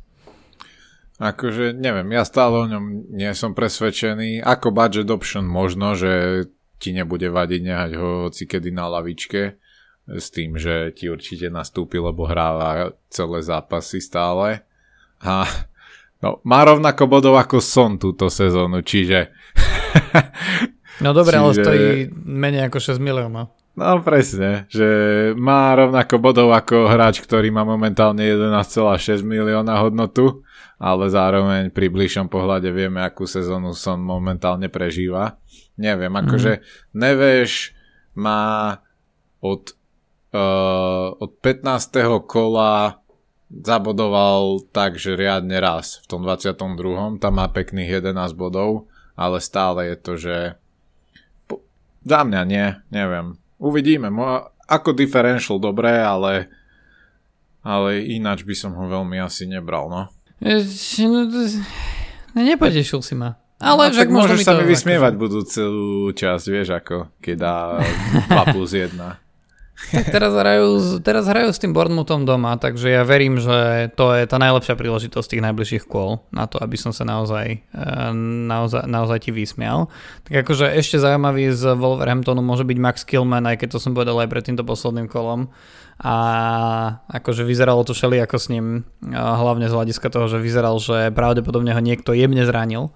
Akože 1.20 1.76
neviem, 1.76 2.16
ja 2.16 2.24
stále 2.24 2.56
o 2.56 2.64
ňom 2.64 3.12
nie 3.12 3.28
som 3.36 3.52
presvedčený. 3.52 4.40
Ako 4.40 4.72
budget 4.72 5.12
option 5.12 5.44
možno, 5.44 5.92
že 5.92 6.48
ti 6.80 6.96
nebude 6.96 7.28
vadiť 7.28 7.60
nehať 7.60 7.90
ho 8.00 8.08
hoci 8.26 8.48
kedy 8.48 8.72
na 8.72 8.88
lavičke 8.88 9.60
s 10.08 10.26
tým, 10.32 10.56
že 10.56 10.90
ti 10.96 11.06
určite 11.06 11.52
nastúpi, 11.52 12.00
lebo 12.00 12.24
hráva 12.24 12.96
celé 13.12 13.44
zápasy 13.44 14.00
stále 14.00 14.64
a 15.20 15.44
no, 16.24 16.40
má 16.42 16.64
rovnako 16.64 17.04
bodov 17.06 17.36
ako 17.36 17.60
Son 17.60 18.00
túto 18.00 18.32
sezónu, 18.32 18.80
čiže... 18.80 19.30
no 21.04 21.12
dobre, 21.12 21.36
čiže... 21.36 21.42
ale 21.44 21.52
stojí 21.52 21.88
menej 22.24 22.72
ako 22.72 22.78
6 22.80 22.98
miliónov. 22.98 23.52
No 23.78 24.02
presne, 24.02 24.66
že 24.66 24.88
má 25.38 25.72
rovnako 25.78 26.18
bodov 26.18 26.50
ako 26.50 26.90
hráč, 26.90 27.22
ktorý 27.22 27.54
má 27.54 27.62
momentálne 27.62 28.26
11,6 28.26 29.22
milióna 29.22 29.78
hodnotu, 29.78 30.42
ale 30.80 31.06
zároveň 31.06 31.70
pri 31.70 31.86
bližšom 31.92 32.26
pohľade 32.26 32.72
vieme, 32.74 32.98
akú 33.04 33.30
sezónu 33.30 33.76
Son 33.76 34.00
momentálne 34.00 34.66
prežíva. 34.66 35.38
Neviem, 35.80 36.12
akože 36.12 36.60
mm. 36.60 36.62
Neveš 36.92 37.72
má 38.12 38.76
od, 39.40 39.72
uh, 40.36 41.16
od 41.16 41.30
15. 41.40 41.96
kola 42.28 43.00
zabodoval 43.48 44.62
tak, 44.70 45.00
že 45.00 45.16
riadne 45.16 45.58
raz 45.58 46.04
v 46.04 46.06
tom 46.06 46.20
22. 46.22 47.18
Tam 47.18 47.32
má 47.40 47.48
pekných 47.48 48.04
11 48.04 48.36
bodov, 48.36 48.92
ale 49.16 49.40
stále 49.40 49.90
je 49.90 49.96
to, 49.96 50.12
že 50.20 50.36
po... 51.48 51.64
za 52.04 52.22
mňa 52.22 52.40
nie, 52.44 52.66
neviem. 52.92 53.40
Uvidíme. 53.56 54.12
Mo... 54.12 54.52
Ako 54.70 54.94
differential 54.94 55.58
dobré, 55.58 55.98
ale 55.98 56.46
ale 57.60 58.00
ináč 58.08 58.44
by 58.44 58.54
som 58.56 58.72
ho 58.72 58.88
veľmi 58.88 59.20
asi 59.20 59.44
nebral, 59.44 59.92
no. 59.92 60.08
no 62.32 62.40
nepotešil 62.40 63.04
si 63.04 63.12
ma. 63.12 63.36
Ale 63.60 63.82
no, 63.88 63.92
však 63.92 64.08
môžeš 64.08 64.38
sa 64.40 64.56
mi 64.56 64.64
vysmievať 64.64 65.12
akože... 65.12 65.20
budúcu 65.20 65.64
časť, 66.16 66.44
vieš 66.48 66.68
ako, 66.72 67.12
keď 67.20 67.36
dá 67.36 67.56
2 68.48 68.54
plus 68.56 68.72
1. 68.72 68.96
Tak 69.80 70.12
teraz 70.12 70.36
hrajú, 70.36 71.00
teraz 71.00 71.24
hrajú 71.24 71.50
s 71.50 71.58
tým 71.58 71.72
Bournemouthom 71.72 72.28
doma, 72.28 72.60
takže 72.60 72.92
ja 72.92 73.02
verím, 73.02 73.40
že 73.40 73.88
to 73.96 74.12
je 74.12 74.28
tá 74.28 74.36
najlepšia 74.36 74.76
príležitosť 74.76 75.26
tých 75.34 75.44
najbližších 75.44 75.84
kôl 75.88 76.20
na 76.30 76.44
to, 76.44 76.60
aby 76.60 76.76
som 76.76 76.92
sa 76.92 77.08
naozaj, 77.08 77.64
eh, 77.64 78.12
naozaj, 78.44 78.84
naozaj 78.84 79.18
ti 79.24 79.30
vysmial. 79.32 79.88
Tak 80.28 80.44
akože 80.44 80.68
ešte 80.76 81.00
zaujímavý 81.00 81.48
z 81.56 81.74
Wolverhamptonu 81.74 82.44
môže 82.44 82.68
byť 82.68 82.78
Max 82.78 82.96
Killman, 83.08 83.48
aj 83.48 83.64
keď 83.64 83.68
to 83.76 83.78
som 83.80 83.96
povedal 83.96 84.20
aj 84.20 84.28
pred 84.28 84.44
týmto 84.44 84.68
posledným 84.68 85.08
kolom. 85.08 85.48
A 86.00 86.16
akože 87.12 87.44
vyzeralo 87.44 87.84
to 87.84 87.92
šeli 87.92 88.24
ako 88.24 88.36
s 88.40 88.48
ním, 88.48 88.88
hlavne 89.12 89.68
z 89.68 89.76
hľadiska 89.76 90.08
toho, 90.08 90.32
že 90.32 90.40
vyzeral, 90.40 90.80
že 90.80 91.12
pravdepodobne 91.12 91.76
ho 91.76 91.82
niekto 91.82 92.16
jemne 92.16 92.40
zranil. 92.48 92.88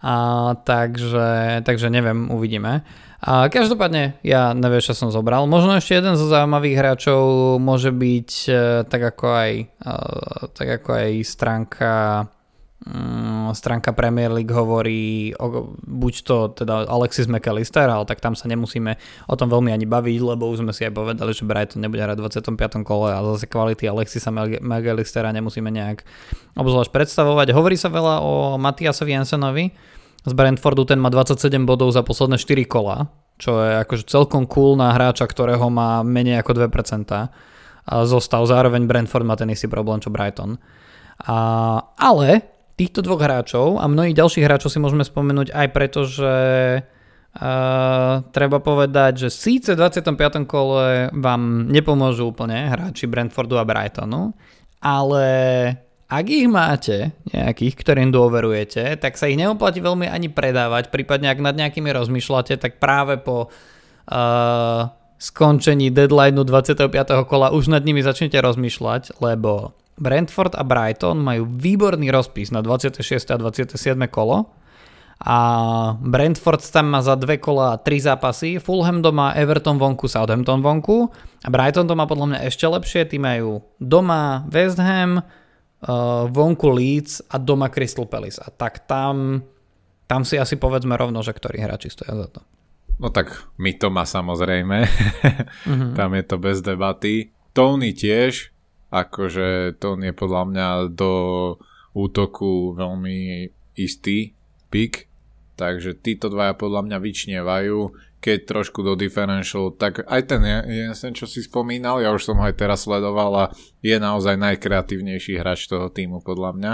A, 0.00 0.56
takže, 0.64 1.60
takže 1.64 1.92
neviem, 1.92 2.32
uvidíme. 2.32 2.82
A 3.20 3.52
každopádne 3.52 4.16
ja 4.24 4.56
Neveša 4.56 4.96
som 4.96 5.12
zobral. 5.12 5.44
Možno 5.44 5.76
ešte 5.76 5.92
jeden 5.92 6.16
zo 6.16 6.24
zaujímavých 6.24 6.76
hráčov 6.80 7.20
môže 7.60 7.92
byť 7.92 8.30
e, 8.48 8.52
tak 8.88 9.02
ako 9.12 9.26
aj, 9.28 9.52
e, 9.60 9.94
tak 10.56 10.68
ako 10.80 10.90
aj 10.96 11.10
stránka 11.28 11.92
stránka 13.52 13.92
Premier 13.92 14.32
League 14.32 14.48
hovorí 14.48 15.36
o, 15.36 15.76
buď 15.84 16.14
to 16.24 16.36
teda 16.64 16.88
Alexis 16.88 17.28
McAllister, 17.28 17.84
ale 17.84 18.08
tak 18.08 18.24
tam 18.24 18.32
sa 18.32 18.48
nemusíme 18.48 18.96
o 19.28 19.34
tom 19.36 19.52
veľmi 19.52 19.68
ani 19.68 19.84
baviť, 19.84 20.20
lebo 20.24 20.48
už 20.48 20.64
sme 20.64 20.72
si 20.72 20.88
aj 20.88 20.96
povedali, 20.96 21.36
že 21.36 21.44
Brighton 21.44 21.84
nebude 21.84 22.00
hrať 22.00 22.16
v 22.16 22.24
25. 22.24 22.80
kole 22.80 23.12
a 23.12 23.20
zase 23.36 23.44
kvality 23.52 23.84
Alexisa 23.84 24.32
McAllistera 24.64 25.28
nemusíme 25.28 25.68
nejak 25.68 26.08
obzvlášť 26.56 26.88
predstavovať. 26.88 27.52
Hovorí 27.52 27.76
sa 27.76 27.92
veľa 27.92 28.24
o 28.24 28.56
Matiasovi 28.56 29.12
Jensenovi, 29.12 29.64
z 30.20 30.32
Brentfordu, 30.36 30.84
ten 30.84 31.00
má 31.00 31.08
27 31.08 31.64
bodov 31.64 31.96
za 31.96 32.04
posledné 32.04 32.36
4 32.36 32.68
kola, 32.68 33.08
čo 33.40 33.56
je 33.56 33.80
akože 33.80 34.04
celkom 34.04 34.44
cool 34.44 34.76
na 34.76 34.92
hráča, 34.92 35.24
ktorého 35.24 35.72
má 35.72 36.04
menej 36.04 36.44
ako 36.44 36.60
2%. 36.60 36.68
A 37.88 37.94
zostal 38.04 38.44
zároveň 38.44 38.84
Brentford 38.84 39.24
má 39.24 39.32
ten 39.40 39.48
istý 39.48 39.64
problém, 39.64 39.96
čo 39.96 40.12
Brighton. 40.12 40.60
A, 41.24 41.36
ale 41.96 42.59
týchto 42.80 43.04
dvoch 43.04 43.20
hráčov 43.20 43.76
a 43.76 43.84
mnohých 43.84 44.16
ďalších 44.16 44.44
hráčov 44.48 44.72
si 44.72 44.80
môžeme 44.80 45.04
spomenúť 45.04 45.52
aj 45.52 45.66
preto, 45.76 46.08
že 46.08 46.32
Uh, 47.30 48.26
treba 48.34 48.58
povedať, 48.58 49.22
že 49.22 49.28
síce 49.30 49.78
v 49.78 49.86
25. 49.86 50.50
kole 50.50 51.14
vám 51.14 51.70
nepomôžu 51.70 52.34
úplne 52.34 52.66
hráči 52.66 53.06
Brentfordu 53.06 53.54
a 53.54 53.62
Brightonu, 53.62 54.34
ale 54.82 55.26
ak 56.10 56.26
ich 56.26 56.50
máte, 56.50 57.14
nejakých, 57.30 57.74
ktorým 57.78 58.10
dôverujete, 58.10 58.98
tak 58.98 59.14
sa 59.14 59.30
ich 59.30 59.38
neoplatí 59.38 59.78
veľmi 59.78 60.10
ani 60.10 60.26
predávať, 60.26 60.90
prípadne 60.90 61.30
ak 61.30 61.38
nad 61.38 61.54
nejakými 61.54 61.94
rozmýšľate, 61.94 62.58
tak 62.58 62.82
práve 62.82 63.22
po 63.22 63.46
uh, 63.46 64.90
skončení 65.22 65.94
deadlineu 65.94 66.42
25. 66.42 66.90
kola 67.30 67.54
už 67.54 67.70
nad 67.70 67.86
nimi 67.86 68.02
začnete 68.02 68.42
rozmýšľať, 68.42 69.22
lebo 69.22 69.70
Brentford 70.00 70.56
a 70.56 70.64
Brighton 70.64 71.20
majú 71.20 71.44
výborný 71.46 72.08
rozpis 72.08 72.48
na 72.48 72.64
26. 72.64 73.04
a 73.30 73.36
27. 73.36 73.76
kolo 74.08 74.48
a 75.20 75.38
Brentford 76.00 76.64
tam 76.72 76.96
má 76.96 77.04
za 77.04 77.12
dve 77.12 77.36
kola 77.36 77.76
tri 77.76 78.00
zápasy, 78.00 78.56
Fulham 78.56 79.04
doma, 79.04 79.36
Everton 79.36 79.76
vonku, 79.76 80.08
Southampton 80.08 80.64
vonku 80.64 81.12
a 81.44 81.48
Brighton 81.52 81.84
to 81.84 81.92
má 81.92 82.08
podľa 82.08 82.26
mňa 82.32 82.40
ešte 82.48 82.64
lepšie, 82.64 83.04
tí 83.04 83.20
majú 83.20 83.60
doma 83.76 84.48
West 84.48 84.80
Ham, 84.80 85.20
uh, 85.20 86.24
vonku 86.24 86.72
Leeds 86.72 87.20
a 87.28 87.36
doma 87.36 87.68
Crystal 87.68 88.08
Palace. 88.08 88.40
A 88.40 88.48
tak 88.48 88.88
tam, 88.88 89.44
tam 90.08 90.24
si 90.24 90.40
asi 90.40 90.56
povedzme 90.56 90.96
rovno, 90.96 91.20
že 91.20 91.36
ktorí 91.36 91.60
hráči 91.60 91.92
stoja 91.92 92.16
za 92.16 92.28
to. 92.32 92.40
No 92.96 93.12
tak 93.12 93.32
my 93.60 93.76
to 93.76 93.92
má 93.92 94.08
samozrejme. 94.08 94.76
mm-hmm. 95.68 95.92
tam 96.00 96.16
je 96.16 96.24
to 96.24 96.36
bez 96.40 96.64
debaty. 96.64 97.36
Tony 97.52 97.92
tiež, 97.92 98.56
akože 98.90 99.78
Tony 99.78 100.10
je 100.10 100.14
podľa 100.14 100.42
mňa 100.50 100.68
do 100.94 101.12
útoku 101.94 102.74
veľmi 102.74 103.50
istý 103.78 104.34
pik, 104.70 105.10
takže 105.54 105.98
títo 105.98 106.30
dvaja 106.30 106.54
podľa 106.54 106.86
mňa 106.86 106.98
vyčnievajú. 106.98 107.78
keď 108.20 108.38
trošku 108.44 108.84
do 108.84 108.92
differential, 109.00 109.72
tak 109.72 110.04
aj 110.04 110.20
ten 110.28 110.44
Jensen, 110.44 111.16
čo 111.16 111.24
si 111.24 111.40
spomínal, 111.40 112.04
ja 112.04 112.12
už 112.12 112.28
som 112.28 112.36
ho 112.36 112.44
aj 112.44 112.52
teraz 112.52 112.84
sledoval 112.84 113.32
a 113.32 113.44
je 113.80 113.96
naozaj 113.96 114.36
najkreatívnejší 114.36 115.40
hráč 115.40 115.64
toho 115.64 115.88
týmu 115.88 116.20
podľa 116.20 116.52
mňa. 116.52 116.72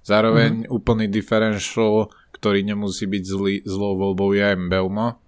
Zároveň 0.00 0.64
mm. 0.64 0.72
úplný 0.72 1.06
differential, 1.12 2.08
ktorý 2.32 2.64
nemusí 2.64 3.04
byť 3.04 3.22
zlý, 3.28 3.54
zlou 3.68 4.00
voľbou 4.00 4.32
je 4.32 4.40
aj 4.40 4.56
Belmo, 4.72 5.20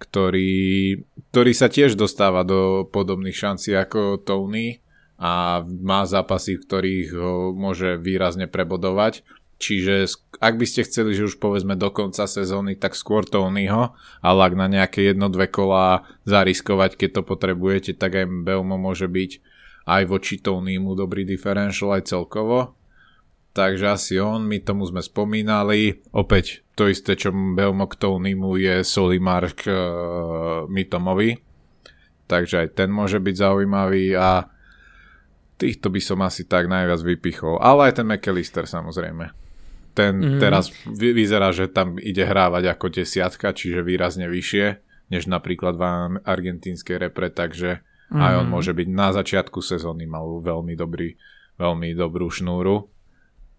ktorý, 0.00 0.96
ktorý 1.30 1.52
sa 1.52 1.68
tiež 1.68 2.00
dostáva 2.00 2.40
do 2.40 2.88
podobných 2.88 3.36
šancí 3.36 3.76
ako 3.76 4.24
Tony 4.24 4.80
a 5.24 5.64
má 5.64 6.04
zápasy, 6.04 6.60
v 6.60 6.64
ktorých 6.68 7.08
ho 7.16 7.56
môže 7.56 7.96
výrazne 7.96 8.44
prebodovať 8.44 9.24
Čiže 9.64 10.10
ak 10.42 10.54
by 10.58 10.66
ste 10.66 10.84
chceli, 10.84 11.14
že 11.14 11.30
už 11.30 11.38
povedzme 11.38 11.78
do 11.78 11.88
konca 11.94 12.26
sezóny, 12.26 12.74
tak 12.74 12.98
skôr 12.98 13.22
Tonyho, 13.22 13.94
ale 14.20 14.40
ak 14.44 14.54
na 14.58 14.66
nejaké 14.66 15.06
jedno, 15.06 15.30
dve 15.30 15.46
kola 15.46 16.04
zariskovať, 16.26 16.98
keď 16.98 17.10
to 17.16 17.22
potrebujete, 17.24 17.96
tak 17.96 18.18
aj 18.18 18.26
Belmo 18.44 18.76
môže 18.76 19.06
byť 19.06 19.30
aj 19.88 20.02
voči 20.10 20.42
Tonymu 20.42 20.98
dobrý 20.98 21.22
differential 21.24 21.94
aj 21.94 22.12
celkovo. 22.12 22.74
Takže 23.54 23.86
asi 23.94 24.14
on, 24.18 24.42
my 24.50 24.58
tomu 24.58 24.82
sme 24.90 24.98
spomínali. 24.98 26.02
Opäť 26.10 26.66
to 26.74 26.90
isté, 26.90 27.14
čo 27.14 27.30
Belmo 27.30 27.86
k 27.86 27.94
Tonymu 27.94 28.58
je 28.58 28.82
Solimark 28.82 29.62
uh, 29.70 30.66
Mitomovi. 30.66 31.38
Takže 32.26 32.66
aj 32.66 32.68
ten 32.74 32.90
môže 32.90 33.22
byť 33.22 33.34
zaujímavý 33.38 34.18
a 34.18 34.50
týchto 35.64 35.88
by 35.88 36.00
som 36.04 36.20
asi 36.20 36.44
tak 36.44 36.68
najviac 36.68 37.00
vypichol. 37.00 37.56
Ale 37.64 37.88
aj 37.88 38.04
ten 38.04 38.06
McAllister 38.06 38.68
samozrejme. 38.68 39.32
Ten 39.96 40.20
mm-hmm. 40.20 40.40
teraz 40.42 40.68
vyzerá, 40.92 41.54
že 41.56 41.72
tam 41.72 41.96
ide 41.96 42.28
hrávať 42.28 42.68
ako 42.68 42.92
desiatka, 42.92 43.56
čiže 43.56 43.80
výrazne 43.80 44.28
vyššie, 44.28 44.66
než 45.08 45.30
napríklad 45.30 45.80
v 45.80 45.84
argentínskej 46.20 47.08
repre, 47.08 47.32
takže 47.32 47.80
mm-hmm. 47.80 48.20
aj 48.20 48.32
on 48.44 48.46
mhm. 48.50 48.52
môže 48.52 48.72
byť 48.76 48.88
na 48.90 49.08
začiatku 49.14 49.64
sezóny 49.64 50.04
mal 50.04 50.44
veľmi 50.44 50.74
dobrý, 50.76 51.16
veľmi 51.56 51.94
dobrú 51.96 52.28
šnúru, 52.28 52.90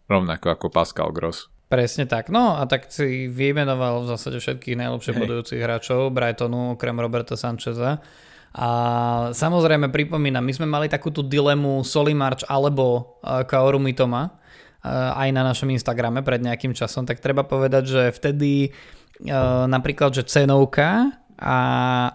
rovnako 0.05 0.47
ako 0.53 0.67
Pascal 0.69 1.09
Gross. 1.15 1.49
Presne 1.65 2.05
tak. 2.05 2.29
No 2.29 2.61
a 2.61 2.69
tak 2.69 2.93
si 2.93 3.25
vymenoval 3.25 4.05
v 4.05 4.09
zásade 4.13 4.37
všetkých 4.37 4.77
najlepšie 4.77 5.17
bodujúcich 5.17 5.61
hráčov 5.65 6.13
Brightonu, 6.13 6.77
okrem 6.77 6.93
Roberta 7.01 7.33
Sancheza. 7.33 8.05
A 8.55 8.69
samozrejme 9.35 9.91
pripomínam, 9.91 10.39
my 10.39 10.53
sme 10.55 10.63
mali 10.63 10.87
takúto 10.87 11.19
dilemu 11.19 11.83
Solimarch 11.83 12.47
alebo 12.47 13.19
eh, 13.19 13.43
Kaoru 13.43 13.83
Mitoma 13.83 14.45
Eh, 14.85 14.91
aj 14.93 15.29
na 15.33 15.41
našom 15.41 15.73
Instagrame 15.73 16.21
pred 16.21 16.45
nejakým 16.45 16.77
časom, 16.77 17.09
tak 17.09 17.17
treba 17.17 17.41
povedať, 17.41 17.83
že 17.89 18.01
vtedy 18.13 18.69
eh, 18.69 19.65
napríklad, 19.65 20.13
že 20.13 20.29
cenovka 20.29 21.09
a 21.41 21.57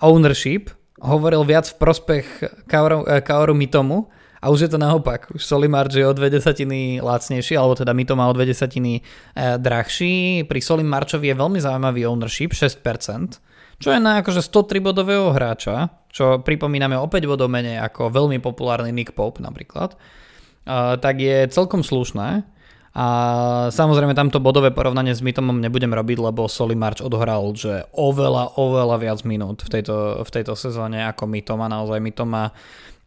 ownership 0.06 0.70
hovoril 1.02 1.42
viac 1.42 1.66
v 1.66 1.76
prospech 1.82 2.26
Kaoru, 2.70 3.02
eh, 3.10 3.26
Kaoru 3.26 3.58
Mitomu 3.58 4.06
a 4.38 4.54
už 4.54 4.58
je 4.62 4.70
to 4.70 4.78
naopak. 4.78 5.34
Už 5.34 5.42
Solimarch 5.42 5.98
je 5.98 6.06
o 6.06 6.14
dve 6.14 6.30
desatiny 6.30 7.02
lacnejší, 7.02 7.58
alebo 7.58 7.74
teda 7.74 7.90
Mito 7.90 8.14
má 8.14 8.30
o 8.30 8.32
dve 8.32 8.48
desatiny 8.48 9.04
drahší. 9.36 10.48
Pri 10.48 10.60
Solimarchovi 10.64 11.28
je 11.28 11.36
veľmi 11.36 11.60
zaujímavý 11.60 12.08
ownership, 12.08 12.56
6%, 12.56 13.36
čo 13.80 13.88
je 13.90 13.98
na 13.98 14.20
akože 14.20 14.44
103 14.44 14.84
bodového 14.84 15.32
hráča, 15.32 15.88
čo 16.12 16.44
pripomíname 16.44 17.00
o 17.00 17.08
5 17.08 17.24
bodov 17.24 17.48
menej 17.48 17.80
ako 17.80 18.12
veľmi 18.12 18.36
populárny 18.44 18.92
Nick 18.92 19.16
Pope 19.16 19.40
napríklad, 19.40 19.96
tak 21.00 21.16
je 21.16 21.48
celkom 21.48 21.80
slušné. 21.80 22.44
A 22.90 23.06
samozrejme 23.70 24.18
tamto 24.18 24.42
bodové 24.42 24.74
porovnanie 24.74 25.14
s 25.14 25.22
Mitomom 25.22 25.62
nebudem 25.62 25.94
robiť, 25.94 26.18
lebo 26.18 26.50
Solimarch 26.50 27.06
odohral 27.06 27.46
že 27.54 27.86
oveľa, 27.94 28.58
oveľa 28.58 28.96
viac 28.98 29.22
minút 29.22 29.62
v 29.62 29.78
tejto, 29.78 30.26
v 30.26 30.30
tejto 30.34 30.58
sezóne 30.58 31.06
ako 31.06 31.30
Mitoma. 31.30 31.70
Naozaj 31.70 32.02
Mitoma 32.02 32.50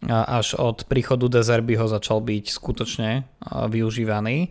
až 0.08 0.56
od 0.56 0.88
príchodu 0.88 1.28
Dezerby 1.28 1.76
ho 1.76 1.88
začal 1.92 2.24
byť 2.24 2.46
skutočne 2.48 3.28
využívaný. 3.68 4.48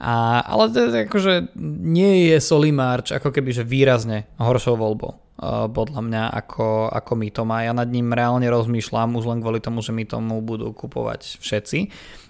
A, 0.00 0.40
ale 0.48 0.72
to 0.72 0.88
je 0.88 1.04
akože 1.04 1.52
nie 1.84 2.32
je 2.32 2.40
Solimarch 2.40 3.12
ako 3.12 3.36
keby 3.36 3.52
že 3.52 3.68
výrazne 3.68 4.32
horšou 4.40 4.80
voľbou 4.80 5.29
podľa 5.72 6.00
mňa 6.04 6.24
ako, 6.36 6.92
ako 6.92 7.12
Mitoma. 7.16 7.64
Ja 7.64 7.72
nad 7.72 7.88
ním 7.88 8.12
reálne 8.12 8.44
rozmýšľam 8.52 9.16
už 9.16 9.24
len 9.24 9.38
kvôli 9.40 9.56
tomu, 9.56 9.80
že 9.80 9.96
Mitomu 9.96 10.44
budú 10.44 10.76
kupovať 10.76 11.40
všetci. 11.40 11.78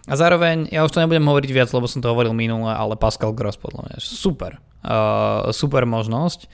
A 0.06 0.14
zároveň, 0.14 0.70
ja 0.70 0.86
už 0.86 0.94
to 0.94 1.02
nebudem 1.02 1.26
hovoriť 1.26 1.50
viac, 1.50 1.68
lebo 1.74 1.90
som 1.90 1.98
to 1.98 2.10
hovoril 2.10 2.30
minule, 2.30 2.70
ale 2.70 2.94
Pascal 2.94 3.34
Gross 3.34 3.58
podľa 3.58 3.90
mňa 3.90 3.96
super. 3.98 4.62
Uh, 4.86 5.50
super 5.50 5.82
možnosť. 5.84 6.46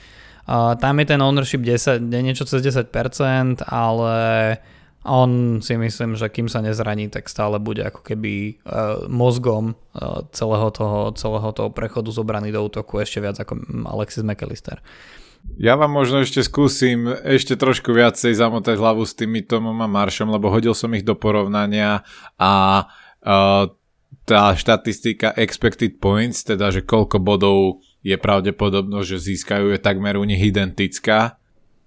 Uh, 0.49 0.79
tam 0.81 0.97
je 1.03 1.07
ten 1.07 1.21
ownership 1.21 1.61
10, 1.61 2.01
niečo 2.09 2.49
cez 2.49 2.65
10%, 2.65 2.89
ale 3.69 4.17
on 5.07 5.63
si 5.63 5.79
myslím, 5.79 6.19
že 6.19 6.33
kým 6.33 6.51
sa 6.51 6.65
nezraní, 6.65 7.07
tak 7.13 7.31
stále 7.31 7.63
bude 7.63 7.85
ako 7.85 8.01
keby 8.03 8.59
uh, 8.65 9.07
mozgom 9.07 9.77
uh, 9.77 10.25
celého, 10.35 10.73
toho, 10.75 11.13
celého 11.15 11.51
toho 11.55 11.71
prechodu 11.71 12.11
z 12.11 12.19
obrany 12.19 12.51
do 12.51 12.65
útoku 12.65 12.99
ešte 12.99 13.23
viac 13.23 13.39
ako 13.39 13.61
Alexis 13.87 14.27
McAllister. 14.27 14.83
Ja 15.57 15.73
vám 15.79 15.89
možno 15.89 16.21
ešte 16.21 16.45
skúsim 16.45 17.09
ešte 17.09 17.57
trošku 17.57 17.89
viacej 17.95 18.37
zamotať 18.37 18.77
hlavu 18.77 19.09
s 19.09 19.17
tými 19.17 19.41
Tomom 19.41 19.81
a 19.81 19.89
Maršom, 19.89 20.29
lebo 20.29 20.53
hodil 20.53 20.77
som 20.77 20.93
ich 20.93 21.01
do 21.01 21.17
porovnania 21.17 22.05
a 22.37 22.85
uh, 23.25 23.65
tá 24.27 24.53
štatistika 24.53 25.33
expected 25.39 26.03
points, 26.03 26.43
teda 26.43 26.75
že 26.75 26.83
koľko 26.83 27.23
bodov 27.23 27.81
je 28.05 28.19
pravdepodobnosť, 28.19 29.07
že 29.07 29.27
získajú, 29.33 29.73
je 29.73 29.81
takmer 29.81 30.19
u 30.19 30.27
nich 30.27 30.43
identická. 30.43 31.39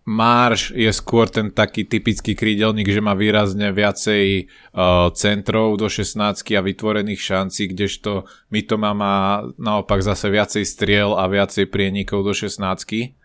Marš 0.10 0.74
je 0.74 0.90
skôr 0.90 1.30
ten 1.30 1.54
taký 1.54 1.86
typický 1.86 2.34
krídelník, 2.34 2.90
že 2.90 3.04
má 3.04 3.14
výrazne 3.14 3.70
viacej 3.70 4.50
uh, 4.74 5.14
centrov 5.14 5.78
do 5.78 5.86
16 5.86 6.42
a 6.58 6.62
vytvorených 6.66 7.22
šancí, 7.22 7.70
kdežto 7.78 8.26
Mitoma 8.50 8.98
má 8.98 9.46
naopak 9.62 10.02
zase 10.02 10.34
viacej 10.34 10.66
striel 10.66 11.14
a 11.14 11.30
viacej 11.30 11.70
prienikov 11.70 12.26
do 12.26 12.34
16. 12.34 13.19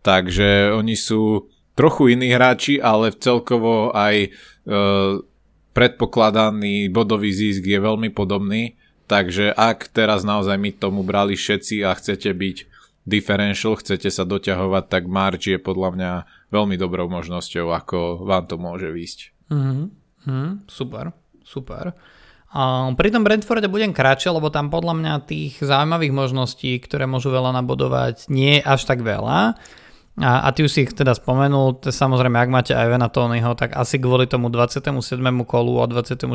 Takže 0.00 0.72
oni 0.72 0.96
sú 0.96 1.48
trochu 1.76 2.16
iní 2.16 2.32
hráči, 2.32 2.80
ale 2.80 3.12
celkovo 3.16 3.92
aj 3.92 4.28
uh, 4.28 5.20
predpokladaný 5.72 6.90
bodový 6.90 7.30
zisk 7.32 7.64
je 7.64 7.78
veľmi 7.78 8.10
podobný, 8.10 8.76
takže 9.06 9.54
ak 9.54 9.92
teraz 9.94 10.26
naozaj 10.26 10.58
my 10.58 10.70
tomu 10.76 11.06
brali 11.06 11.38
všetci 11.38 11.86
a 11.86 11.94
chcete 11.94 12.30
byť 12.32 12.56
differential, 13.08 13.78
chcete 13.80 14.12
sa 14.12 14.28
doťahovať, 14.28 14.84
tak 14.92 15.02
March 15.08 15.48
je 15.48 15.56
podľa 15.56 15.88
mňa 15.96 16.12
veľmi 16.52 16.76
dobrou 16.76 17.08
možnosťou, 17.08 17.72
ako 17.72 18.28
vám 18.28 18.44
to 18.44 18.56
môže 18.60 18.92
výjsť. 18.92 19.18
Mm-hmm. 19.50 19.86
Mm, 20.28 20.52
super, 20.68 21.16
super. 21.46 21.96
A 22.50 22.90
pri 22.98 23.14
tom 23.14 23.22
Brentforde 23.22 23.70
budem 23.70 23.94
kratšie, 23.94 24.34
lebo 24.34 24.50
tam 24.50 24.74
podľa 24.74 24.94
mňa 24.98 25.12
tých 25.22 25.62
zaujímavých 25.62 26.10
možností, 26.10 26.82
ktoré 26.82 27.06
môžu 27.06 27.30
veľa 27.30 27.54
nabodovať, 27.62 28.26
nie 28.26 28.58
je 28.58 28.66
až 28.66 28.90
tak 28.90 29.06
veľa. 29.06 29.54
A, 30.18 30.42
a 30.42 30.48
ty 30.50 30.66
už 30.66 30.72
si 30.74 30.82
ich 30.82 30.92
teda 30.92 31.14
spomenul, 31.14 31.78
to 31.78 31.94
samozrejme, 31.94 32.34
ak 32.34 32.50
máte 32.50 32.72
aj 32.74 32.86
Vena 32.90 33.06
Tonyho, 33.06 33.54
tak 33.54 33.78
asi 33.78 34.02
kvôli 34.02 34.26
tomu 34.26 34.50
27. 34.50 34.90
kolu 35.46 35.80
a 35.80 35.86
26. 35.86 36.26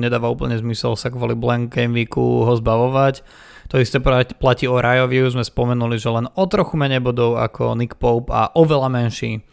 nedáva 0.00 0.32
úplne 0.32 0.56
zmysel 0.56 0.96
sa 0.96 1.12
kvôli 1.12 1.36
blank 1.36 1.70
game 1.76 1.92
weeku 1.92 2.48
ho 2.48 2.52
zbavovať. 2.56 3.20
To 3.68 3.76
isté 3.76 4.00
platí 4.32 4.64
o 4.64 4.80
Rajovi, 4.80 5.28
už 5.28 5.36
sme 5.36 5.44
spomenuli, 5.44 6.00
že 6.00 6.08
len 6.08 6.26
o 6.32 6.44
trochu 6.48 6.80
menej 6.80 7.04
bodov 7.04 7.36
ako 7.36 7.76
Nick 7.76 8.00
Pope 8.00 8.32
a 8.32 8.48
oveľa 8.56 8.88
menší 8.88 9.44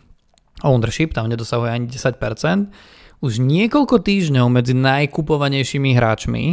ownership, 0.64 1.12
tam 1.12 1.28
nedosahuje 1.28 1.68
ani 1.68 1.86
10%. 1.92 2.16
Už 3.20 3.44
niekoľko 3.44 4.00
týždňov 4.00 4.48
medzi 4.48 4.72
najkupovanejšími 4.72 5.92
hráčmi 6.00 6.44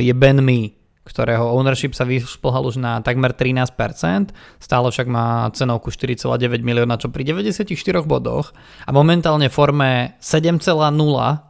je 0.00 0.12
Ben 0.16 0.40
Mee, 0.40 0.72
ktorého 1.02 1.50
ownership 1.50 1.98
sa 1.98 2.06
vyšplhal 2.06 2.62
už 2.62 2.78
na 2.78 3.02
takmer 3.02 3.34
13%, 3.34 3.74
stále 4.62 4.86
však 4.86 5.06
má 5.10 5.50
cenovku 5.50 5.90
4,9 5.90 6.62
milióna, 6.62 6.94
čo 6.94 7.10
pri 7.10 7.26
94 7.26 7.66
bodoch 8.06 8.54
a 8.86 8.90
momentálne 8.94 9.50
forme 9.50 10.14
7,0, 10.22 10.62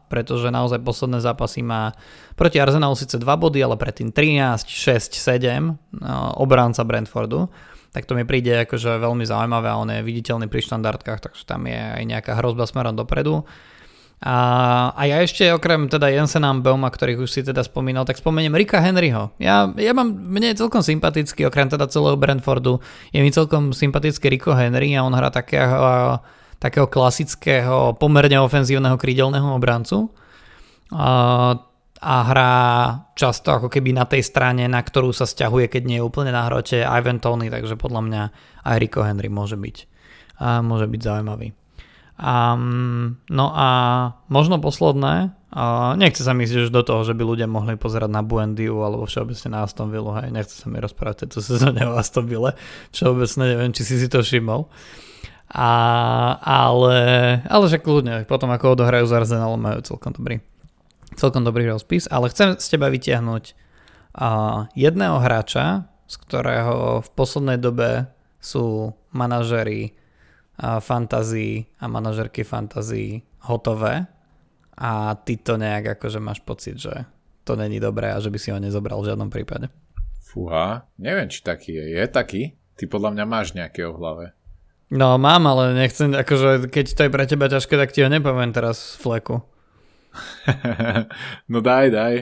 pretože 0.09 0.49
naozaj 0.49 0.81
posledné 0.81 1.21
zápasy 1.21 1.61
má 1.61 1.93
proti 2.33 2.57
Arsenalu 2.57 2.97
síce 2.97 3.21
2 3.21 3.25
body, 3.25 3.61
ale 3.61 3.77
predtým 3.77 4.09
13, 4.09 4.69
6, 4.69 5.21
7 5.21 6.01
obránca 6.41 6.81
Brentfordu 6.85 7.53
tak 7.93 8.09
to 8.09 8.17
mi 8.17 8.25
príde 8.25 8.65
akože 8.65 8.97
veľmi 8.97 9.29
zaujímavé 9.29 9.69
a 9.69 9.77
on 9.77 9.93
je 9.93 10.01
viditeľný 10.01 10.49
pri 10.49 10.65
štandardkách, 10.65 11.29
takže 11.29 11.45
tam 11.45 11.69
je 11.69 11.77
aj 11.77 12.03
nejaká 12.09 12.33
hrozba 12.41 12.65
smerom 12.65 12.97
dopredu. 12.97 13.45
A, 14.23 14.39
a 14.95 15.03
ja 15.11 15.19
ešte 15.19 15.51
okrem 15.51 15.91
teda 15.91 16.07
Jensena 16.07 16.55
Beuma, 16.55 16.95
ktorých 16.95 17.27
už 17.27 17.31
si 17.31 17.41
teda 17.43 17.67
spomínal, 17.67 18.07
tak 18.07 18.23
spomeniem 18.23 18.55
Rika 18.55 18.79
Henryho. 18.79 19.35
Ja, 19.43 19.67
ja 19.75 19.91
mám, 19.91 20.15
mne 20.15 20.55
je 20.55 20.63
celkom 20.63 20.79
sympatický, 20.79 21.51
okrem 21.51 21.67
teda 21.67 21.91
celého 21.91 22.15
Brentfordu, 22.15 22.79
je 23.11 23.19
mi 23.19 23.35
celkom 23.35 23.75
sympatický 23.75 24.31
Rico 24.31 24.55
Henry 24.55 24.95
a 24.95 25.03
on 25.03 25.11
hrá 25.11 25.27
takého, 25.35 26.23
takého 26.63 26.87
klasického, 26.87 27.99
pomerne 27.99 28.39
ofenzívneho 28.39 28.95
krídelného 28.95 29.59
obrancu. 29.59 30.15
A, 30.95 31.59
a 31.99 32.15
hrá 32.31 32.55
často 33.19 33.51
ako 33.51 33.67
keby 33.67 33.91
na 33.91 34.07
tej 34.07 34.23
strane, 34.23 34.71
na 34.71 34.87
ktorú 34.87 35.11
sa 35.11 35.27
stiahuje, 35.27 35.67
keď 35.67 35.83
nie 35.83 35.99
je 35.99 36.07
úplne 36.07 36.31
na 36.31 36.47
hrote 36.47 36.79
Ivan 36.79 37.19
Tony, 37.19 37.51
takže 37.51 37.75
podľa 37.75 38.03
mňa 38.07 38.23
aj 38.71 38.77
Rico 38.79 39.03
Henry 39.03 39.27
môže 39.27 39.59
byť 39.59 39.77
a 40.43 40.63
môže 40.63 40.87
byť 40.87 41.01
zaujímavý. 41.03 41.55
Um, 42.23 43.19
no 43.27 43.51
a 43.51 43.69
možno 44.31 44.63
posledné, 44.63 45.35
uh, 45.51 45.99
nechce 45.99 46.23
sa 46.23 46.31
mi 46.31 46.47
ísť 46.47 46.71
do 46.71 46.87
toho, 46.87 47.03
že 47.03 47.19
by 47.19 47.27
ľudia 47.27 47.51
mohli 47.51 47.75
pozerať 47.75 48.15
na 48.15 48.23
Buendiu 48.23 48.79
alebo 48.79 49.11
všeobecne 49.11 49.51
na 49.51 49.67
Aston 49.67 49.91
Villa, 49.91 50.23
hej, 50.23 50.31
nechce 50.31 50.55
sa 50.55 50.71
mi 50.71 50.79
rozprávať 50.79 51.27
tejto 51.27 51.43
sezóne 51.43 51.83
o 51.83 51.99
Aston 51.99 52.31
Ville, 52.31 52.55
všeobecne 52.95 53.43
neviem, 53.51 53.75
či 53.75 53.83
si 53.83 53.99
si 53.99 54.07
to 54.07 54.23
všimol. 54.23 54.71
A, 55.51 55.71
ale, 56.39 56.99
ale 57.43 57.65
že 57.67 57.83
kľudne, 57.83 58.23
potom 58.31 58.55
ako 58.55 58.79
odohrajú 58.79 59.03
z 59.11 59.19
Arsenalom 59.19 59.59
majú 59.59 59.83
celkom 59.83 60.15
dobrý, 60.15 60.39
celkom 61.19 61.43
dobrý 61.43 61.75
rozpis, 61.75 62.07
ale 62.07 62.31
chcem 62.31 62.55
z 62.55 62.67
teba 62.71 62.87
vytiahnuť 62.87 63.45
uh, 63.51 64.71
jedného 64.79 65.19
hráča, 65.19 65.91
z 66.07 66.15
ktorého 66.23 67.03
v 67.03 67.09
poslednej 67.19 67.59
dobe 67.59 68.07
sú 68.39 68.95
manažery 69.11 69.99
fantasy 70.81 71.67
a 71.81 71.89
manažerky 71.89 72.45
fantasy 72.45 73.23
hotové 73.49 74.07
a 74.79 75.15
ty 75.15 75.37
to 75.37 75.57
nejak 75.57 75.99
akože 75.99 76.21
máš 76.21 76.41
pocit, 76.41 76.79
že 76.79 77.05
to 77.45 77.57
není 77.57 77.81
dobré 77.81 78.13
a 78.13 78.21
že 78.21 78.31
by 78.31 78.39
si 78.39 78.51
ho 78.55 78.59
nezobral 78.59 79.03
v 79.03 79.13
žiadnom 79.13 79.31
prípade. 79.31 79.69
Fúha, 80.23 80.89
neviem, 80.97 81.29
či 81.29 81.45
taký 81.45 81.77
je. 81.77 81.85
Je 81.99 82.05
taký? 82.09 82.43
Ty 82.79 82.85
podľa 82.89 83.11
mňa 83.13 83.25
máš 83.29 83.53
nejakého 83.53 83.93
v 83.93 84.01
hlave. 84.01 84.25
No 84.93 85.17
mám, 85.17 85.45
ale 85.49 85.73
nechcem, 85.77 86.13
akože 86.13 86.69
keď 86.69 86.87
to 86.93 87.01
je 87.05 87.11
pre 87.13 87.25
teba 87.25 87.47
ťažké, 87.49 87.75
tak 87.77 87.93
ti 87.93 88.05
ho 88.05 88.09
nepoviem 88.13 88.53
teraz 88.53 88.97
v 88.97 89.09
fleku. 89.09 89.37
no 91.53 91.59
daj, 91.61 91.87
daj. 91.93 92.15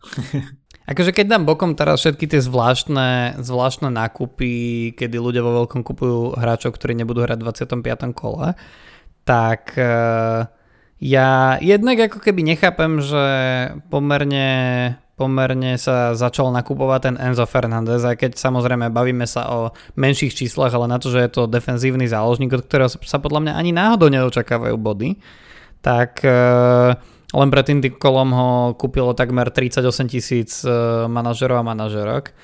Akože 0.90 1.14
keď 1.14 1.38
dám 1.38 1.46
bokom 1.46 1.78
teraz 1.78 2.02
všetky 2.02 2.26
tie 2.26 2.42
zvláštne, 2.42 3.38
zvláštne 3.38 3.94
nákupy, 3.94 4.90
kedy 4.98 5.22
ľudia 5.22 5.38
vo 5.38 5.62
veľkom 5.62 5.86
kupujú 5.86 6.34
hráčov, 6.34 6.74
ktorí 6.74 6.98
nebudú 6.98 7.22
hrať 7.22 7.38
v 7.38 7.46
25. 7.46 8.10
kole, 8.10 8.58
tak 9.22 9.78
uh, 9.78 10.50
ja 10.98 11.62
jednak 11.62 12.10
ako 12.10 12.18
keby 12.18 12.42
nechápem, 12.42 12.98
že 12.98 13.24
pomerne, 13.86 14.48
pomerne 15.14 15.78
sa 15.78 16.18
začal 16.18 16.50
nakupovať 16.50 17.00
ten 17.06 17.16
Enzo 17.22 17.46
Fernández, 17.46 18.02
aj 18.02 18.26
keď 18.26 18.32
samozrejme 18.42 18.90
bavíme 18.90 19.30
sa 19.30 19.46
o 19.46 19.70
menších 19.94 20.34
číslach, 20.34 20.74
ale 20.74 20.90
na 20.90 20.98
to, 20.98 21.14
že 21.14 21.22
je 21.22 21.30
to 21.30 21.46
defenzívny 21.46 22.10
záložník, 22.10 22.50
od 22.50 22.66
ktorého 22.66 22.90
sa 22.90 23.22
podľa 23.22 23.46
mňa 23.46 23.52
ani 23.54 23.70
náhodou 23.70 24.10
neočakávajú 24.10 24.74
body, 24.74 25.14
tak 25.86 26.18
uh, 26.26 26.98
len 27.30 27.48
pred 27.48 27.64
tým 27.66 27.78
kolom 27.94 28.30
ho 28.34 28.50
kúpilo 28.74 29.14
takmer 29.14 29.50
38 29.54 29.86
tisíc 30.10 30.66
e, 30.66 30.70
manažerov 31.06 31.62
a 31.62 31.68
manažerok. 31.68 32.34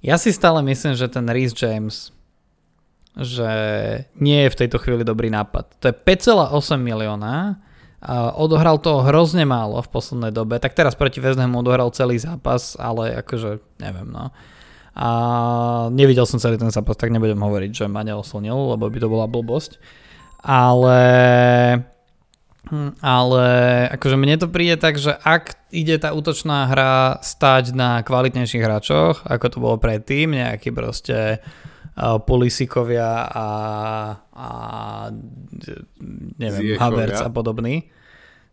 Ja 0.00 0.16
si 0.16 0.32
stále 0.32 0.64
myslím, 0.64 0.96
že 0.96 1.06
ten 1.12 1.28
Reese 1.28 1.54
James 1.54 2.10
že 3.12 3.50
nie 4.16 4.48
je 4.48 4.52
v 4.52 4.58
tejto 4.64 4.80
chvíli 4.80 5.04
dobrý 5.04 5.28
nápad. 5.28 5.76
To 5.84 5.92
je 5.92 5.94
5,8 5.94 6.80
milióna 6.80 7.60
a 8.02 8.34
odohral 8.34 8.80
toho 8.80 9.04
hrozne 9.04 9.44
málo 9.44 9.78
v 9.84 9.92
poslednej 9.92 10.32
dobe, 10.34 10.58
tak 10.58 10.74
teraz 10.74 10.96
proti 10.96 11.20
West 11.22 11.38
Hamu 11.38 11.60
odohral 11.60 11.92
celý 11.94 12.18
zápas, 12.18 12.74
ale 12.80 13.20
akože 13.20 13.62
neviem 13.78 14.08
no. 14.10 14.32
A 14.92 15.08
nevidel 15.88 16.28
som 16.28 16.40
celý 16.40 16.56
ten 16.60 16.72
zápas, 16.72 16.96
tak 16.96 17.12
nebudem 17.12 17.38
hovoriť, 17.38 17.84
že 17.84 17.86
ma 17.88 18.04
neoslnil, 18.04 18.76
lebo 18.76 18.88
by 18.88 18.98
to 19.00 19.08
bola 19.08 19.30
blbosť. 19.30 19.80
Ale 20.42 20.98
ale 23.04 23.44
akože 23.92 24.16
mne 24.16 24.40
to 24.40 24.48
príde 24.48 24.80
tak, 24.80 24.96
že 24.96 25.12
ak 25.12 25.60
ide 25.68 25.92
tá 26.00 26.16
útočná 26.16 26.72
hra 26.72 27.20
stať 27.20 27.76
na 27.76 28.00
kvalitnejších 28.00 28.64
hráčoch, 28.64 29.28
ako 29.28 29.46
to 29.52 29.58
bolo 29.60 29.76
predtým, 29.76 30.32
nejaký 30.32 30.72
proste 30.72 31.44
uh, 31.44 32.16
Polisikovia 32.16 33.28
a, 33.28 33.48
a 34.32 34.48
neviem, 36.40 36.72
Ziekovia. 36.72 36.80
Havertz 36.80 37.20
a 37.20 37.28
podobný 37.28 37.92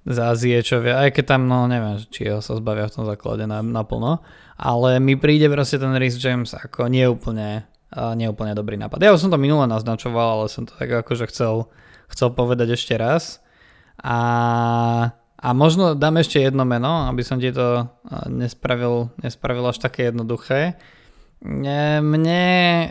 za 0.04 0.36
Ziečovia, 0.36 1.08
aj 1.08 1.16
keď 1.16 1.26
tam, 1.36 1.48
no 1.48 1.68
neviem, 1.72 2.00
či 2.12 2.28
ho 2.28 2.44
sa 2.44 2.56
zbavia 2.60 2.92
v 2.92 2.96
tom 3.00 3.06
základe 3.08 3.48
na, 3.48 3.64
naplno, 3.64 4.20
ale 4.60 5.00
mi 5.00 5.16
príde 5.16 5.48
proste 5.48 5.80
ten 5.80 5.96
Rhys 5.96 6.20
James 6.20 6.52
ako 6.52 6.92
neúplne, 6.92 7.68
uh, 7.96 8.16
neúplne 8.20 8.52
dobrý 8.52 8.76
nápad. 8.76 9.00
Ja 9.00 9.16
už 9.16 9.28
som 9.28 9.32
to 9.32 9.40
minule 9.40 9.64
naznačoval, 9.64 10.44
ale 10.44 10.46
som 10.52 10.68
to 10.68 10.76
tak 10.76 10.92
akože 10.92 11.32
chcel, 11.32 11.72
chcel 12.12 12.36
povedať 12.36 12.76
ešte 12.76 13.00
raz 13.00 13.40
a, 14.04 14.20
a 15.40 15.50
možno 15.56 15.96
dám 15.96 16.20
ešte 16.20 16.40
jedno 16.40 16.64
meno, 16.64 17.08
aby 17.08 17.24
som 17.24 17.40
ti 17.40 17.52
to 17.52 17.88
nespravil, 18.32 19.12
nespravil 19.20 19.66
až 19.68 19.80
také 19.80 20.10
jednoduché. 20.10 20.80
Mne, 21.40 22.44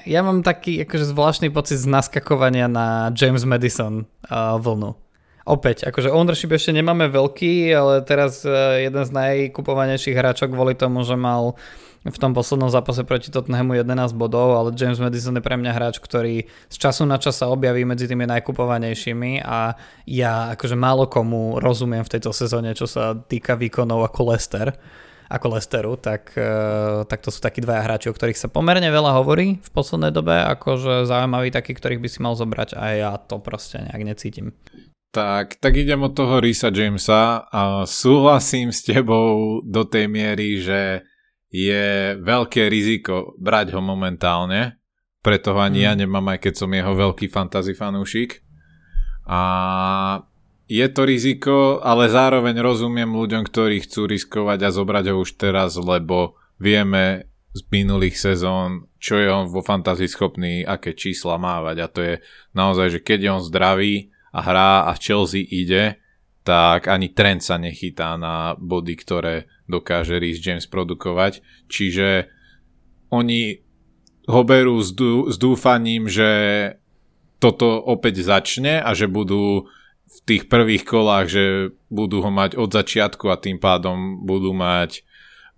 ja 0.08 0.20
mám 0.24 0.40
taký 0.40 0.80
akože 0.88 1.12
zvláštny 1.12 1.52
pocit 1.52 1.84
z 1.84 1.84
naskakovania 1.84 2.64
na 2.64 3.12
James 3.12 3.44
Madison 3.44 4.08
uh, 4.08 4.56
vlnu. 4.56 4.96
Opäť, 5.44 5.84
akože 5.88 6.08
ownership 6.08 6.56
ešte 6.56 6.72
nemáme 6.72 7.12
veľký, 7.12 7.72
ale 7.76 8.00
teraz 8.08 8.48
uh, 8.48 8.80
jeden 8.80 9.04
z 9.04 9.12
najkupovanejších 9.12 10.16
hráčok 10.16 10.56
kvôli 10.56 10.72
tomu, 10.72 11.04
že 11.04 11.12
mal 11.12 11.60
v 12.06 12.18
tom 12.18 12.30
poslednom 12.30 12.70
zápase 12.70 13.02
proti 13.02 13.34
Tottenhamu 13.34 13.74
11 13.74 14.14
bodov, 14.14 14.54
ale 14.54 14.70
James 14.78 15.02
Madison 15.02 15.34
je 15.34 15.42
pre 15.42 15.58
mňa 15.58 15.72
hráč, 15.74 15.98
ktorý 15.98 16.46
z 16.46 16.76
času 16.78 17.02
na 17.08 17.18
čas 17.18 17.42
sa 17.42 17.50
objaví 17.50 17.82
medzi 17.82 18.06
tými 18.06 18.26
najkupovanejšími 18.30 19.42
a 19.42 19.74
ja 20.06 20.54
akože 20.54 20.78
málo 20.78 21.10
komu 21.10 21.58
rozumiem 21.58 22.06
v 22.06 22.12
tejto 22.14 22.30
sezóne, 22.30 22.76
čo 22.78 22.86
sa 22.86 23.18
týka 23.18 23.58
výkonov 23.58 24.06
ako 24.06 24.20
Lester 24.34 24.70
ako 25.28 25.60
Lesteru, 25.60 25.92
tak, 26.00 26.32
e, 26.32 27.04
tak 27.04 27.20
to 27.20 27.28
sú 27.28 27.44
takí 27.44 27.60
dvaja 27.60 27.84
hráči, 27.84 28.08
o 28.08 28.16
ktorých 28.16 28.40
sa 28.40 28.48
pomerne 28.48 28.88
veľa 28.88 29.12
hovorí 29.20 29.60
v 29.60 29.70
poslednej 29.76 30.08
dobe, 30.08 30.32
akože 30.56 31.04
zaujímaví 31.04 31.52
takí, 31.52 31.76
ktorých 31.76 32.00
by 32.00 32.08
si 32.08 32.18
mal 32.24 32.32
zobrať 32.32 32.72
a 32.72 32.84
ja 32.96 33.12
to 33.20 33.36
proste 33.36 33.76
nejak 33.76 34.02
necítim. 34.08 34.56
Tak, 35.12 35.60
tak 35.60 35.76
idem 35.76 36.00
od 36.04 36.16
toho 36.16 36.40
Risa 36.40 36.72
Jamesa 36.72 37.44
a 37.48 37.84
súhlasím 37.84 38.72
s 38.72 38.84
tebou 38.84 39.60
do 39.64 39.84
tej 39.84 40.08
miery, 40.08 40.60
že 40.60 41.04
je 41.48 42.16
veľké 42.20 42.68
riziko 42.68 43.32
brať 43.40 43.72
ho 43.72 43.80
momentálne, 43.80 44.78
preto 45.24 45.56
ho 45.56 45.60
ani 45.60 45.82
mm. 45.82 45.86
ja 45.86 45.92
nemám, 45.96 46.26
aj 46.36 46.38
keď 46.44 46.54
som 46.54 46.70
jeho 46.70 46.92
veľký 46.94 47.26
fantasy 47.28 47.74
fanúšik. 47.74 48.44
A 49.28 49.40
je 50.68 50.86
to 50.92 51.02
riziko, 51.08 51.80
ale 51.80 52.12
zároveň 52.12 52.60
rozumiem 52.60 53.08
ľuďom, 53.08 53.44
ktorí 53.44 53.84
chcú 53.88 54.08
riskovať 54.08 54.68
a 54.68 54.70
zobrať 54.72 55.04
ho 55.12 55.24
už 55.24 55.40
teraz, 55.40 55.76
lebo 55.80 56.36
vieme 56.60 57.28
z 57.56 57.60
minulých 57.72 58.20
sezón, 58.20 58.92
čo 59.00 59.16
je 59.16 59.28
on 59.32 59.48
vo 59.48 59.64
fantasy 59.64 60.06
schopný, 60.06 60.62
aké 60.62 60.92
čísla 60.92 61.40
mávať. 61.40 61.76
A 61.80 61.86
to 61.88 62.00
je 62.04 62.14
naozaj, 62.52 63.00
že 63.00 63.00
keď 63.00 63.18
je 63.20 63.30
on 63.32 63.42
zdravý 63.42 63.94
a 64.30 64.44
hrá 64.44 64.72
a 64.86 64.92
Chelsea 65.00 65.48
ide, 65.48 65.96
tak 66.48 66.88
ani 66.88 67.12
trend 67.12 67.44
sa 67.44 67.60
nechytá 67.60 68.16
na 68.16 68.56
body, 68.56 68.96
ktoré 68.96 69.52
dokáže 69.68 70.16
Rhys 70.16 70.40
James 70.40 70.64
produkovať. 70.64 71.44
Čiže 71.68 72.32
oni 73.12 73.60
ho 74.24 74.42
berú 74.48 74.80
s, 74.80 74.96
dú, 74.96 75.28
s 75.28 75.36
dúfaním, 75.36 76.08
že 76.08 76.30
toto 77.36 77.76
opäť 77.76 78.24
začne 78.24 78.80
a 78.80 78.96
že 78.96 79.12
budú 79.12 79.68
v 80.08 80.18
tých 80.24 80.48
prvých 80.48 80.88
kolách, 80.88 81.26
že 81.28 81.44
budú 81.92 82.24
ho 82.24 82.32
mať 82.32 82.56
od 82.56 82.72
začiatku 82.72 83.28
a 83.28 83.36
tým 83.36 83.60
pádom 83.60 84.24
budú 84.24 84.56
mať 84.56 85.04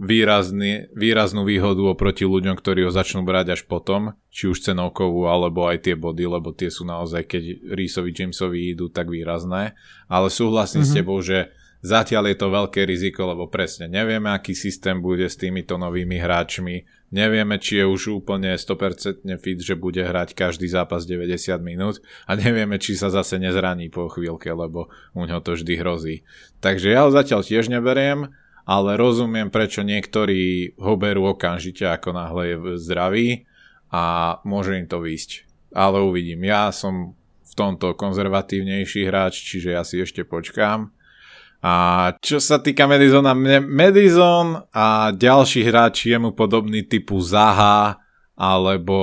výrazný, 0.00 0.88
výraznú 0.96 1.44
výhodu 1.44 1.84
oproti 1.84 2.24
ľuďom, 2.24 2.56
ktorí 2.56 2.88
ho 2.88 2.92
začnú 2.92 3.20
brať 3.20 3.60
až 3.60 3.60
potom, 3.68 4.16
či 4.32 4.48
už 4.48 4.64
cenovkovú, 4.64 5.28
alebo 5.28 5.68
aj 5.68 5.84
tie 5.84 5.94
body, 5.94 6.24
lebo 6.24 6.56
tie 6.56 6.72
sú 6.72 6.88
naozaj, 6.88 7.28
keď 7.28 7.42
Reesovi 7.76 8.16
Jamesovi 8.16 8.72
idú 8.72 8.88
tak 8.88 9.12
výrazné. 9.12 9.76
Ale 10.08 10.32
súhlasím 10.32 10.80
mm-hmm. 10.80 10.88
s 10.88 10.96
mhm. 10.96 10.98
tebou, 11.04 11.18
že 11.20 11.38
zatiaľ 11.84 12.32
je 12.32 12.36
to 12.40 12.48
veľké 12.48 12.80
riziko, 12.88 13.28
lebo 13.28 13.52
presne 13.52 13.92
nevieme, 13.92 14.32
aký 14.32 14.56
systém 14.56 14.96
bude 15.04 15.28
s 15.28 15.36
týmito 15.36 15.76
novými 15.76 16.16
hráčmi, 16.16 16.88
nevieme, 17.12 17.60
či 17.60 17.84
je 17.84 17.84
už 17.84 18.24
úplne 18.24 18.56
100% 18.56 19.28
fit, 19.36 19.58
že 19.60 19.76
bude 19.76 20.00
hrať 20.00 20.32
každý 20.32 20.64
zápas 20.64 21.04
90 21.04 21.60
minút 21.60 22.00
a 22.24 22.40
nevieme, 22.40 22.80
či 22.80 22.96
sa 22.96 23.12
zase 23.12 23.36
nezraní 23.36 23.92
po 23.92 24.08
chvíľke, 24.08 24.48
lebo 24.48 24.88
u 25.12 25.28
ňoho 25.28 25.44
to 25.44 25.60
vždy 25.60 25.76
hrozí. 25.76 26.16
Takže 26.64 26.88
ja 26.88 27.04
ho 27.04 27.12
zatiaľ 27.12 27.44
tiež 27.44 27.68
neberiem, 27.68 28.32
ale 28.70 28.94
rozumiem, 28.94 29.50
prečo 29.50 29.82
niektorí 29.82 30.74
ho 30.78 30.94
berú 30.94 31.34
okamžite, 31.34 31.90
ako 31.90 32.14
náhle 32.14 32.42
je 32.54 32.56
zdravý 32.78 33.28
a 33.90 34.38
môže 34.46 34.78
im 34.78 34.86
to 34.86 35.02
výsť. 35.02 35.42
Ale 35.74 35.98
uvidím. 35.98 36.46
Ja 36.46 36.70
som 36.70 37.18
v 37.42 37.52
tomto 37.58 37.98
konzervatívnejší 37.98 39.10
hráč, 39.10 39.42
čiže 39.42 39.74
ja 39.74 39.82
si 39.82 39.98
ešte 39.98 40.22
počkám. 40.22 40.94
A 41.60 41.74
čo 42.22 42.38
sa 42.38 42.62
týka 42.62 42.86
Madisona, 42.86 43.34
Madison 43.66 44.62
a 44.70 45.10
ďalší 45.10 45.66
hráči 45.66 46.14
mu 46.16 46.30
podobný 46.32 46.86
typu 46.86 47.18
Zaha 47.18 47.98
alebo 48.38 48.96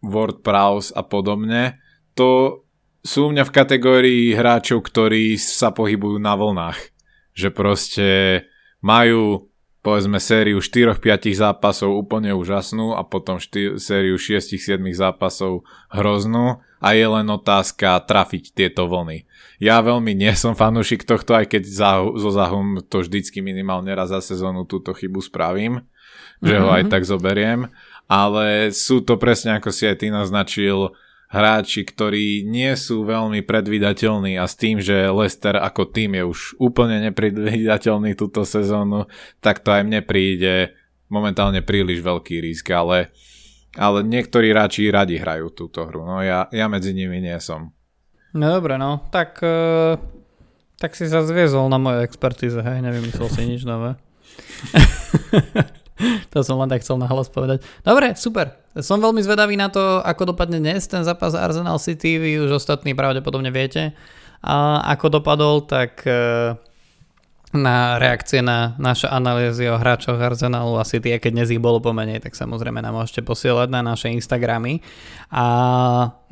Ward 0.00 0.40
Prowse 0.40 0.90
a 0.96 1.04
podobne, 1.04 1.78
to 2.16 2.64
sú 3.04 3.28
u 3.28 3.30
mňa 3.30 3.44
v 3.44 3.54
kategórii 3.54 4.24
hráčov, 4.32 4.82
ktorí 4.88 5.36
sa 5.36 5.70
pohybujú 5.70 6.16
na 6.16 6.32
vlnách 6.32 6.94
že 7.34 7.50
proste 7.50 8.08
majú 8.84 9.48
povedzme 9.84 10.16
sériu 10.16 10.64
4-5 10.64 10.96
zápasov 11.36 11.92
úplne 11.92 12.32
úžasnú 12.32 12.96
a 12.96 13.04
potom 13.04 13.36
šty- 13.36 13.76
sériu 13.76 14.16
6-7 14.16 14.80
zápasov 14.96 15.68
hroznú 15.92 16.64
a 16.80 16.88
je 16.96 17.04
len 17.04 17.28
otázka 17.28 18.00
trafiť 18.04 18.56
tieto 18.56 18.88
vlny. 18.88 19.28
Ja 19.60 19.84
veľmi 19.84 20.16
nie 20.16 20.32
som 20.36 20.56
fanúšik 20.56 21.04
tohto, 21.04 21.36
aj 21.36 21.52
keď 21.52 21.62
za, 21.68 21.90
zo 22.00 22.30
zahum 22.32 22.80
to 22.80 23.04
vždycky 23.04 23.44
minimálne 23.44 23.92
raz 23.92 24.08
za 24.08 24.24
sezónu 24.24 24.64
túto 24.64 24.96
chybu 24.96 25.20
spravím, 25.20 25.84
že 26.40 26.56
mm-hmm. 26.56 26.64
ho 26.64 26.68
aj 26.72 26.84
mhm. 26.88 26.90
tak 26.92 27.02
zoberiem, 27.04 27.60
ale 28.08 28.72
sú 28.72 29.04
to 29.04 29.20
presne 29.20 29.60
ako 29.60 29.68
si 29.68 29.84
aj 29.84 30.00
ty 30.00 30.08
naznačil, 30.08 30.96
hráči, 31.34 31.82
ktorí 31.82 32.46
nie 32.46 32.70
sú 32.78 33.02
veľmi 33.02 33.42
predvídateľní 33.42 34.38
a 34.38 34.46
s 34.46 34.54
tým, 34.54 34.78
že 34.78 35.10
Leicester 35.10 35.58
ako 35.58 35.90
tým 35.90 36.14
je 36.14 36.24
už 36.24 36.40
úplne 36.62 37.10
nepredvídateľný 37.10 38.14
túto 38.14 38.46
sezónu, 38.46 39.10
tak 39.42 39.66
to 39.66 39.74
aj 39.74 39.82
mne 39.82 40.00
príde 40.06 40.78
momentálne 41.10 41.60
príliš 41.60 42.00
veľký 42.00 42.38
risk, 42.38 42.70
ale, 42.70 43.10
ale 43.74 44.06
niektorí 44.06 44.54
hráči 44.54 44.88
radi 44.94 45.18
hrajú 45.18 45.50
túto 45.50 45.82
hru, 45.84 46.06
no 46.06 46.22
ja, 46.22 46.46
ja 46.54 46.70
medzi 46.70 46.94
nimi 46.94 47.18
nie 47.18 47.36
som. 47.42 47.74
No 48.34 48.50
dobre, 48.50 48.78
no, 48.78 49.02
tak, 49.10 49.38
uh, 49.42 49.98
tak 50.78 50.94
si 50.94 51.06
sa 51.06 51.22
zviezol 51.22 51.66
na 51.70 51.78
moje 51.78 52.06
expertíze, 52.06 52.58
hej, 52.58 52.78
nevymyslel 52.82 53.28
si 53.30 53.42
nič 53.46 53.62
nové. 53.66 53.94
to 56.32 56.42
som 56.42 56.58
len 56.58 56.70
tak 56.70 56.82
chcel 56.82 56.98
nahlas 56.98 57.30
povedať. 57.30 57.62
Dobre, 57.86 58.18
super. 58.18 58.58
Som 58.82 58.98
veľmi 58.98 59.22
zvedavý 59.22 59.54
na 59.54 59.70
to, 59.70 60.02
ako 60.02 60.34
dopadne 60.34 60.58
dnes 60.58 60.86
ten 60.90 61.06
zápas 61.06 61.38
Arsenal 61.38 61.78
City. 61.78 62.18
Vy 62.18 62.42
už 62.42 62.58
ostatní 62.58 62.92
pravdepodobne 62.92 63.54
viete. 63.54 63.94
A 64.44 64.82
ako 64.92 65.22
dopadol, 65.22 65.64
tak 65.64 66.04
e, 66.04 66.58
na 67.54 68.02
reakcie 68.02 68.42
na 68.42 68.74
naše 68.82 69.06
analýzy 69.06 69.70
o 69.70 69.78
hráčoch 69.78 70.18
Arsenalu 70.18 70.74
a 70.76 70.84
City, 70.84 71.14
keď 71.16 71.30
dnes 71.30 71.48
ich 71.54 71.62
bolo 71.62 71.78
pomenej, 71.78 72.18
tak 72.20 72.34
samozrejme 72.34 72.82
nám 72.82 72.98
môžete 72.98 73.22
posielať 73.22 73.70
na 73.70 73.80
naše 73.86 74.10
Instagramy. 74.10 74.82
A 75.30 75.44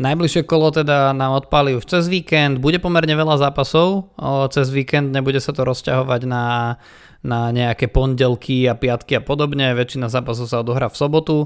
najbližšie 0.03 0.43
kolo 0.43 0.75
teda 0.75 1.15
nám 1.15 1.47
odpali 1.47 1.79
už 1.79 1.87
cez 1.87 2.11
víkend. 2.11 2.59
Bude 2.59 2.83
pomerne 2.83 3.15
veľa 3.15 3.39
zápasov. 3.39 4.13
Cez 4.51 4.69
víkend 4.75 5.15
nebude 5.15 5.39
sa 5.39 5.55
to 5.55 5.63
rozťahovať 5.63 6.27
na 6.27 6.77
na 7.23 7.55
nejaké 7.55 7.87
pondelky 7.87 8.67
a 8.67 8.75
piatky 8.75 9.15
a 9.15 9.23
podobne. 9.23 9.79
Väčšina 9.79 10.11
zápasov 10.11 10.51
sa 10.51 10.59
odohrá 10.59 10.91
v 10.91 10.99
sobotu. 10.99 11.37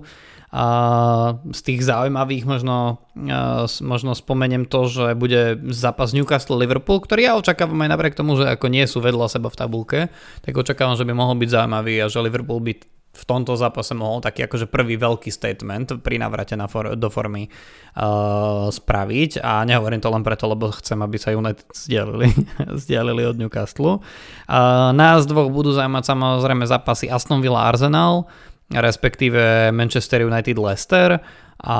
Z 0.46 1.60
tých 1.66 1.82
zaujímavých 1.82 2.46
možno, 2.46 3.02
možno 3.82 4.14
spomeniem 4.14 4.64
to, 4.70 4.86
že 4.86 5.18
bude 5.18 5.58
zápas 5.74 6.14
Newcastle-Liverpool, 6.14 7.02
ktorý 7.02 7.20
ja 7.26 7.32
očakávam 7.34 7.82
aj 7.82 7.90
napriek 7.90 8.14
tomu, 8.14 8.38
že 8.38 8.46
ako 8.46 8.70
nie 8.70 8.86
sú 8.86 9.02
vedľa 9.02 9.26
seba 9.26 9.50
v 9.50 9.58
tabulke, 9.58 10.00
tak 10.46 10.54
očakávam, 10.54 10.94
že 10.94 11.02
by 11.02 11.12
mohol 11.18 11.34
byť 11.34 11.50
zaujímavý 11.50 11.94
a 11.98 12.06
že 12.06 12.22
Liverpool 12.22 12.62
by 12.62 12.72
v 13.16 13.24
tomto 13.24 13.56
zápase 13.56 13.96
mohol 13.96 14.20
taký 14.20 14.44
akože 14.44 14.68
prvý 14.68 15.00
veľký 15.00 15.32
statement 15.32 16.04
pri 16.04 16.20
navrate 16.20 16.52
na 16.52 16.68
for, 16.68 16.92
do 16.92 17.08
formy 17.08 17.48
uh, 17.48 18.68
spraviť 18.68 19.40
a 19.40 19.64
nehovorím 19.64 20.04
to 20.04 20.12
len 20.12 20.20
preto, 20.20 20.44
lebo 20.44 20.68
chcem, 20.76 21.00
aby 21.00 21.16
sa 21.16 21.32
United 21.32 21.64
zdieľili, 21.72 22.28
zdieľili 22.84 23.22
od 23.24 23.36
Newcastle. 23.40 24.04
Uh, 24.44 24.92
nás 24.92 25.24
dvoch 25.24 25.48
budú 25.48 25.72
zaujímať 25.72 26.04
samozrejme 26.04 26.68
zápasy 26.68 27.08
Aston 27.08 27.40
Villa 27.40 27.64
Arsenal, 27.64 28.28
respektíve 28.70 29.70
Manchester 29.70 30.26
United 30.26 30.58
Leicester 30.58 31.22
a 31.56 31.78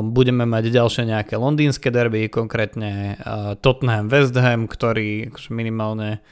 budeme 0.00 0.48
mať 0.48 0.72
ďalšie 0.72 1.02
nejaké 1.10 1.34
londýnske 1.36 1.92
derby, 1.92 2.32
konkrétne 2.32 3.18
uh, 3.18 3.52
Tottenham 3.60 4.08
West 4.08 4.38
Ham, 4.38 4.70
ktorý 4.70 5.28
akože 5.28 5.50
minimálne 5.52 6.22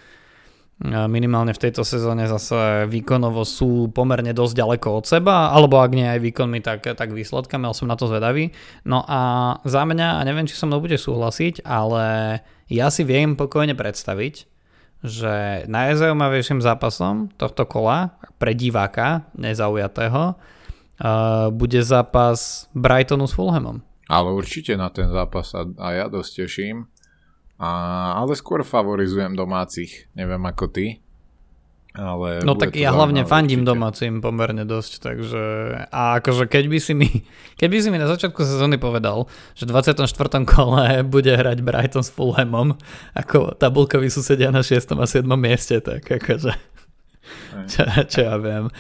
minimálne 0.89 1.53
v 1.53 1.61
tejto 1.69 1.85
sezóne 1.85 2.25
zase 2.25 2.89
výkonovo 2.89 3.45
sú 3.45 3.93
pomerne 3.93 4.33
dosť 4.33 4.55
ďaleko 4.57 4.89
od 4.97 5.05
seba, 5.05 5.53
alebo 5.53 5.77
ak 5.77 5.93
nie 5.93 6.09
aj 6.09 6.25
výkonmi, 6.25 6.65
tak, 6.65 6.89
tak 6.97 7.13
výsledkami, 7.13 7.69
ale 7.69 7.77
som 7.77 7.85
na 7.85 8.01
to 8.01 8.09
zvedavý. 8.09 8.57
No 8.89 9.05
a 9.05 9.21
za 9.69 9.85
mňa, 9.85 10.17
a 10.17 10.21
neviem, 10.25 10.49
či 10.49 10.57
so 10.57 10.65
mnou 10.65 10.81
bude 10.81 10.97
súhlasiť, 10.97 11.69
ale 11.69 12.41
ja 12.73 12.89
si 12.89 13.05
viem 13.05 13.37
pokojne 13.37 13.77
predstaviť, 13.77 14.49
že 15.01 15.65
najzaujímavejším 15.65 16.61
zápasom 16.61 17.33
tohto 17.41 17.65
kola 17.65 18.21
pre 18.37 18.53
diváka 18.53 19.25
nezaujatého 19.33 20.37
uh, 20.37 21.49
bude 21.49 21.81
zápas 21.81 22.69
Brightonu 22.77 23.25
s 23.25 23.33
Fulhamom. 23.33 23.81
Ale 24.11 24.29
určite 24.35 24.77
na 24.77 24.93
ten 24.93 25.09
zápas 25.09 25.55
a, 25.57 25.65
a 25.81 25.89
ja 25.97 26.07
dosť 26.11 26.45
teším. 26.45 26.91
A, 27.61 27.71
ale 28.17 28.33
skôr 28.37 28.65
favorizujem 28.65 29.37
domácich, 29.37 30.09
neviem 30.17 30.41
ako 30.49 30.73
ty. 30.73 31.05
Ale 31.91 32.47
no 32.47 32.55
tak 32.55 32.79
ja 32.79 32.95
hlavne 32.95 33.27
fandím 33.27 33.67
určite. 33.67 33.71
domácim 33.75 34.13
pomerne 34.23 34.63
dosť, 34.63 34.93
takže 35.03 35.43
a 35.91 36.23
akože 36.23 36.47
keď 36.47 36.65
by 36.71 36.79
si 36.79 36.93
mi, 36.95 37.11
keď 37.59 37.67
by 37.67 37.79
si 37.83 37.89
mi 37.91 37.99
na 37.99 38.07
začiatku 38.07 38.39
sezóny 38.47 38.79
povedal, 38.79 39.27
že 39.59 39.67
v 39.67 39.75
24. 39.75 40.07
kole 40.47 41.03
bude 41.03 41.35
hrať 41.35 41.59
Brighton 41.67 42.07
s 42.07 42.15
Fulhamom, 42.15 42.79
ako 43.19 43.59
tabulkoví 43.59 44.07
susedia 44.07 44.55
na 44.55 44.63
6. 44.63 44.95
a 44.95 45.07
7. 45.07 45.27
mieste, 45.35 45.83
tak 45.83 46.07
akože 46.07 46.55
čo, 47.67 47.83
čo 48.07 48.19
ja 48.23 48.39
viem. 48.39 48.71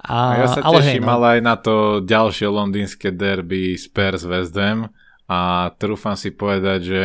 A, 0.00 0.18
a 0.32 0.38
ja 0.42 0.46
sa 0.48 0.60
ale 0.64 0.80
teším 0.80 1.04
hej, 1.04 1.06
no. 1.06 1.12
ale 1.20 1.26
aj 1.38 1.40
na 1.44 1.56
to 1.60 1.74
ďalšie 2.00 2.48
londýnske 2.48 3.08
derby 3.12 3.76
Spurs 3.76 4.24
West 4.24 4.56
Ham 4.56 4.88
a 5.28 5.70
trúfam 5.76 6.16
si 6.16 6.32
povedať, 6.32 6.80
že 6.82 7.02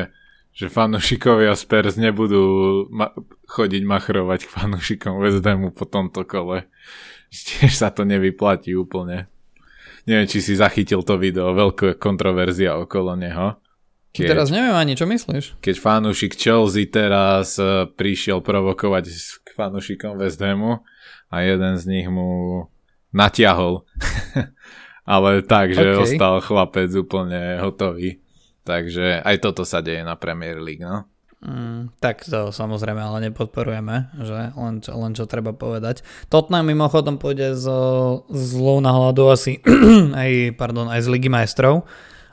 že 0.56 0.72
fanúšikovia 0.72 1.51
Spurs 1.53 1.99
nebudú 1.99 2.88
ma- 2.88 3.12
chodiť 3.51 3.84
machrovať 3.84 4.47
k 4.47 4.53
fanúšikom 4.56 5.20
West 5.20 5.43
Hamu 5.43 5.76
po 5.76 5.84
tomto 5.84 6.24
kole. 6.24 6.72
Tiež 7.30 7.76
sa 7.76 7.91
to 7.91 8.08
nevyplatí 8.08 8.72
úplne. 8.72 9.28
Neviem, 10.08 10.30
či 10.32 10.39
si 10.39 10.56
zachytil 10.56 11.03
to 11.03 11.20
video, 11.20 11.51
veľká 11.51 11.99
kontroverzia 11.99 12.80
okolo 12.80 13.20
neho. 13.20 13.60
Keď, 14.16 14.32
teraz 14.32 14.47
neviem 14.47 14.72
ani, 14.72 14.95
čo 14.95 15.03
myslíš. 15.03 15.60
Keď 15.60 15.76
fanúšik 15.76 16.39
Chelsea 16.39 16.88
teraz 16.88 17.60
uh, 17.60 17.84
prišiel 17.84 18.39
provokovať 18.39 19.12
k 19.43 19.47
fanúšikom 19.60 20.16
West 20.16 20.39
Hamu 20.39 20.88
a 21.28 21.36
jeden 21.43 21.76
z 21.76 21.84
nich 21.84 22.08
mu 22.08 22.64
natiahol. 23.12 23.84
Ale 25.03 25.43
tak, 25.43 25.76
že 25.76 25.84
okay. 25.84 25.99
ostal 25.99 26.39
chlapec 26.39 26.88
úplne 26.95 27.60
hotový. 27.60 28.24
Takže 28.66 29.22
aj 29.22 29.36
toto 29.45 29.61
sa 29.61 29.86
deje 29.86 30.01
na 30.01 30.18
Premier 30.18 30.57
League, 30.57 30.82
no. 30.82 31.05
Mm, 31.45 31.93
tak 32.01 32.26
to 32.26 32.49
samozrejme 32.49 32.97
ale 32.97 33.30
nepodporujeme, 33.30 34.18
že 34.18 34.49
len 34.57 34.82
čo, 34.82 34.97
len 34.97 35.13
čo 35.13 35.30
treba 35.30 35.53
povedať. 35.53 36.01
Tottenham 36.26 36.66
mimochodom 36.66 37.22
pôjde 37.22 37.53
so 37.53 37.78
zlou 38.34 38.82
nahľadu 38.82 39.30
asi 39.30 39.61
aj, 40.22 40.57
pardon, 40.57 40.89
aj 40.89 41.05
z 41.05 41.07
Ligy 41.13 41.30
majstrov, 41.30 41.86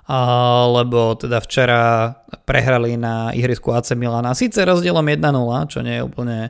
a, 0.08 0.18
lebo 0.64 1.12
teda 1.20 1.44
včera 1.44 2.14
prehrali 2.48 2.96
na 2.96 3.36
ihrisku 3.36 3.68
AC 3.76 3.92
Milana, 3.92 4.32
síce 4.32 4.64
rozdielom 4.64 5.04
1-0, 5.04 5.28
čo 5.68 5.84
nie 5.84 6.00
je 6.00 6.06
úplne, 6.08 6.48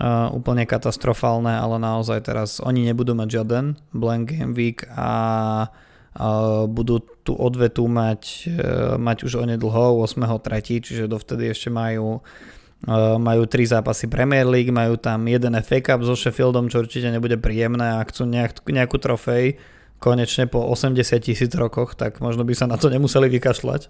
uh, 0.00 0.32
úplne 0.32 0.64
katastrofálne, 0.64 1.52
ale 1.52 1.76
naozaj 1.76 2.24
teraz 2.24 2.56
oni 2.64 2.88
nebudú 2.88 3.12
mať 3.12 3.28
žiaden 3.28 3.76
blank 3.92 4.32
game 4.32 4.56
week 4.56 4.88
a 4.96 5.68
budú 6.68 7.00
tú 7.24 7.32
odvetu 7.32 7.88
mať, 7.88 8.22
e, 8.44 8.60
mať 9.00 9.18
už 9.24 9.40
onedlho 9.40 10.04
8.3., 10.04 10.84
čiže 10.84 11.04
dovtedy 11.08 11.48
ešte 11.48 11.72
majú 11.72 12.20
e, 12.84 12.92
majú 13.16 13.48
tri 13.48 13.64
zápasy 13.64 14.12
Premier 14.12 14.44
League, 14.44 14.68
majú 14.68 15.00
tam 15.00 15.24
jeden 15.24 15.56
FA 15.64 15.80
Cup 15.80 16.04
so 16.04 16.12
Sheffieldom, 16.12 16.68
čo 16.68 16.84
určite 16.84 17.08
nebude 17.08 17.40
príjemné 17.40 17.96
a 17.96 18.04
chcú 18.04 18.28
nejak, 18.28 18.60
nejakú 18.60 19.00
trofej 19.00 19.56
konečne 20.02 20.50
po 20.50 20.66
80 20.66 20.98
tisíc 21.22 21.52
rokoch, 21.54 21.94
tak 21.94 22.18
možno 22.18 22.42
by 22.42 22.52
sa 22.58 22.66
na 22.66 22.74
to 22.74 22.90
nemuseli 22.90 23.30
vykašľať 23.38 23.88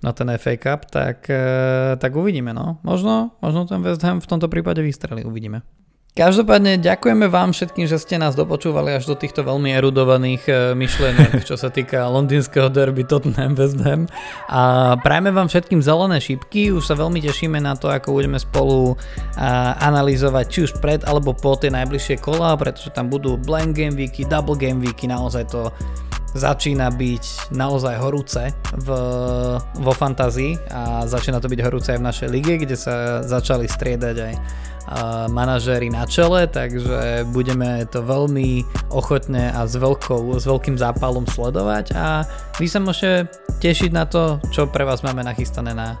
na 0.00 0.10
ten 0.16 0.26
FA 0.40 0.56
Cup, 0.56 0.88
tak, 0.90 1.28
e, 1.30 1.94
tak 2.00 2.10
uvidíme. 2.16 2.50
No. 2.50 2.82
Možno, 2.82 3.36
možno 3.38 3.68
ten 3.70 3.78
West 3.84 4.02
Ham 4.02 4.18
v 4.18 4.26
tomto 4.26 4.50
prípade 4.50 4.82
vystrelí, 4.82 5.22
uvidíme. 5.22 5.62
Každopádne 6.10 6.82
ďakujeme 6.82 7.30
vám 7.30 7.54
všetkým, 7.54 7.86
že 7.86 7.94
ste 7.94 8.18
nás 8.18 8.34
dopočúvali 8.34 8.98
až 8.98 9.06
do 9.06 9.14
týchto 9.14 9.46
veľmi 9.46 9.70
erudovaných 9.78 10.42
e, 10.50 10.52
myšlienok, 10.74 11.46
čo 11.46 11.54
sa 11.54 11.70
týka 11.70 12.02
londýnskeho 12.10 12.66
derby 12.66 13.06
Tottenham 13.06 13.54
West 13.54 13.78
Ham. 13.86 14.10
A 14.50 14.94
prajme 14.98 15.30
vám 15.30 15.46
všetkým 15.46 15.78
zelené 15.78 16.18
šípky, 16.18 16.74
už 16.74 16.82
sa 16.82 16.98
veľmi 16.98 17.22
tešíme 17.22 17.62
na 17.62 17.78
to, 17.78 17.86
ako 17.86 18.18
budeme 18.18 18.42
spolu 18.42 18.98
analyzovať 19.78 20.44
či 20.50 20.58
už 20.66 20.82
pred 20.82 21.06
alebo 21.06 21.30
po 21.30 21.54
tie 21.54 21.70
najbližšie 21.70 22.18
kola, 22.18 22.58
pretože 22.58 22.90
tam 22.90 23.06
budú 23.06 23.38
blank 23.38 23.78
game 23.78 23.94
weeky, 23.94 24.26
double 24.26 24.58
game 24.58 24.82
weeky, 24.82 25.06
naozaj 25.06 25.46
to 25.46 25.70
začína 26.34 26.90
byť 26.94 27.54
naozaj 27.54 27.94
horúce 27.98 28.54
v, 28.82 28.88
vo 29.58 29.92
fantázii 29.94 30.58
a 30.70 31.06
začína 31.06 31.42
to 31.42 31.50
byť 31.50 31.60
horúce 31.62 31.88
aj 31.90 31.98
v 31.98 32.06
našej 32.06 32.28
lige, 32.30 32.54
kde 32.66 32.74
sa 32.78 33.22
začali 33.26 33.66
striedať 33.66 34.16
aj 34.18 34.34
manažéri 35.30 35.86
na 35.86 36.02
čele, 36.06 36.50
takže 36.50 37.24
budeme 37.30 37.86
to 37.86 38.02
veľmi 38.02 38.66
ochotne 38.90 39.54
a 39.54 39.62
s, 39.64 39.78
veľkou, 39.78 40.34
s 40.34 40.44
veľkým 40.44 40.74
zápalom 40.74 41.24
sledovať 41.30 41.94
a 41.94 42.26
vy 42.58 42.66
sa 42.66 42.82
môžete 42.82 43.30
tešiť 43.60 43.90
na 43.92 44.08
to, 44.08 44.40
čo 44.50 44.66
pre 44.66 44.82
vás 44.88 45.04
máme 45.04 45.20
nachystané 45.20 45.76
na, 45.76 46.00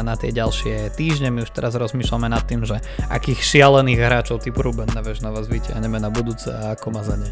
na 0.00 0.14
tie 0.14 0.30
ďalšie 0.30 0.94
týždne. 0.94 1.28
My 1.34 1.42
už 1.42 1.50
teraz 1.50 1.74
rozmýšľame 1.74 2.30
nad 2.30 2.46
tým, 2.46 2.62
že 2.62 2.78
akých 3.10 3.42
šialených 3.42 3.98
hráčov 3.98 4.40
typu 4.40 4.62
Ruben 4.62 4.88
Nevež 4.94 5.20
na 5.20 5.34
vás 5.34 5.50
vyťahneme 5.50 5.98
na 5.98 6.08
budúce 6.08 6.48
a 6.54 6.78
ako 6.78 6.86
ma 6.94 7.02
za 7.02 7.18
ne 7.18 7.30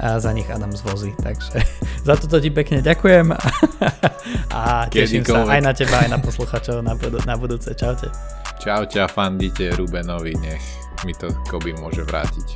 a 0.00 0.16
za 0.16 0.32
nich 0.32 0.48
Adam 0.50 0.72
zvozí. 0.72 1.12
Takže 1.22 1.62
za 2.08 2.14
toto 2.16 2.40
ti 2.40 2.50
pekne 2.50 2.80
ďakujem 2.82 3.30
a 4.56 4.88
teším 4.90 5.22
sa 5.22 5.46
aj 5.46 5.60
na 5.62 5.72
teba, 5.76 6.02
aj 6.02 6.10
na 6.10 6.18
posluchačov 6.18 6.80
na, 6.82 6.96
budú, 6.96 7.20
na 7.22 7.36
budúce. 7.36 7.70
Čaute. 7.76 8.10
Čaute 8.60 9.00
a 9.00 9.08
fandite 9.08 9.72
Rubenovi, 9.72 10.36
nech 10.50 10.64
mi 11.06 11.14
to 11.14 11.30
Koby 11.46 11.78
môže 11.78 12.02
vrátiť. 12.02 12.48